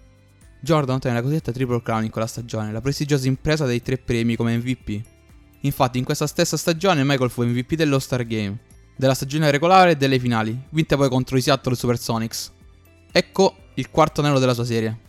Jordan 0.62 0.96
ottenne 0.96 1.16
la 1.16 1.22
cosiddetta 1.22 1.52
Triple 1.52 1.82
Crown 1.82 2.04
in 2.04 2.10
quella 2.10 2.28
stagione, 2.28 2.72
la 2.72 2.80
prestigiosa 2.80 3.28
impresa 3.28 3.66
dei 3.66 3.82
tre 3.82 3.98
premi 3.98 4.36
come 4.36 4.56
MVP. 4.56 5.02
Infatti 5.62 5.98
in 5.98 6.06
questa 6.06 6.28
stessa 6.28 6.58
stagione 6.58 7.04
Michael 7.04 7.30
fu 7.30 7.44
MVP 7.44 7.74
dello-Star 7.74 8.26
Game, 8.26 8.58
della 8.96 9.14
stagione 9.14 9.52
regolare 9.52 9.92
e 9.92 9.96
delle 9.98 10.20
finali, 10.20 10.58
vinte 10.70 10.96
poi 10.96 11.10
contro 11.10 11.38
i 11.38 11.42
Seattle 11.42 11.76
Supersonics. 11.76 12.52
Ecco 13.12 13.56
il 13.74 13.90
quarto 13.90 14.22
anello 14.22 14.40
della 14.40 14.54
sua 14.54 14.66
serie. 14.66 15.06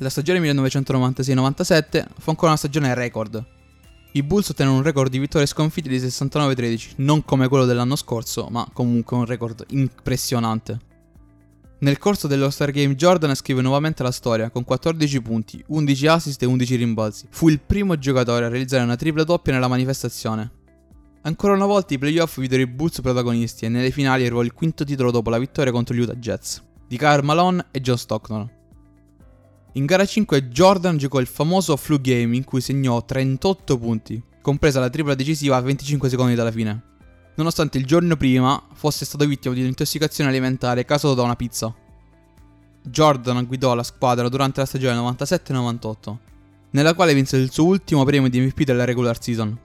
La 0.00 0.10
stagione 0.10 0.38
1996-97 0.52 2.06
fu 2.18 2.30
ancora 2.30 2.50
una 2.50 2.56
stagione 2.56 2.94
record. 2.94 3.44
I 4.12 4.22
Bulls 4.22 4.48
ottennero 4.50 4.76
un 4.76 4.82
record 4.82 5.10
di 5.10 5.18
vittorie 5.18 5.46
sconfitte 5.46 5.88
di 5.88 5.98
69-13, 5.98 6.92
non 6.98 7.24
come 7.24 7.48
quello 7.48 7.64
dell'anno 7.64 7.96
scorso, 7.96 8.46
ma 8.48 8.68
comunque 8.72 9.16
un 9.16 9.24
record 9.24 9.64
impressionante. 9.70 10.78
Nel 11.80 11.98
corso 11.98 12.28
dello 12.28 12.48
Star 12.50 12.70
Game 12.70 12.94
Jordan 12.94 13.34
scrive 13.34 13.60
nuovamente 13.60 14.04
la 14.04 14.12
storia 14.12 14.50
con 14.50 14.62
14 14.62 15.20
punti, 15.20 15.62
11 15.66 16.06
assist 16.06 16.42
e 16.42 16.46
11 16.46 16.76
rimbalzi. 16.76 17.26
Fu 17.30 17.48
il 17.48 17.60
primo 17.60 17.98
giocatore 17.98 18.44
a 18.44 18.48
realizzare 18.48 18.84
una 18.84 18.96
tripla 18.96 19.24
doppia 19.24 19.52
nella 19.52 19.68
manifestazione. 19.68 20.52
Ancora 21.22 21.54
una 21.54 21.66
volta 21.66 21.94
i 21.94 21.98
playoff 21.98 22.38
videro 22.38 22.62
i 22.62 22.66
Bulls 22.66 23.00
protagonisti 23.00 23.64
e 23.64 23.68
nelle 23.68 23.90
finali 23.90 24.24
arrivò 24.24 24.42
il 24.42 24.52
quinto 24.52 24.84
titolo 24.84 25.10
dopo 25.10 25.28
la 25.28 25.38
vittoria 25.38 25.72
contro 25.72 25.94
gli 25.94 26.00
Utah 26.00 26.14
Jets, 26.14 26.62
di 26.86 26.96
Karl 26.96 27.24
Malone 27.24 27.66
e 27.72 27.80
John 27.80 27.98
Stockton. 27.98 28.57
In 29.78 29.86
gara 29.86 30.04
5 30.04 30.48
Jordan 30.48 30.96
giocò 30.96 31.20
il 31.20 31.28
famoso 31.28 31.76
flu 31.76 32.00
game 32.00 32.34
in 32.34 32.42
cui 32.42 32.60
segnò 32.60 33.04
38 33.04 33.78
punti, 33.78 34.20
compresa 34.42 34.80
la 34.80 34.90
tripla 34.90 35.14
decisiva 35.14 35.54
a 35.54 35.60
25 35.60 36.08
secondi 36.08 36.34
dalla 36.34 36.50
fine, 36.50 36.82
nonostante 37.36 37.78
il 37.78 37.86
giorno 37.86 38.16
prima 38.16 38.60
fosse 38.74 39.04
stato 39.04 39.24
vittima 39.24 39.54
di 39.54 39.60
un'intossicazione 39.60 40.30
alimentare 40.30 40.84
causata 40.84 41.14
da 41.14 41.22
una 41.22 41.36
pizza. 41.36 41.72
Jordan 42.82 43.46
guidò 43.46 43.72
la 43.74 43.84
squadra 43.84 44.28
durante 44.28 44.58
la 44.58 44.66
stagione 44.66 44.98
97-98, 44.98 46.16
nella 46.70 46.94
quale 46.94 47.14
vinse 47.14 47.36
il 47.36 47.52
suo 47.52 47.66
ultimo 47.66 48.04
premio 48.04 48.28
di 48.28 48.40
MVP 48.40 48.64
della 48.64 48.84
regular 48.84 49.22
season, 49.22 49.56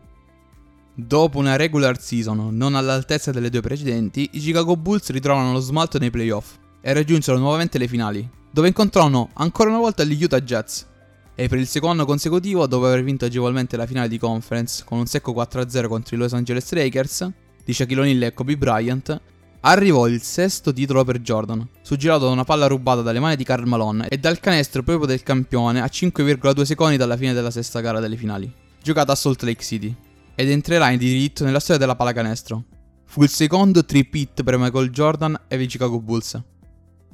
Dopo 0.96 1.40
una 1.40 1.56
regular 1.56 2.00
season 2.00 2.56
non 2.56 2.76
all'altezza 2.76 3.32
delle 3.32 3.50
due 3.50 3.62
precedenti, 3.62 4.30
i 4.34 4.40
Chicago 4.40 4.78
Bulls 4.78 5.10
ritrovano 5.10 5.52
lo 5.52 5.60
smalto 5.60 5.98
nei 5.98 6.12
playoff 6.12 6.62
e 6.86 6.92
raggiunsero 6.92 7.38
nuovamente 7.38 7.78
le 7.78 7.88
finali, 7.88 8.30
dove 8.52 8.68
incontrarono 8.68 9.30
ancora 9.36 9.70
una 9.70 9.80
volta 9.80 10.04
gli 10.04 10.22
Utah 10.22 10.42
Jets. 10.42 10.86
E 11.34 11.48
per 11.48 11.58
il 11.58 11.66
secondo 11.66 12.06
consecutivo, 12.06 12.68
dopo 12.68 12.86
aver 12.86 13.04
vinto 13.04 13.24
agevolmente 13.24 13.78
la 13.78 13.88
finale 13.88 14.10
di 14.10 14.20
conference 14.20 14.84
con 14.86 15.00
un 15.00 15.06
secco 15.06 15.32
4-0 15.32 15.88
contro 15.88 16.16
i 16.16 16.20
Los 16.20 16.34
Angeles 16.34 16.70
Lakers, 16.74 17.32
di 17.64 17.74
Shaquille 17.74 18.02
O'Neal 18.02 18.24
e 18.24 18.34
Kobe 18.34 18.58
Bryant, 18.58 19.22
arrivò 19.62 20.08
il 20.08 20.22
sesto 20.22 20.74
titolo 20.74 21.06
per 21.06 21.20
Jordan, 21.22 21.66
suggirato 21.82 22.26
da 22.26 22.32
una 22.32 22.44
palla 22.44 22.68
rubata 22.68 23.02
dalle 23.02 23.22
mani 23.22 23.38
di 23.38 23.46
Karl 23.46 23.66
Malone 23.66 24.10
e 24.10 24.18
dal 24.18 24.42
canestro 24.42 24.84
proprio 24.84 25.08
del 25.08 25.24
campione 25.24 25.82
a 25.82 25.86
5,2 25.86 26.64
secondi 26.64 26.98
dalla 26.98 27.16
fine 27.16 27.32
della 27.32 27.50
sesta 27.50 27.80
gara 27.80 28.02
delle 28.02 28.18
finali. 28.18 28.52
giocata 28.84 29.14
a 29.14 29.16
Salt 29.16 29.42
Lake 29.44 29.64
City, 29.64 29.96
ed 30.36 30.50
entrerà 30.50 30.90
in 30.90 30.98
diritto 30.98 31.46
nella 31.46 31.60
storia 31.60 31.80
della 31.80 31.96
pallacanestro. 31.96 32.64
Fu 33.06 33.24
il 33.24 33.30
secondo 33.30 33.86
trip-hit 33.86 34.44
per 34.44 34.58
Michael 34.58 34.90
Jordan 34.90 35.40
e 35.48 35.62
i 35.62 35.68
Chicago 35.68 36.00
Bulls. 36.00 36.42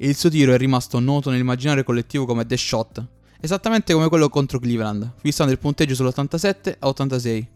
E 0.02 0.08
il 0.08 0.16
suo 0.16 0.30
tiro 0.30 0.54
è 0.54 0.56
rimasto 0.56 0.98
noto 0.98 1.28
nell'immaginario 1.28 1.84
collettivo 1.84 2.24
come 2.24 2.46
The 2.46 2.56
Shot, 2.56 3.06
esattamente 3.38 3.92
come 3.92 4.08
quello 4.08 4.30
contro 4.30 4.58
Cleveland, 4.58 5.12
fissando 5.20 5.52
il 5.52 5.58
punteggio 5.58 5.92
sull'87 5.92 6.76
a 6.78 6.88
86. 6.88 7.48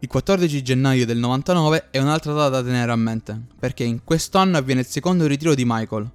Il 0.00 0.08
14 0.08 0.62
gennaio 0.62 1.06
del 1.06 1.16
99 1.16 1.88
è 1.90 1.98
un'altra 1.98 2.34
data 2.34 2.60
da 2.60 2.62
tenere 2.62 2.92
a 2.92 2.96
mente, 2.96 3.40
perché 3.58 3.84
in 3.84 4.04
quest'anno 4.04 4.58
avviene 4.58 4.82
il 4.82 4.86
secondo 4.86 5.26
ritiro 5.26 5.54
di 5.54 5.64
Michael. 5.64 6.10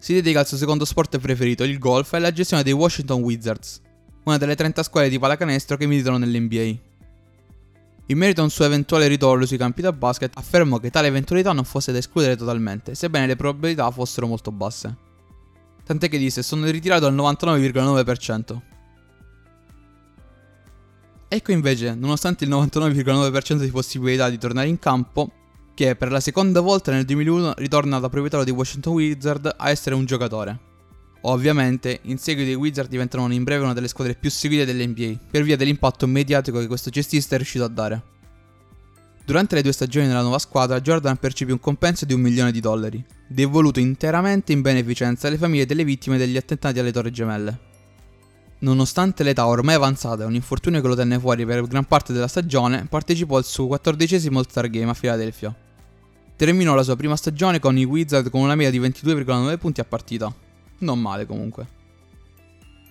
Si 0.00 0.12
dedica 0.12 0.40
al 0.40 0.46
suo 0.48 0.56
secondo 0.56 0.84
sport 0.84 1.16
preferito, 1.18 1.62
il 1.62 1.78
golf, 1.78 2.12
e 2.12 2.16
alla 2.16 2.32
gestione 2.32 2.64
dei 2.64 2.72
Washington 2.72 3.22
Wizards, 3.22 3.80
una 4.24 4.38
delle 4.38 4.56
30 4.56 4.82
squadre 4.82 5.08
di 5.08 5.20
pallacanestro 5.20 5.76
che 5.76 5.86
militano 5.86 6.18
nell'NBA. 6.18 6.89
In 8.10 8.18
merito 8.18 8.40
a 8.40 8.44
un 8.44 8.50
suo 8.50 8.64
eventuale 8.64 9.06
ritorno 9.06 9.46
sui 9.46 9.56
campi 9.56 9.82
da 9.82 9.92
basket, 9.92 10.36
affermò 10.36 10.78
che 10.78 10.90
tale 10.90 11.06
eventualità 11.06 11.52
non 11.52 11.62
fosse 11.62 11.92
da 11.92 11.98
escludere 11.98 12.34
totalmente, 12.34 12.96
sebbene 12.96 13.28
le 13.28 13.36
probabilità 13.36 13.88
fossero 13.92 14.26
molto 14.26 14.50
basse. 14.50 14.96
Tant'è 15.84 16.08
che 16.08 16.18
disse 16.18 16.42
sono 16.42 16.68
ritirato 16.68 17.06
al 17.06 17.14
99,9%. 17.14 18.60
Ecco 21.28 21.52
invece, 21.52 21.94
nonostante 21.94 22.42
il 22.42 22.50
99,9% 22.50 23.60
di 23.60 23.70
possibilità 23.70 24.28
di 24.28 24.38
tornare 24.38 24.66
in 24.66 24.80
campo, 24.80 25.30
che 25.72 25.94
per 25.94 26.10
la 26.10 26.18
seconda 26.18 26.60
volta 26.60 26.90
nel 26.90 27.04
2001 27.04 27.54
ritorna 27.58 28.00
da 28.00 28.08
proprietario 28.08 28.44
di 28.44 28.50
Washington 28.50 28.92
Wizard 28.94 29.54
a 29.56 29.70
essere 29.70 29.94
un 29.94 30.04
giocatore. 30.04 30.69
Ovviamente, 31.22 32.00
in 32.02 32.18
seguito 32.18 32.50
i 32.50 32.54
Wizard 32.54 32.88
diventano 32.88 33.30
in 33.32 33.44
breve 33.44 33.64
una 33.64 33.74
delle 33.74 33.88
squadre 33.88 34.14
più 34.14 34.30
seguite 34.30 34.64
dell'NBA, 34.64 35.18
per 35.30 35.42
via 35.42 35.56
dell'impatto 35.56 36.06
mediatico 36.06 36.58
che 36.58 36.66
questo 36.66 36.90
cestista 36.90 37.34
è 37.34 37.38
riuscito 37.38 37.64
a 37.64 37.68
dare. 37.68 38.02
Durante 39.24 39.54
le 39.54 39.62
due 39.62 39.72
stagioni 39.72 40.06
nella 40.06 40.22
nuova 40.22 40.38
squadra, 40.38 40.80
Jordan 40.80 41.16
percepì 41.18 41.52
un 41.52 41.60
compenso 41.60 42.04
di 42.04 42.14
un 42.14 42.20
milione 42.20 42.50
di 42.50 42.60
dollari, 42.60 43.04
devoluto 43.28 43.78
interamente 43.78 44.52
in 44.52 44.62
beneficenza 44.62 45.28
alle 45.28 45.36
famiglie 45.36 45.66
delle 45.66 45.84
vittime 45.84 46.16
degli 46.16 46.36
attentati 46.36 46.78
alle 46.78 46.90
Torri 46.90 47.12
Gemelle. 47.12 47.58
Nonostante 48.60 49.22
l'età 49.22 49.46
ormai 49.46 49.74
avanzata 49.74 50.22
e 50.22 50.26
un 50.26 50.34
infortunio 50.34 50.80
che 50.80 50.88
lo 50.88 50.96
tenne 50.96 51.18
fuori 51.18 51.46
per 51.46 51.66
gran 51.66 51.84
parte 51.84 52.12
della 52.12 52.28
stagione, 52.28 52.86
partecipò 52.88 53.36
al 53.36 53.44
suo 53.44 53.66
quattordicesimo 53.68 54.38
All-Star 54.38 54.68
Game 54.68 54.90
a 54.90 54.94
Filadelfia. 54.94 55.54
Terminò 56.34 56.74
la 56.74 56.82
sua 56.82 56.96
prima 56.96 57.16
stagione 57.16 57.58
con 57.58 57.76
i 57.78 57.84
Wizard 57.84 58.30
con 58.30 58.40
una 58.40 58.54
media 58.54 58.70
di 58.70 58.80
22,9 58.80 59.58
punti 59.58 59.80
a 59.80 59.84
partita, 59.84 60.34
non 60.80 61.00
male 61.00 61.26
comunque. 61.26 61.78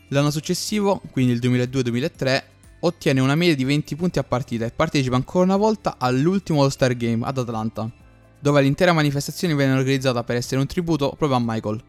L'anno 0.09 0.31
successivo, 0.31 1.01
quindi 1.11 1.33
il 1.33 1.39
2002-2003, 1.39 2.43
ottiene 2.81 3.19
una 3.19 3.35
media 3.35 3.55
di 3.55 3.63
20 3.63 3.95
punti 3.95 4.19
a 4.19 4.23
partita 4.23 4.65
e 4.65 4.71
partecipa 4.71 5.15
ancora 5.15 5.45
una 5.45 5.57
volta 5.57 5.95
all'ultimo 5.99 6.63
All-Star 6.63 6.95
Game 6.95 7.25
ad 7.25 7.37
Atlanta, 7.37 7.89
dove 8.39 8.61
l'intera 8.61 8.93
manifestazione 8.93 9.53
venne 9.53 9.77
organizzata 9.77 10.23
per 10.23 10.37
essere 10.37 10.61
un 10.61 10.67
tributo 10.67 11.13
proprio 11.15 11.37
a 11.37 11.43
Michael. 11.43 11.83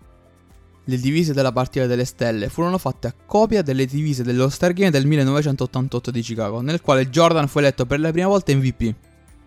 Le 0.84 0.96
divise 0.98 1.32
della 1.32 1.52
partita 1.52 1.86
delle 1.86 2.04
stelle 2.04 2.48
furono 2.48 2.76
fatte 2.76 3.06
a 3.06 3.14
copia 3.26 3.62
delle 3.62 3.86
divise 3.86 4.22
dell'All-Star 4.22 4.72
Game 4.72 4.90
del 4.90 5.06
1988 5.06 6.10
di 6.10 6.20
Chicago, 6.20 6.60
nel 6.60 6.80
quale 6.80 7.08
Jordan 7.08 7.48
fu 7.48 7.58
eletto 7.58 7.86
per 7.86 8.00
la 8.00 8.10
prima 8.10 8.26
volta 8.26 8.52
MVP. 8.54 8.94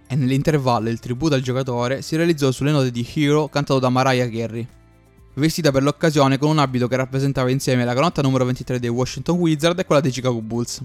E 0.08 0.16
nell'intervallo 0.16 0.90
il 0.90 1.00
tributo 1.00 1.36
al 1.36 1.42
giocatore 1.42 2.02
si 2.02 2.16
realizzò 2.16 2.52
sulle 2.52 2.72
note 2.72 2.92
di 2.92 3.08
Hero 3.16 3.48
cantato 3.50 3.80
da 3.80 3.90
Mariah 3.90 4.30
Carey 4.30 4.68
vestita 5.36 5.72
per 5.72 5.84
l'occasione 5.84 6.38
con 6.38 6.50
un 6.50 6.60
abito 6.60 6.88
che 6.88 6.96
rappresentava 6.96 7.50
insieme 7.50 7.86
la 7.86 7.94
canotta 7.94 8.22
numero 8.22 8.46
23 8.46 8.80
dei 8.80 8.90
Washington 8.90 9.38
Wizards 9.38 9.80
e 9.80 9.86
quella 9.86 10.02
dei 10.02 10.12
Chicago 10.12 10.42
Bulls. 10.42 10.82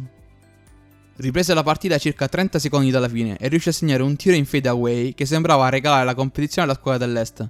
Riprese 1.17 1.53
la 1.53 1.63
partita 1.63 1.97
a 1.97 1.99
circa 1.99 2.29
30 2.29 2.59
secondi 2.59 2.91
dalla 2.91 3.09
fine 3.09 3.37
e 3.39 3.49
riuscì 3.49 3.71
a 3.71 3.73
segnare 3.73 4.03
un 4.03 4.15
tiro 4.17 4.37
in 4.37 4.47
fade 4.47 4.69
away 4.69 5.15
che 5.15 5.27
sembrava 5.27 5.69
regalare 5.69 6.05
la 6.05 6.15
competizione 6.15 6.69
alla 6.69 6.79
squadra 6.79 7.05
dell'Est. 7.07 7.49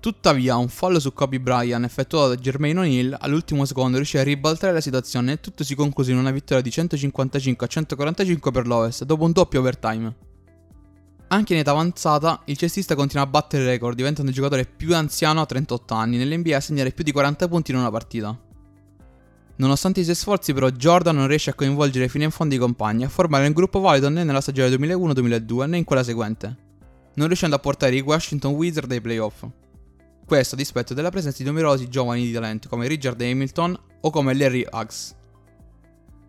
Tuttavia, 0.00 0.56
un 0.56 0.68
fallo 0.68 0.98
su 0.98 1.12
Kobe 1.12 1.40
Bryant 1.40 1.84
effettuato 1.84 2.28
da 2.28 2.36
Jermaine 2.36 2.80
O'Neal 2.80 3.16
all'ultimo 3.18 3.64
secondo 3.64 3.96
riuscì 3.96 4.18
a 4.18 4.22
ribaltare 4.22 4.72
la 4.72 4.80
situazione 4.80 5.32
e 5.32 5.40
tutto 5.40 5.64
si 5.64 5.74
concluse 5.74 6.10
in 6.10 6.18
una 6.18 6.30
vittoria 6.30 6.62
di 6.62 6.70
155 6.70 7.66
a 7.66 7.68
145 7.68 8.50
per 8.50 8.66
l'Ovest 8.66 9.04
dopo 9.04 9.24
un 9.24 9.32
doppio 9.32 9.60
overtime. 9.60 10.29
Anche 11.32 11.52
in 11.52 11.60
età 11.60 11.70
avanzata, 11.70 12.42
il 12.46 12.56
cestista 12.56 12.96
continua 12.96 13.24
a 13.24 13.28
battere 13.28 13.64
record, 13.64 13.94
diventando 13.94 14.30
il 14.30 14.36
giocatore 14.36 14.64
più 14.64 14.96
anziano 14.96 15.40
a 15.40 15.46
38 15.46 15.94
anni 15.94 16.16
nell'NBA 16.16 16.56
a 16.56 16.60
segnare 16.60 16.90
più 16.90 17.04
di 17.04 17.12
40 17.12 17.46
punti 17.46 17.70
in 17.70 17.76
una 17.76 17.88
partita. 17.88 18.36
Nonostante 19.54 20.00
i 20.00 20.02
suoi 20.02 20.16
sforzi, 20.16 20.52
però, 20.52 20.68
Jordan 20.70 21.14
non 21.14 21.28
riesce 21.28 21.50
a 21.50 21.54
coinvolgere 21.54 22.08
fino 22.08 22.24
in 22.24 22.32
fondo 22.32 22.56
i 22.56 22.58
compagni, 22.58 23.04
a 23.04 23.08
formare 23.08 23.46
un 23.46 23.52
gruppo 23.52 23.78
valido 23.78 24.08
né 24.08 24.24
nella 24.24 24.40
stagione 24.40 24.74
2001-2002 24.74 25.68
né 25.68 25.76
in 25.76 25.84
quella 25.84 26.02
seguente, 26.02 26.56
non 27.14 27.28
riuscendo 27.28 27.54
a 27.54 27.60
portare 27.60 27.94
i 27.94 28.00
Washington 28.00 28.54
Wizards 28.54 28.90
ai 28.90 29.00
playoff. 29.00 29.46
Questo 30.26 30.56
a 30.56 30.58
dispetto 30.58 30.94
della 30.94 31.10
presenza 31.10 31.44
di 31.44 31.48
numerosi 31.48 31.88
giovani 31.88 32.22
di 32.22 32.32
talento 32.32 32.68
come 32.68 32.88
Richard 32.88 33.20
Hamilton 33.20 33.78
o 34.00 34.10
come 34.10 34.34
Larry 34.34 34.66
Huggs. 34.68 35.14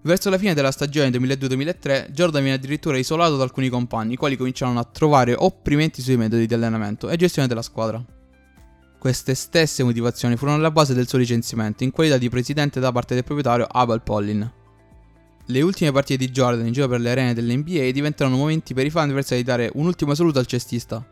Verso 0.04 0.32
la 0.32 0.40
fine 0.40 0.56
della 0.56 0.72
stagione 0.72 1.10
2002-2003, 1.10 2.10
Jordan 2.10 2.42
viene 2.42 2.58
addirittura 2.58 2.98
isolato 2.98 3.38
da 3.38 3.44
alcuni 3.44 3.70
compagni, 3.70 4.14
i 4.14 4.18
quali 4.18 4.36
cominciarono 4.36 4.80
a 4.80 4.84
trovare 4.84 5.36
opprimenti 5.38 6.02
sui 6.02 6.18
metodi 6.18 6.48
di 6.48 6.54
allenamento 6.56 7.08
e 7.08 7.18
gestione 7.18 7.48
della 7.48 7.62
squadra. 7.62 8.04
Queste 8.98 9.36
stesse 9.36 9.84
motivazioni 9.84 10.38
furono 10.38 10.58
alla 10.58 10.72
base 10.72 10.96
del 10.96 11.08
suo 11.08 11.20
licenziamento 11.20 11.84
in 11.84 11.92
qualità 11.92 12.18
di 12.18 12.30
presidente 12.30 12.80
da 12.80 12.92
parte 12.92 13.14
del 13.14 13.24
proprietario 13.24 13.68
Abel 13.70 14.02
Pollin. 14.02 14.52
Le 15.46 15.62
ultime 15.62 15.92
partite 15.92 16.26
di 16.26 16.32
Jordan 16.32 16.66
in 16.66 16.74
giro 16.74 16.88
per 16.88 17.00
le 17.00 17.12
arene 17.12 17.34
dell'NBA 17.36 17.92
diventarono 17.92 18.38
momenti 18.38 18.74
per 18.74 18.86
i 18.86 18.90
fan 18.90 19.10
avversari 19.10 19.42
di 19.42 19.48
dare 19.48 19.70
un 19.74 19.86
ultimo 19.86 20.16
saluto 20.16 20.40
al 20.40 20.48
cestista. 20.48 21.06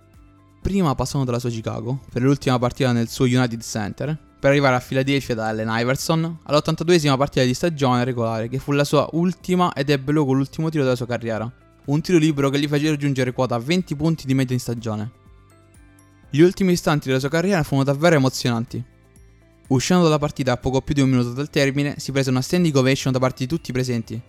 Prima 0.62 0.96
passando 0.96 1.26
dalla 1.26 1.40
sua 1.40 1.50
Chicago, 1.50 2.00
per 2.12 2.24
l'ultima 2.24 2.58
partita 2.58 2.92
nel 2.92 3.08
suo 3.08 3.26
United 3.26 3.62
Center, 3.62 4.29
per 4.40 4.52
arrivare 4.52 4.76
a 4.76 4.80
Philadelphia 4.80 5.36
da 5.36 5.48
Allen 5.48 5.68
Iverson 5.70 6.40
all'82esima 6.44 7.18
partita 7.18 7.44
di 7.44 7.54
stagione 7.54 8.06
regolare 8.06 8.48
che 8.48 8.58
fu 8.58 8.72
la 8.72 8.86
sua 8.86 9.08
ultima 9.12 9.74
ed 9.74 9.90
ebbe 9.90 10.14
luogo 10.14 10.32
l'ultimo 10.32 10.70
tiro 10.70 10.84
della 10.84 10.96
sua 10.96 11.06
carriera, 11.06 11.52
un 11.86 12.02
tiro 12.02 12.18
libero 12.18 12.50
che 12.50 12.58
gli 12.58 12.68
fece 12.68 12.90
raggiungere 12.90 13.34
quota 13.34 13.58
20 13.58 13.96
punti 13.96 14.26
di 14.26 14.34
media 14.34 14.56
in 14.56 14.62
stagione. 14.62 15.12
Gli 16.30 16.40
ultimi 16.40 16.72
istanti 16.72 17.08
della 17.08 17.20
sua 17.20 17.30
carriera 17.30 17.64
furono 17.64 17.84
davvero 17.84 18.16
emozionanti. 18.16 18.82
Uscendo 19.68 20.04
dalla 20.04 20.20
partita 20.20 20.54
a 20.54 20.58
poco 20.58 20.82
più 20.82 20.94
di 20.94 21.02
un 21.02 21.10
minuto 21.10 21.32
dal 21.32 21.50
termine, 21.50 21.96
si 21.98 22.12
prese 22.12 22.30
una 22.30 22.42
standing 22.42 22.76
ovation 22.76 23.12
da 23.12 23.20
parte 23.20 23.44
di 23.44 23.48
tutti 23.48 23.72
i 23.72 23.74
presenti. 23.74 24.20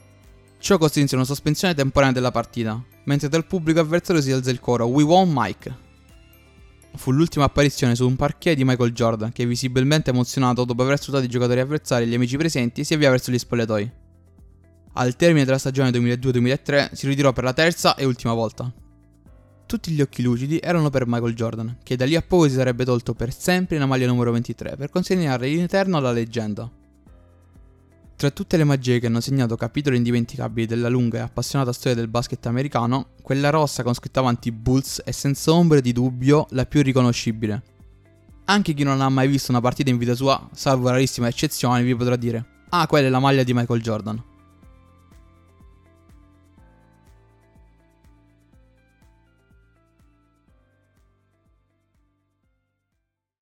Ciò 0.58 0.76
costrinse 0.76 1.14
una 1.14 1.24
sospensione 1.24 1.74
temporanea 1.74 2.14
della 2.14 2.30
partita, 2.30 2.82
mentre 3.04 3.28
dal 3.28 3.46
pubblico 3.46 3.80
avversario 3.80 4.20
si 4.20 4.32
alza 4.32 4.50
il 4.50 4.61
coro 4.61 4.86
We 4.86 5.02
won 5.02 5.30
Mike, 5.32 5.88
fu 6.97 7.12
l'ultima 7.12 7.45
apparizione 7.45 7.95
su 7.95 8.07
un 8.07 8.16
parquet 8.16 8.57
di 8.57 8.64
Michael 8.64 8.93
Jordan, 8.93 9.32
che 9.32 9.47
visibilmente 9.47 10.11
emozionato 10.11 10.64
dopo 10.64 10.82
aver 10.82 10.99
salutato 10.99 11.24
i 11.24 11.28
giocatori 11.28 11.61
avversari 11.61 12.05
e 12.05 12.09
gli 12.09 12.14
amici 12.14 12.36
presenti 12.36 12.84
si 12.84 12.95
avvia 12.95 13.11
verso 13.11 13.30
gli 13.30 13.38
spogliatoi. 13.38 13.93
Al 14.95 15.16
termine 15.16 15.45
della 15.45 15.59
stagione 15.59 15.91
2002-2003 15.91 16.93
si 16.93 17.07
ritirò 17.07 17.32
per 17.32 17.45
la 17.45 17.53
terza 17.53 17.95
e 17.95 18.05
ultima 18.05 18.34
volta. 18.34 18.72
Tutti 19.66 19.93
gli 19.93 20.01
occhi 20.01 20.22
lucidi 20.22 20.59
erano 20.61 20.91
per 20.91 21.07
Michael 21.07 21.34
Jordan, 21.34 21.78
che 21.82 21.95
da 21.95 22.05
lì 22.05 22.16
a 22.16 22.22
poco 22.22 22.49
si 22.49 22.55
sarebbe 22.55 22.84
tolto 22.84 23.14
per 23.14 23.32
sempre 23.32 23.78
la 23.78 23.86
maglia 23.86 24.07
numero 24.07 24.32
23 24.32 24.76
per 24.76 24.91
consegnare 24.91 25.49
in 25.49 25.61
eterno 25.61 25.97
alla 25.97 26.11
leggenda. 26.11 26.68
Tra 28.21 28.31
tutte 28.31 28.59
le 28.59 28.64
magie 28.64 28.99
che 28.99 29.07
hanno 29.07 29.23
segnato 29.23 29.57
capitoli 29.57 29.97
indimenticabili 29.97 30.66
della 30.66 30.91
lunga 30.91 31.16
e 31.16 31.21
appassionata 31.23 31.73
storia 31.73 31.97
del 31.97 32.09
basket 32.09 32.45
americano, 32.45 33.12
quella 33.23 33.49
rossa 33.49 33.83
con 33.83 33.95
scritto 33.95 34.18
avanti 34.18 34.53
Bulls 34.53 35.01
è 35.03 35.11
senza 35.11 35.55
ombra 35.55 35.81
di 35.81 35.91
dubbio 35.95 36.47
la 36.51 36.66
più 36.66 36.83
riconoscibile. 36.83 37.62
Anche 38.45 38.75
chi 38.75 38.83
non 38.83 39.01
ha 39.01 39.09
mai 39.09 39.27
visto 39.27 39.53
una 39.53 39.62
partita 39.62 39.89
in 39.89 39.97
vita 39.97 40.12
sua, 40.14 40.51
salvo 40.53 40.91
rarissime 40.91 41.29
eccezioni, 41.29 41.83
vi 41.83 41.97
potrà 41.97 42.16
dire: 42.16 42.45
Ah, 42.68 42.87
quella 42.87 43.07
è 43.07 43.11
la 43.11 43.21
maglia 43.21 43.43
di 43.43 43.55
Michael 43.55 43.81
Jordan. 43.81 44.23